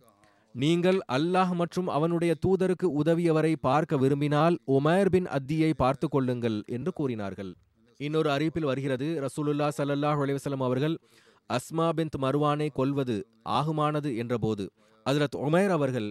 நீங்கள் 0.55 0.99
அல்லாஹ் 1.17 1.53
மற்றும் 1.61 1.89
அவனுடைய 1.97 2.33
தூதருக்கு 2.45 2.87
உதவியவரை 3.01 3.53
பார்க்க 3.61 3.97
விரும்பினால் 3.97 4.57
உமேர் 4.75 5.11
பின் 5.15 5.27
அத்தியை 5.37 5.71
பார்த்து 5.77 6.07
கொள்ளுங்கள் 6.09 6.59
என்று 6.67 6.91
கூறினார்கள். 6.93 7.51
இன்னொரு 8.01 8.29
அறிவிப்பில் 8.31 8.69
வருகிறது 8.71 9.07
ரசூலுல்லா 9.25 9.69
சல்லாஹ் 9.79 10.21
அலிவசலம் 10.25 10.65
அவர்கள் 10.67 10.95
அஸ்மா 11.51 11.87
பின் 11.99 12.13
மர்வானை 12.25 12.69
கொல்வது 12.73 13.17
ஆகுமானது 13.59 14.13
என்றபோது 14.23 14.67
அதிரத் 15.07 15.39
உமேர் 15.47 15.75
அவர்கள் 15.79 16.09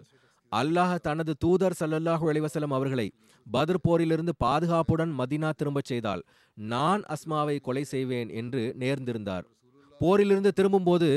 அல்லாஹ் 0.52 0.96
தனது 1.02 1.34
தூதர் 1.39 1.78
சல்லல்லாஹு 1.80 2.26
அலிவசலம் 2.32 2.76
அவர்களை 2.78 3.08
பத்ர் 3.46 3.82
போரிலிருந்து 3.88 4.34
பாதுகாப்புடன் 4.46 5.14
மதீனா 5.20 5.52
திரும்பச் 5.56 5.89
செய்தால் 5.94 6.22
நான் 6.58 7.02
அஸ்மாவை 7.16 7.58
கொலை 7.62 7.84
செய்வேன் 7.84 8.30
என்று 8.41 8.76
நேர்ந்திருந்தார். 8.80 9.46
போரிலிருந்து 10.02 10.52
திரும்பும்போது 10.60 11.10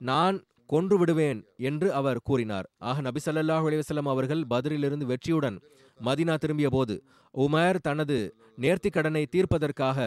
நான் 0.00 0.36
கொன்று 0.70 0.96
விடுவேன் 0.98 1.40
என்று 1.68 1.88
அவர் 1.98 2.20
கூறினார். 2.28 2.66
ஆக 2.78 3.00
நபி 3.00 3.20
ஸல்லல்லாஹு 3.26 3.66
அலைஹி 3.68 4.08
அவர்கள் 4.12 4.42
பத்ரிலிருந்து 4.50 5.06
வெற்றியுடன் 5.12 5.56
மதீனா 6.00 6.34
திரும்பிய 6.36 6.68
போது 6.70 6.94
உமர் 7.34 7.78
தனது 7.82 8.18
நேர்த்தி 8.60 8.90
கடனை 8.90 9.22
தீர்ப்பதற்காக 9.34 9.98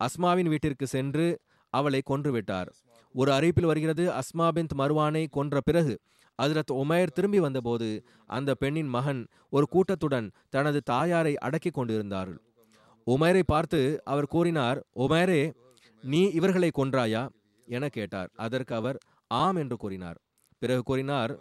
அஸ்மாவின் 0.00 0.48
வீட்டிற்கு 0.48 0.86
சென்று 0.86 1.26
அவளை 1.72 2.00
கொன்றுவிட்டார் 2.10 2.68
ஒரு 3.14 3.30
அறிவிப்பில் 3.32 3.70
வருகிறது 3.70 4.04
அஸ்மா 4.12 4.46
பின் 4.48 4.70
மருவானை 4.78 5.22
கொன்ற 5.30 5.60
பிறகு 5.60 5.94
அதிரத் 6.38 6.72
உமேர் 6.82 7.14
திரும்பி 7.16 7.40
வந்தபோது 7.40 7.88
அந்த 8.26 8.50
பெண்ணின் 8.54 8.90
மகன் 8.96 9.20
ஒரு 9.50 9.66
கூட்டத்துடன் 9.70 10.28
தனது 10.50 10.78
தாயாரை 10.84 11.32
அடக்கி 11.38 11.70
கொண்டிருந்தார்கள். 11.70 12.40
உமேரை 13.06 13.42
பார்த்து 13.46 13.80
அவர் 14.04 14.32
கூறினார் 14.34 14.78
உமேரே 14.96 15.42
நீ 16.04 16.22
இவர்களை 16.38 16.70
கொன்றாயா? 16.74 17.22
என 17.68 17.88
கேட்டார். 17.88 18.30
அதற்கு 18.36 18.74
அவர் 18.74 18.98
ஆம் 19.38 19.58
என்று 19.62 19.76
கூறினார். 19.76 20.18
பிறகு 20.62 20.82
கூறினார் 20.90 21.32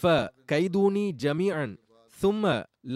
ஃப 0.00 0.12
கைதூனி 0.52 1.04
ஜமீஅன் 1.24 1.74
சும்ம 2.18 2.44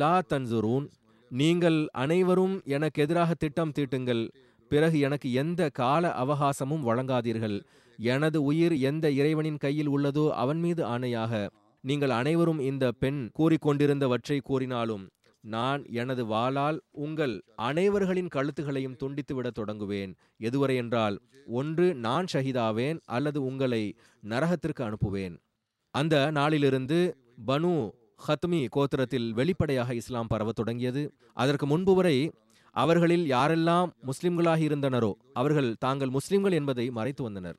லா 0.01 0.15
தன்சுரூன் 0.31 0.87
நீங்கள் 1.31 1.79
அனைவரும் 2.03 2.57
எனக்கு 2.75 3.03
எதிராக 3.05 3.35
திட்டம் 3.35 3.75
தீட்டுங்கள். 3.77 4.23
பிறகு 4.71 4.97
எனக்கு 5.07 5.29
எந்த 5.43 5.63
கால 5.81 6.05
அவகாசமும் 6.23 6.85
வழங்காதீர்கள். 6.89 7.57
எனது 7.99 8.39
உயிர் 8.51 8.75
எந்த 8.91 9.07
இறைவனின் 9.21 9.63
கையில் 9.65 9.91
உள்ளதோ 9.95 10.25
அவன் 10.43 10.61
மீது 10.65 10.83
ஆணையாக. 10.95 11.33
நீங்கள் 11.85 12.15
அனைவரும் 12.21 12.61
இந்த 12.71 12.85
பெண் 13.03 13.21
கூறிக்கொண்டிருந்தவற்றை 13.39 14.39
கூறினாலும் 14.49 15.05
நான் 15.45 15.85
எனது 15.93 16.25
வாளால் 16.27 16.79
உங்கள் 16.91 17.45
அனைவர்களின் 17.57 18.31
கழுத்துகளையும் 18.35 18.99
துண்டித்துவிடத் 19.03 19.59
தொடங்குவேன். 19.59 20.13
எதுவரை 20.41 20.77
என்றால் 20.77 21.21
ஒன்று 21.47 21.95
நான் 21.95 22.27
ஷஹீதாவேன் 22.33 22.99
அல்லது 23.07 23.45
உங்களை 23.45 23.95
நரகத்திற்கு 24.23 24.83
அனுப்புவேன். 24.89 25.35
அந்த 25.91 26.31
நாளிலிருந்து 26.31 26.99
பனு 27.47 27.73
ஹத்மி 28.27 28.69
கோத்திரத்தில் 28.77 29.29
வெளிப்படையாக 29.31 29.95
இஸ்லாம் 29.95 30.27
பரவத் 30.27 30.55
தொடங்கியது. 30.55 31.03
அதற்கு 31.33 31.67
முன்பு 31.67 31.95
வரை 31.95 32.17
அவர்களில் 32.71 33.25
யாரெல்லாம் 33.31 33.91
முஸ்லிம்களாக 34.07 34.61
இருந்தனரோ 34.69 35.13
அவர்கள் 35.33 35.75
தாங்கள் 35.79 36.11
முஸ்லிம்கள் 36.11 36.53
என்பதை 36.53 36.91
மறைத்து 36.91 37.23
வந்தனர். 37.23 37.59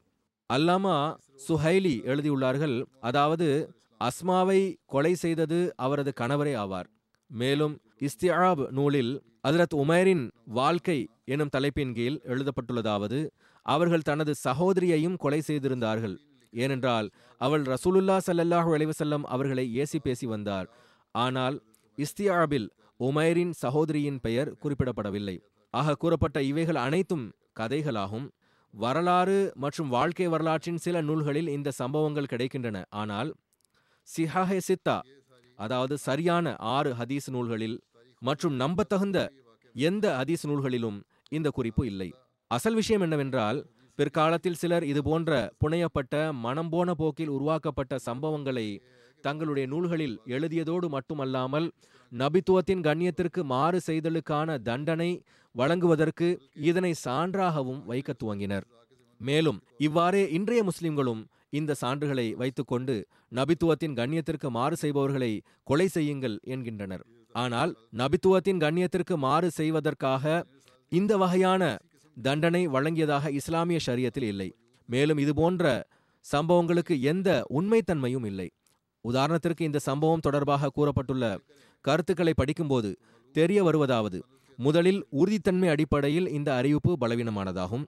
அல்லாமா 0.49 1.15
சுஹைலி 1.47 1.95
எழுதியுள்ளார்கள் 2.11 2.83
அதாவது 2.99 3.75
அஸ்மாவை 4.01 4.75
கொலை 4.85 5.13
செய்தது 5.15 5.73
அவரது 5.75 6.13
கணவரே 6.21 6.55
ஆவார். 6.63 6.89
மேலும் 7.33 7.75
இஸ்தியாப் 7.99 8.61
நூலில் 8.69 9.13
அதிரத் 9.47 9.75
உமேரின் 9.75 10.31
வாழ்க்கை 10.45 11.09
எனும் 11.25 11.51
தலைப்பின் 11.55 11.93
கீழ் 11.93 12.17
எழுதப்பட்டுள்ளதாவது 12.23 13.19
அவர்கள் 13.65 14.01
தனது 14.01 14.33
சகோதரியையும் 14.43 15.17
கொலை 15.17 15.41
செய்திருந்தார்கள். 15.41 16.15
ஏனென்றால் 16.53 17.09
அவள் 17.37 17.61
ரசூலுல்லா 17.61 18.17
சல்லல்லாஹு 18.27 18.71
அலைவசல்லம் 18.77 19.25
அவர்களை 19.35 19.65
ஏசி 19.77 19.99
பேசி 20.03 20.25
வந்தார். 20.25 20.67
ஆனால் 21.11 21.61
இஸ்தியாபில் 21.97 22.67
உமைரின் 22.99 23.53
சகோதரியின் 23.63 24.19
பெயர் 24.19 24.51
குறிப்பிடப்படவில்லை. 24.63 25.37
ஆக 25.73 25.95
கூறப்பட்ட 25.95 26.41
இவைகள் 26.41 26.75
அனைத்தும் 26.75 27.25
கதைகளாகும். 27.59 28.27
வரலாறு 28.73 29.39
மற்றும் 29.55 29.89
வாழ்க்கை 29.89 30.27
வரலாற்றின் 30.27 30.77
சில 30.77 31.01
நூல்களில் 31.01 31.47
இந்த 31.47 31.71
சம்பவங்கள் 31.71 32.31
கிடைக்கின்றன. 32.31 32.77
ஆனால் 32.89 33.31
சிஹாஹே 34.07 34.59
சித்தா 34.67 34.95
அதாவது 35.63 35.95
சரியான 36.07 36.55
ஆறு 36.75 36.91
ஹதீஸ் 36.99 37.27
நூல்களில் 37.35 37.77
மற்றும் 38.21 38.55
நம்பத்தகுந்த 38.63 39.19
எந்த 39.75 40.05
ஹதீஸ் 40.19 40.43
நூல்களிலும் 40.49 40.99
இந்த 41.37 41.49
குறிப்பு 41.57 41.83
இல்லை. 41.91 42.09
அசல் 42.51 42.77
விஷயம் 42.79 43.03
என்னவென்றால் 43.05 43.59
பிற்காலத்தில் 43.99 44.59
சிலர் 44.61 44.85
இது 44.91 45.01
போன்ற 45.07 45.31
புனையப்பட்ட 45.61 46.13
மனம் 46.45 46.71
போன 46.73 46.93
போக்கில் 47.01 47.33
உருவாக்கப்பட்ட 47.35 47.95
சம்பவங்களை 48.07 48.67
தங்களுடைய 49.23 49.65
நூல்களில் 49.73 50.15
எழுதியதோடு 50.35 50.87
மட்டுமல்லாமல் 50.95 51.67
நபித்துவத்தின் 52.11 52.83
கண்ணியத்திற்கு 52.87 53.41
மாறு 53.53 53.79
செய்தலுக்கான 53.87 54.57
தண்டனை 54.69 55.09
வழங்குவதற்கு 55.55 56.27
இதனை 56.69 56.91
சான்றாகவும் 57.05 57.81
வைக்க 57.91 58.15
துவங்கினர். 58.21 58.65
மேலும் 59.21 59.59
இவ்வாறே 59.87 60.23
இன்றைய 60.37 60.61
முஸ்லிம்களும் 60.69 61.21
இந்த 61.59 61.71
சான்றுகளை 61.81 62.27
வைத்துக்கொண்டு 62.41 62.95
நபித்துவத்தின் 63.37 63.97
கண்ணியத்திற்கு 63.99 64.47
மாறு 64.57 64.75
செய்பவர்களை 64.83 65.31
கொலை 65.69 65.87
செய்யுங்கள் 65.95 66.37
என்கின்றனர். 66.53 67.03
ஆனால் 67.35 67.71
நபித்துவத்தின் 68.01 68.61
கண்ணியத்திற்கு 68.63 69.15
மாறு 69.25 69.47
செய்வதற்காக 69.59 70.23
இந்த 70.91 71.13
வகையான 71.23 71.63
தண்டனை 72.17 72.63
வழங்கியதாக 72.75 73.31
இஸ்லாமிய 73.39 73.79
ஷரியத்தில் 73.85 74.27
இல்லை. 74.31 74.49
மேலும் 74.89 75.21
இதுபோன்ற 75.23 75.71
சம்பவங்களுக்கு 76.25 76.95
எந்த 77.11 77.29
உண்மைத்தன்மையும் 77.59 78.27
இல்லை. 78.31 78.49
உதாரணத்திற்கு 79.05 79.63
இந்த 79.69 79.79
சம்பவம் 79.87 80.25
தொடர்பாக 80.27 80.71
கூறப்பட்டுள்ள 80.77 81.25
கருத்துக்களை 81.85 82.33
படிக்கும்போது 82.41 82.91
தெரிய 83.35 83.59
வருவதாவது 83.67 84.19
முதலில் 84.59 85.01
உறுதித்தன்மை 85.19 85.69
அடிப்படையில் 85.73 86.27
இந்த 86.37 86.49
அறிவிப்பு 86.59 86.91
பலவீனமானதாகும். 87.01 87.85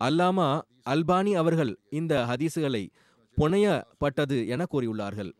அல்லாமா 0.00 0.60
அல்பானி 0.92 1.32
அவர்கள் 1.32 1.72
இந்த 1.90 2.14
ஹதீசுகளை 2.30 2.88
புனையப்பட்டது 3.36 4.48
என 4.48 4.64
கூறியுள்ளார்கள். 4.72 5.30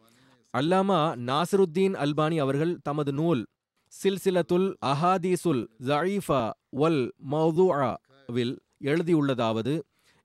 அல்லாமா 0.54 0.98
நாசருத்தீன் 1.28 1.94
அல்பானி 2.04 2.36
அவர்கள் 2.36 2.78
தமது 2.82 3.12
நூல் 3.12 3.46
சில்சிலத்துல் 3.92 4.74
அஹாதீசுல் 4.86 5.62
ஜஈஃபா 5.88 6.50
வல் 6.70 7.02
மௌதுவில் 7.30 8.54
எழுதியுள்ளதாவது 8.84 9.74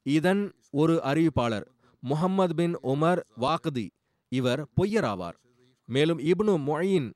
இதன் 0.03 0.43
ஒரு 0.69 0.99
அறிவிப்பாளர் 1.03 1.65
முஹம்மது 2.03 2.53
பின் 2.53 2.75
உமர் 2.93 3.21
வாக்தி 3.35 3.85
இவர் 4.31 4.61
பொய்யராவார். 4.77 5.37
மேலும் 5.85 6.19
இப்னு 6.19 6.53
மொயின் 6.67 7.09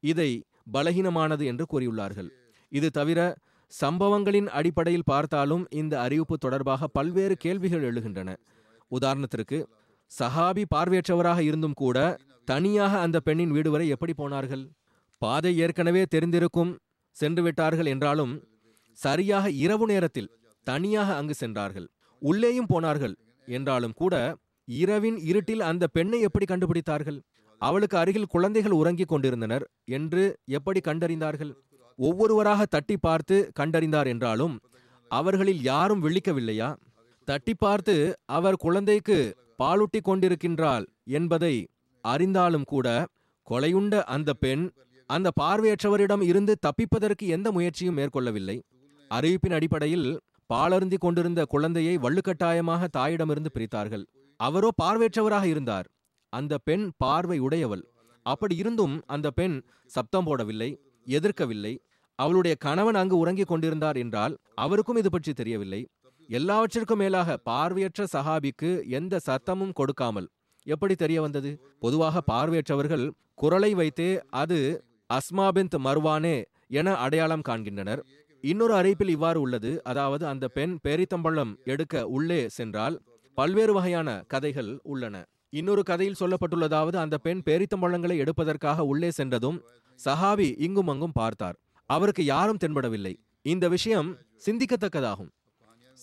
இதை 0.00 0.30
பலகீனமானது 0.72 1.44
என்று 1.44 1.64
கூறியுள்ளார்கள். 1.72 2.30
இது 2.68 2.90
தவிர 2.90 3.20
சம்பவங்களின் 3.80 4.48
அடிப்படையில் 4.58 5.08
பார்த்தாலும் 5.10 5.64
இந்த 5.80 5.94
அறிவிப்பு 6.04 6.36
தொடர்பாக 6.44 6.88
பல்வேறு 6.96 7.34
கேள்விகள் 7.44 7.86
எழுகின்றன. 7.90 8.30
உதாரணத்திற்கு 8.90 9.58
சஹாபி 10.12 10.64
பார்வையற்றவராக 10.74 11.40
இருந்தும் 11.48 11.78
கூட 11.82 11.98
தனியாக 12.48 12.94
அந்த 13.04 13.18
பெண்ணின் 13.26 13.54
வீடு 13.56 13.70
வரை 13.74 13.86
எப்படி 13.94 14.14
போனார்கள்? 14.20 14.64
பாதை 15.22 15.52
ஏற்கனவே 15.64 16.02
தெரிந்திருக்கும் 16.14 16.72
சென்று 17.16 17.42
விட்டார்கள் 17.46 17.90
என்றாலும் 17.94 18.32
சரியாக 18.98 19.50
இரவு 19.64 19.86
நேரத்தில் 19.92 20.32
தனியாக 20.66 21.08
அங்கு 21.20 21.34
சென்றார்கள். 21.34 21.86
உள்ளேயும் 22.22 22.70
போனார்கள் 22.72 23.14
என்றாலும் 23.48 23.96
கூட 24.00 24.14
இரவின் 24.68 25.18
இருட்டில் 25.30 25.62
அந்த 25.70 25.84
பெண்ணை 25.96 26.18
எப்படி 26.28 26.46
கண்டுபிடித்தார்கள்? 26.52 27.18
அவளுக்கு 27.60 27.96
அருகில் 28.02 28.32
குழந்தைகள் 28.34 28.78
உறங்கிக் 28.80 29.12
கொண்டிருந்தனர் 29.12 29.64
என்று 29.98 30.22
எப்படி 30.58 30.80
கண்டறிந்தார்கள்? 30.80 31.52
ஒவ்வொருவராக 31.98 32.66
தட்டி 32.66 32.96
பார்த்து 32.96 33.36
கண்டறிந்தார் 33.60 34.06
என்றாலும் 34.06 34.54
அவர்களில் 35.10 35.62
யாரும் 35.62 36.02
விழிக்கவில்லையா? 36.04 36.68
தட்டி 37.24 37.54
பார்த்து 37.54 37.94
அவர் 38.24 38.56
குழந்தைக்கு 38.56 39.18
பாலூட்டி 39.62 40.00
கொண்டிருக்கின்றாள் 40.04 40.84
என்பதை 41.18 41.54
அறிந்தாலும் 42.04 42.64
கூட 42.64 43.06
கொலையுண்ட 43.48 43.94
அந்த 44.14 44.30
பெண் 44.34 44.64
அந்த 45.10 45.30
பார்வையற்றவரிடம் 45.40 46.22
இருந்து 46.22 46.52
தப்பிப்பதற்கு 46.66 47.24
எந்த 47.26 47.48
முயற்சியும் 47.52 47.96
மேற்கொள்ளவில்லை. 47.98 48.56
அறிவிப்பின் 49.10 49.52
அடிப்படையில் 49.52 50.08
பாலருந்தி 50.50 50.98
கொண்டிருந்த 50.98 51.40
குழந்தையை 51.44 51.94
வள்ளுக்கட்டாயமாக 51.98 52.88
தாயிடமிருந்து 52.96 53.50
பிரித்தார்கள். 53.54 54.04
அவரோ 54.40 54.70
பார்வையற்றவராக 54.82 55.44
இருந்தார். 55.44 55.86
அந்த 56.32 56.58
பெண் 56.58 56.84
பார்வை 56.96 57.38
உடையவள். 57.38 57.84
அப்படி 58.26 58.54
இருந்தும் 58.56 58.96
அந்த 59.06 59.30
பெண் 59.30 59.56
சப்தம் 59.90 60.26
போடவில்லை. 60.26 60.70
எதிர்க்கவில்லை. 61.06 61.74
அவளுடைய 62.18 62.54
கணவன் 62.56 62.94
அங்கு 62.94 63.16
உறங்கிக் 63.16 63.48
கொண்டிருந்தார் 63.48 63.96
என்றால் 63.96 64.34
அவருக்கும் 64.54 64.96
இது 64.96 65.10
பற்றி 65.10 65.32
தெரியவில்லை. 65.32 65.80
எல்லாவற்றிற்கும் 66.28 66.98
மேலாக 66.98 67.36
பார்வையற்ற 67.36 68.04
சஹாபிக்கு 68.12 68.70
எந்த 68.88 69.20
சத்தமும் 69.28 69.72
கொடுக்காமல். 69.72 70.28
எப்படி 70.66 70.94
தெரிய 70.94 71.18
வந்தது? 71.22 71.50
பொதுவாக 71.80 72.22
பார்வையற்றவர்கள் 72.32 73.04
குரலை 73.34 73.74
வைத்தே 73.74 74.10
அது 74.42 74.58
அஸ்மாபிந்த் 75.10 75.76
மர்வானே 75.86 76.36
என 76.68 76.94
அடையாளம் 76.96 77.46
காண்கின்றனர். 77.48 78.02
இன்னொரு 78.44 78.74
அறிவிப்பில் 78.74 79.08
இவ்வாறு 79.08 79.38
உள்ளது. 79.40 79.70
அதாவது 79.82 80.26
அந்த 80.26 80.48
பெண் 80.48 80.74
பேரித்தம்பளம் 80.84 81.52
எடுக்க 81.64 82.08
உள்ளே 82.08 82.48
சென்றால் 82.48 82.96
பல்வேறு 83.34 83.72
வகையான 83.72 84.08
கதைகள் 84.26 84.80
உள்ளன. 84.82 85.24
இன்னொரு 85.50 85.82
கதையில் 85.82 86.20
சொல்லப்பட்டுள்ளதாவது 86.20 86.96
அந்த 86.96 87.16
பெண் 87.18 87.42
பேரித்தம்பழங்களை 87.44 88.16
எடுப்பதற்காக 88.16 88.84
உள்ளே 88.84 89.10
சென்றதும் 89.10 89.58
சஹாபி 90.00 90.48
இங்கும் 90.66 90.90
அங்கும் 90.92 91.16
பார்த்தார். 91.20 91.56
அவருக்கு 91.90 92.22
யாரும் 92.24 92.60
தென்படவில்லை. 92.64 93.14
இந்த 93.42 93.64
விஷயம் 93.68 94.10
சிந்திக்கத்தக்கதாகும். 94.46 95.30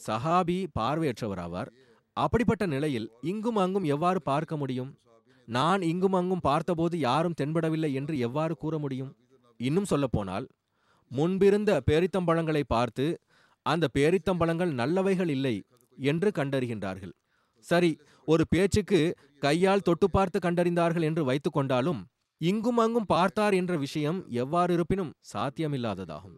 சஹாபி 0.07 0.57
பார்வையற்றவராவார். 0.79 1.69
அப்படிப்பட்ட 2.17 2.63
நிலையில் 2.65 3.07
இங்கும் 3.21 3.55
அங்கும் 3.55 3.85
எவ்வாறு 3.95 4.19
பார்க்க 4.21 4.57
முடியும்? 4.57 4.91
நான் 5.47 5.81
இங்கும் 5.81 6.13
அங்கும் 6.13 6.45
பார்த்தபோது 6.49 6.95
யாரும் 6.99 7.37
தென்படவில்லை 7.41 7.91
என்று 7.93 8.15
எவ்வாறு 8.19 8.53
கூற 8.57 8.77
முடியும்? 8.77 9.11
இன்னும் 9.59 9.89
சொல்லப்போனால் 9.91 10.45
முன்பிருந்த 11.11 11.71
பேரித்தம்பழங்களை 11.89 12.63
பார்த்து 12.67 13.05
அந்த 13.65 13.85
பேரித்தம்பழங்கள் 13.93 14.71
நல்லவைகள் 14.81 15.31
இல்லை 15.35 15.55
என்று 15.97 16.29
கண்டறிகின்றார்கள். 16.35 17.13
சரி 17.67 17.91
ஒரு 18.27 18.43
பேச்சுக்கு 18.49 18.99
கையால் 19.39 19.85
தொட்டு 19.87 20.07
பார்த்து 20.09 20.39
கண்டறிந்தார்கள் 20.39 21.05
என்று 21.09 21.23
வைத்துக் 21.23 21.53
கொண்டாலும் 21.53 22.01
இங்கும் 22.41 22.77
அங்கும் 22.77 23.05
பார்த்தார் 23.05 23.53
என்ற 23.53 23.77
விஷயம் 23.77 24.19
எவ்வாறு 24.29 24.73
இருப்பினும் 24.73 25.13
சாத்தியமில்லாததாகும். 25.33 26.37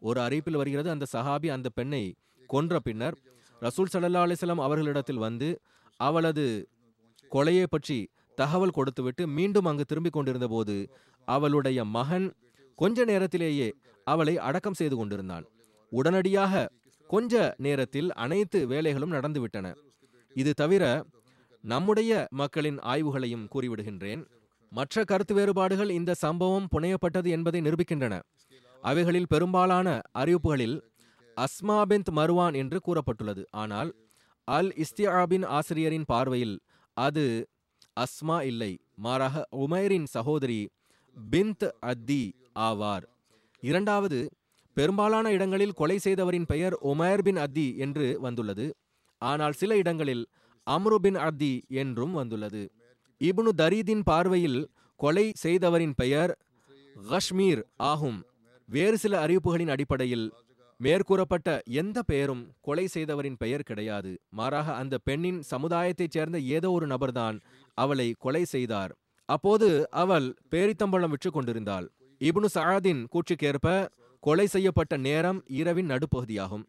ஒரு 0.00 0.20
அறிவிப்பில் 0.20 0.56
வருகிறது 0.56 0.90
அந்த 0.90 1.06
சஹாபி 1.12 1.48
அந்த 1.48 1.68
பெண்ணை 1.68 2.14
கொன்ற 2.46 2.78
பின்னர் 2.78 3.16
ரசூல் 3.62 3.90
சல்லா 3.92 4.22
அலிஸ்லாம் 4.26 4.62
அவர்களிடத்தில் 4.66 5.16
வந்து 5.16 5.48
அவளது 5.96 6.68
கொலையை 7.32 7.66
பற்றி 7.70 7.98
தகவல் 8.34 8.70
கொடுத்துவிட்டு 8.70 9.28
மீண்டும் 9.28 9.64
அங்கு 9.64 9.84
திரும்பிக் 9.84 10.12
கொண்டிருந்த 10.12 10.48
போது 10.48 10.76
அவளுடைய 11.24 11.84
மகன் 11.84 12.26
கொஞ்ச 12.74 13.04
நேரத்திலேயே 13.04 13.68
அவளை 14.04 14.38
அடக்கம் 14.38 14.74
செய்து 14.74 14.96
கொண்டிருந்தான். 14.96 15.44
உடனடியாக 15.92 16.70
கொஞ்ச 17.10 17.54
நேரத்தில் 17.56 18.12
அனைத்து 18.12 18.60
வேலைகளும் 18.68 19.14
நடந்துவிட்டன. 19.16 19.66
இது 20.36 20.52
தவிர 20.52 21.04
நம்முடைய 21.60 22.26
மக்களின் 22.30 22.78
ஆய்வுகளையும் 22.78 23.48
கூறிவிடுகின்றேன். 23.54 24.24
மற்ற 24.76 25.04
கருத்து 25.10 25.34
வேறுபாடுகள் 25.34 25.90
இந்த 25.98 26.12
சம்பவம் 26.24 26.68
புனையப்பட்டது 26.72 27.28
என்பதை 27.36 27.60
நிரூபிக்கின்றன. 27.60 28.14
அவைகளில் 28.82 29.30
பெரும்பாலான 29.32 29.88
அறிவிப்புகளில் 30.20 30.76
அஸ்மா 31.36 31.76
பின்த் 31.90 32.10
மருவான் 32.18 32.56
என்று 32.62 32.78
கூறப்பட்டுள்ளது. 32.86 33.42
ஆனால் 33.62 33.90
அல் 34.48 34.70
இஸ்தியாபின் 34.84 35.46
ஆசிரியரின் 35.58 36.06
பார்வையில் 36.12 36.56
அது 36.96 37.24
அஸ்மா 37.96 38.36
இல்லை. 38.50 38.72
மாறாக 39.04 39.44
உமைரின் 39.64 40.08
சகோதரி 40.16 40.60
பிந்த் 41.16 41.66
அத்தி 41.90 42.22
ஆவார். 42.68 43.04
இரண்டாவது 43.62 44.18
பெரும்பாலான 44.76 45.26
இடங்களில் 45.36 45.76
கொலை 45.80 45.98
செய்தவரின் 46.04 46.48
பெயர் 46.52 46.74
உமேர் 46.92 47.22
பின் 47.22 47.40
அத்தி 47.44 47.66
என்று 47.84 48.06
வந்துள்ளது. 48.20 48.66
ஆனால் 49.22 49.54
சில 49.60 49.76
இடங்களில் 49.82 50.24
அம்ரு 50.66 50.96
பின் 51.04 51.18
அத்தி 51.26 51.52
என்றும் 51.82 52.14
வந்துள்ளது. 52.20 52.62
இப்னு 53.20 53.50
தரீதின் 53.62 54.04
பார்வையில் 54.10 54.60
கொலை 55.00 55.26
செய்தவரின் 55.42 55.94
பெயர் 55.96 56.32
கஷ்மீர் 56.96 57.62
ஆகும். 57.76 58.18
வேறு 58.68 58.96
சில 58.98 59.14
அறிவிப்புகளின் 59.26 59.72
அடிப்படையில் 59.74 60.26
மேற்கூறப்பட்ட 60.80 61.48
எந்த 61.80 61.98
பெயரும் 62.02 62.42
கொலை 62.60 62.86
செய்தவரின் 62.86 63.36
பெயர் 63.36 63.66
கிடையாது. 63.68 64.12
மாறாக 64.28 64.74
அந்த 64.74 64.94
பெண்ணின் 64.98 65.40
சமுதாயத்தைச் 65.50 66.14
சேர்ந்த 66.16 66.38
ஏதோ 66.56 66.70
ஒரு 66.70 66.86
நபர்தான் 66.86 67.36
அவளை 67.78 68.08
கொலை 68.18 68.44
செய்தார். 68.44 68.92
அப்போது 69.28 69.68
அவள் 70.02 70.26
பேரித்தம்பழம் 70.50 71.12
விற்று 71.14 71.30
கொண்டிருந்தாள். 71.30 71.86
இப்னு 72.20 72.48
சஹாதின் 72.54 73.02
கூற்றுக்கேற்ப 73.12 73.68
கொலை 74.22 74.46
செய்யப்பட்ட 74.46 74.96
நேரம் 74.96 75.40
இரவின் 75.60 75.90
நடுப்பகுதியாகும். 75.90 76.64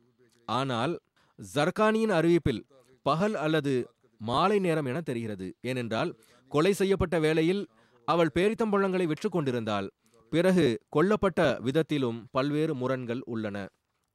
ஆனால் 0.48 0.94
ஜர்கானியின் 1.40 2.16
அறிவிப்பில் 2.20 2.64
பகல் 3.02 3.36
அல்லது 3.36 3.74
மாலை 4.22 4.58
நேரம் 4.60 4.86
என 4.86 5.02
தெரிகிறது. 5.02 5.48
ஏனென்றால் 5.62 6.12
கொலை 6.52 6.74
செய்யப்பட்ட 6.74 7.16
வேளையில் 7.20 7.64
அவள் 8.08 8.34
பேரித்தம்பழங்களை 8.36 9.06
விற்று 9.08 9.30
கொண்டிருந்தாள் 9.30 9.88
பிறகு 10.32 10.66
கொல்லப்பட்ட 10.96 11.40
விதத்திலும் 11.60 12.20
பல்வேறு 12.32 12.74
முரண்கள் 12.76 13.22
உள்ளன. 13.26 13.58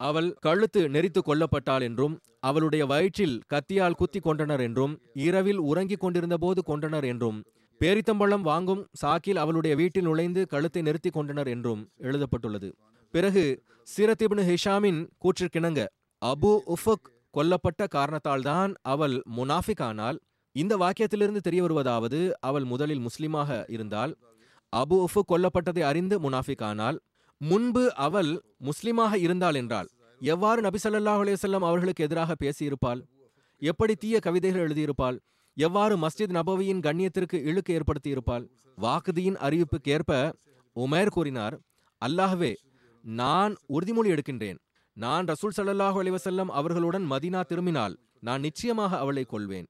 அவள் 0.00 0.28
கழுத்து 0.40 0.80
நெறித்து 0.88 1.20
கொல்லப்பட்டாள் 1.20 1.84
என்றும் 1.88 2.14
அவளுடைய 2.40 2.82
வயிற்றில் 2.86 3.36
கத்தியால் 3.52 3.98
குத்தி 4.00 4.20
கொண்டனர் 4.20 4.60
என்றும் 4.60 4.94
இரவில் 5.26 5.60
உறங்கிக் 5.70 6.02
கொண்டிருந்த 6.04 6.36
போது 6.36 6.60
கொண்டனர் 6.62 7.04
என்றும் 7.04 7.38
பேரித்தம்பழம் 7.80 8.44
வாங்கும் 8.50 8.82
சாக்கில் 9.02 9.40
அவளுடைய 9.42 9.74
வீட்டில் 9.76 10.06
நுழைந்து 10.08 10.42
கழுத்தை 10.46 10.82
நிறுத்தி 10.82 11.10
கொண்டனர் 11.10 11.48
என்றும் 11.48 11.82
எழுதப்பட்டுள்ளது. 11.98 12.70
பிறகு 13.14 13.44
சீரத்திபின் 13.88 14.44
ஹிஷாமின் 14.48 15.00
கூற்றிற்கிணங்க 15.24 15.82
அபு 16.22 16.50
உஃபக் 16.74 17.08
கொல்லப்பட்ட 17.34 17.82
காரணத்தால்தான் 17.96 18.72
அவள் 18.92 19.16
முனாஃபிக் 19.36 19.82
ஆனால் 19.82 20.18
இந்த 20.56 20.74
வாக்கியத்திலிருந்து 20.76 21.40
தெரிய 21.46 21.60
வருவதாவது 21.62 22.20
அவள் 22.48 22.66
முதலில் 22.72 23.04
முஸ்லிமாக 23.06 23.50
இருந்தால் 23.74 24.12
அபு 24.72 24.96
உஃபு 25.06 25.20
கொல்லப்பட்டதை 25.30 25.82
அறிந்து 25.90 26.16
முனாஃபிக் 26.24 26.64
ஆனால் 26.70 26.98
முன்பு 27.40 27.84
அவள் 28.06 28.30
முஸ்லிமாக 28.68 29.12
இருந்தாள் 29.16 29.54
என்றால் 29.54 29.88
எவ்வாறு 30.20 30.60
நபி 30.66 30.78
ஸல்லல்லாஹு 30.82 31.22
அலைஹி 31.24 31.58
அவர்களுக்கு 31.68 32.04
எதிராக 32.06 32.34
பேசியிருப்பாள்? 32.42 33.00
எப்படி 33.62 33.94
தீய 33.94 34.16
கவிதைகள் 34.26 34.64
எழுதியிருப்பாள்? 34.66 35.16
எவ்வாறு 35.56 35.94
மஸ்ஜித் 35.96 36.34
நபவியின் 36.38 36.82
கண்ணியத்திற்கு 36.86 37.38
இழுக்கு 37.50 37.70
ஏற்படுத்தியிருப்பாள்? 37.78 38.44
வாக்குதியின் 38.78 39.38
அறிவிப்புக்கேற்ப 39.46 40.12
உமேர் 40.76 41.14
கூறினார் 41.16 41.56
அல்லாஹ்வே 42.02 42.52
நான் 43.04 43.54
உறுதிமொழி 43.76 44.08
எடுக்கின்றேன். 44.14 44.58
நான் 44.96 45.24
ரசூல் 45.32 45.56
சல்லாஹூ 45.56 45.98
அலைஹி 46.02 46.46
அவர்களுடன் 46.60 47.06
மதீனா 47.12 47.42
திரும்பினால் 47.50 47.94
நான் 48.20 48.40
நிச்சயமாக 48.40 48.92
அவளை 48.98 49.24
கொள்வேன் 49.24 49.68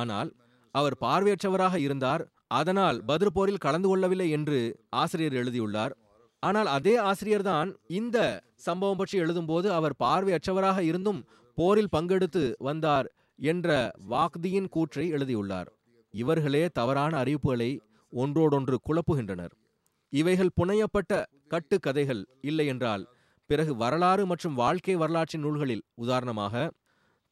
ஆனால் 0.00 0.30
அவர் 0.74 0.96
பார்வையற்றவராக 1.04 1.76
இருந்தார் 1.86 2.22
அதனால் 2.58 2.98
பத்ர் 3.08 3.34
போரில் 3.36 3.64
கலந்து 3.64 3.88
கொள்ளவில்லை 3.90 4.28
என்று 4.36 4.58
ஆசிரியர் 5.02 5.36
எழுதியுள்ளார். 5.40 5.92
ஆனால் 6.42 6.68
அதே 6.76 6.94
ஆசிரியர்தான் 7.10 7.68
இந்த 7.98 8.18
சம்பவம் 8.66 9.00
பற்றி 9.00 9.16
எழுதும்போது 9.24 9.68
அவர் 9.78 9.98
பார்வையற்றவராக 10.04 10.78
இருந்தும் 10.90 11.20
போரில் 11.58 11.92
பங்கெடுத்து 11.94 12.44
வந்தார் 12.68 13.06
என்ற 13.50 13.68
வாக்தியின் 14.12 14.68
கூற்றை 14.74 15.04
எழுதியுள்ளார். 15.16 15.68
இவர்களே 16.14 16.64
தவறான 16.78 17.12
அறிவிப்புகளை 17.22 17.70
ஒன்றோடொன்று 18.12 18.76
குழப்புகின்றனர். 18.88 19.54
இவைகள் 20.12 20.56
புனையப்பட்ட 20.58 21.12
கட்டுக்கதைகள் 21.52 22.22
இல்லை 22.50 22.66
என்றால் 22.72 23.04
பிறகு 23.50 23.72
வரலாறு 23.76 24.22
மற்றும் 24.30 24.58
வாழ்க்கை 24.60 24.94
வரலாற்றின் 25.00 25.44
நூல்களில் 25.44 25.84
உதாரணமாக 26.04 26.54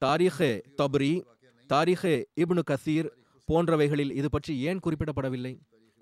தாரிஹே 0.02 0.52
தப்ரி 0.80 1.12
தாரிஹே 1.70 2.14
இப்னு 2.42 2.62
கசீர் 2.70 3.08
போன்றவைகளில் 3.48 4.12
இது 4.20 4.28
பற்றி 4.34 4.52
ஏன் 4.70 4.80
குறிப்பிடப்படவில்லை? 4.84 5.52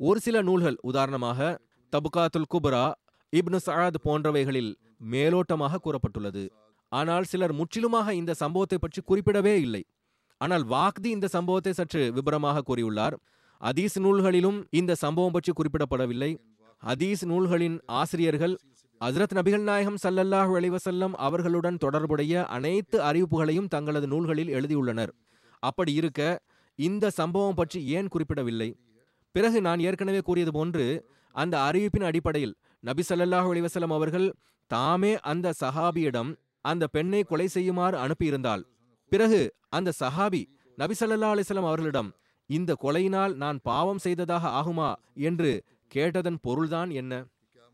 ஒரு 0.00 0.18
சில 0.24 0.36
நூல்கள் 0.48 0.76
உதாரணமாக 0.90 1.48
தபுகாத்துல் 1.92 2.50
குப்ரா 2.54 2.84
இப்னு 3.32 3.58
சஆத் 3.66 3.98
போன்றவைகளில் 4.06 4.70
மேலோட்டமாக 5.12 5.80
கூறப்பட்டுள்ளது. 5.86 6.44
ஆனால் 6.92 7.28
சிலர் 7.32 7.54
முற்றிலுமாக 7.60 8.14
இந்த 8.20 8.32
சம்பவத்தை 8.42 8.78
பற்றி 8.84 9.00
குறிப்பிடவே 9.10 9.54
இல்லை. 9.66 9.82
ஆனால் 10.40 10.64
வாக்தி 10.74 11.08
இந்த 11.16 11.26
சம்பவத்தை 11.36 11.72
சற்று 11.80 12.02
விபரமாக 12.16 12.64
கூறியுள்ளார். 12.68 13.16
அதீஸ் 13.60 13.96
நூல்களிலும் 14.04 14.58
இந்த 14.80 14.92
சம்பவம் 15.04 15.34
பற்றி 15.36 15.52
குறிப்பிடப்படவில்லை. 15.52 16.32
அதீஸ் 16.82 17.24
நூல்களின் 17.30 17.78
ஆசிரியர்கள் 18.00 18.54
அசரத் 19.00 19.34
நபிகள் 19.38 19.64
நாயகம் 19.68 19.98
சல்லல்லாஹ் 20.02 20.52
அலைஹி 20.58 21.08
அவர்களுடன் 21.26 21.80
தொடர்புடைய 21.84 22.42
அனைத்து 22.56 22.98
அறிவிப்புகளையும் 23.08 23.68
தங்களது 23.74 24.06
நூல்களில் 24.14 24.54
எழுதியுள்ளனர். 24.58 25.12
அப்படி 25.62 25.92
இருக்க 25.94 26.40
இந்த 26.78 27.10
சம்பவம் 27.10 27.54
பற்றி 27.54 27.84
ஏன் 27.86 28.08
குறிப்பிடவில்லை? 28.08 28.76
பிறகு 29.32 29.60
நான் 29.60 29.80
ஏற்கனவே 29.80 30.20
கூறியது 30.20 30.52
போன்று 30.52 31.06
அந்த 31.34 31.58
அறிவிப்பின் 31.58 32.02
அடிப்படையில் 32.02 32.54
நபி 32.82 33.02
ஸல்லல்லாஹு 33.08 33.84
அவர்கள் 33.88 34.34
தாமே 34.66 35.18
அந்த 35.22 35.52
சஹாபியிடம் 35.60 36.30
அந்த 36.60 36.86
பெண்ணை 36.86 37.22
கொலை 37.22 37.46
செய்யுமாறு 37.46 37.96
அனுப்பியிருந்தால் 37.98 38.66
பிறகு 39.12 39.54
அந்த 39.68 39.92
சஹாபி 40.00 40.42
நபி 40.78 40.94
ஸல்லல்லாஹு 41.00 41.56
அவர்களிடம் 41.56 42.10
இந்த 42.50 42.76
கொலையினால் 42.82 43.34
நான் 43.34 43.60
பாவம் 43.62 43.98
செய்ததாக 43.98 44.44
ஆகுமா? 44.60 44.94
என்று 45.16 45.64
கேட்டதன் 45.92 46.40
பொருள்தான் 46.40 46.90
என்ன? 46.90 47.26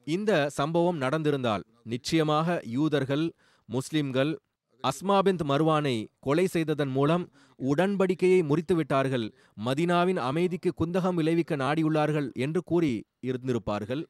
இந்த 0.07 0.49
சம்பவம் 0.49 0.97
நடந்திருந்தால் 0.97 1.65
நிச்சயமாக 1.85 2.63
யூதர்கள் 2.67 3.25
முஸ்லிம்கள் 3.69 4.33
அஸ்மாபிந்த் 4.83 5.45
மர்வானை 5.49 6.07
கொலை 6.21 6.47
செய்ததன் 6.47 6.89
மூலம் 6.89 7.31
உடன்படிக்கையை 7.59 8.43
முறித்துவிட்டார்கள். 8.43 9.33
மதினாவின் 9.65 10.17
அமைதிக்கு 10.17 10.73
குந்தகம் 10.79 11.15
விளைவிக்க 11.15 11.57
நாடியுள்ளார்கள் 11.57 12.33
என்று 12.33 12.63
கூறி 12.63 13.05
இருந்திருப்பார்கள். 13.27 14.05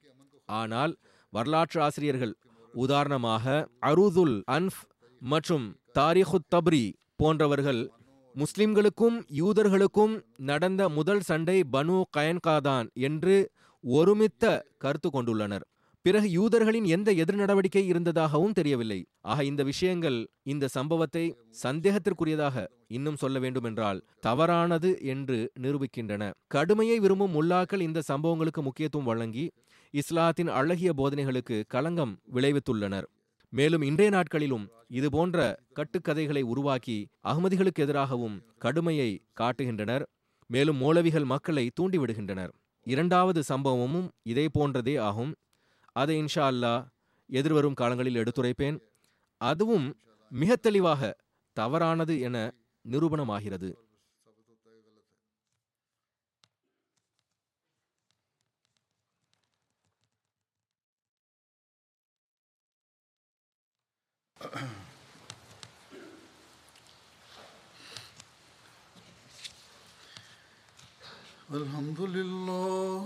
ஆனால் 0.47 0.97
வரலாற்று 1.31 1.83
ஆசிரியர்கள் 1.83 2.37
உதாரணமாக 2.73 3.69
அரூதுல் 3.83 4.43
அன்ஃப் 4.45 4.83
மற்றும் 5.21 5.77
தாரிகுத் 5.95 6.49
தப்ரி 6.55 6.93
போன்றவர்கள் 7.17 7.91
முஸ்லிம்களுக்கும் 8.35 9.23
யூதர்களுக்கும் 9.37 10.23
நடந்த 10.37 10.89
முதல் 10.89 11.21
சண்டை 11.21 11.65
பனு 11.73 12.03
கயன்காதான் 12.17 12.89
என்று 12.93 13.51
ஒருமித்த 13.83 14.67
கருத்து 14.79 15.11
கொண்டுள்ளனர். 15.13 15.65
பிறகு 16.07 16.29
யூதர்களின் 16.31 16.85
எந்த 16.85 17.11
எதிர் 17.13 17.39
நடவடிக்கை 17.41 17.81
இருந்ததாகவும் 17.87 18.53
தெரியவில்லை. 18.53 18.99
ஆக 19.31 19.45
இந்த 19.45 19.63
விஷயங்கள் 19.63 20.19
இந்த 20.43 20.69
சம்பவத்தை 20.75 21.23
சந்தேகத்திற்குரியதாக 21.63 22.67
இன்னும் 22.97 23.17
சொல்ல 23.17 23.39
வேண்டுமென்றால் 23.39 24.01
தவறானது 24.21 24.91
என்று 25.13 25.39
நிரூபிக்கின்றன. 25.63 26.31
கடுமையை 26.47 26.99
விரும்பும் 26.99 27.35
முல்லாக்கள் 27.37 27.81
இந்த 27.81 28.03
சம்பவங்களுக்கு 28.11 28.63
முக்கியத்துவம் 28.63 29.07
வழங்கி 29.07 29.47
இஸ்லாத்தின் 29.95 30.51
அழகிய 30.59 30.93
போதனைகளுக்கு 30.97 31.57
களங்கம் 31.69 32.13
விளைவித்துள்ளனர். 32.35 33.09
மேலும் 33.53 33.83
இன்றைய 33.83 34.13
நாட்களிலும் 34.17 34.69
இதுபோன்ற 34.99 35.39
கட்டுக்கதைகளை 35.79 36.43
உருவாக்கி 36.53 36.99
அகமதிகளுக்கு 37.25 37.85
எதிராகவும் 37.87 38.37
கடுமையை 38.59 39.11
காட்டுகின்றனர். 39.41 40.05
மேலும் 40.51 40.81
மௌலவிகள் 40.83 41.27
மக்களை 41.35 41.67
தூண்டிவிடுகின்றனர். 41.81 42.55
இரண்டாவது 42.87 43.43
சம்பவமும் 43.49 44.09
இதே 44.23 44.47
போன்றதே 44.59 44.97
ஆகும். 45.09 45.35
அதை 45.96 46.16
இன்ஷா 46.24 46.46
அல்லாஹ் 46.52 46.82
எதிர்வரும் 47.30 47.74
காலங்களில் 47.74 48.22
எடுத்துரைப்பேன் 48.22 48.78
அதுவும் 49.42 49.88
மிக 50.32 50.56
தெளிவாக 50.58 51.02
தவறானது 51.58 52.16
என 52.28 52.38
நிரூபணமாகிறது 52.86 53.70
الحمد 71.52 72.00
لله 72.08 73.06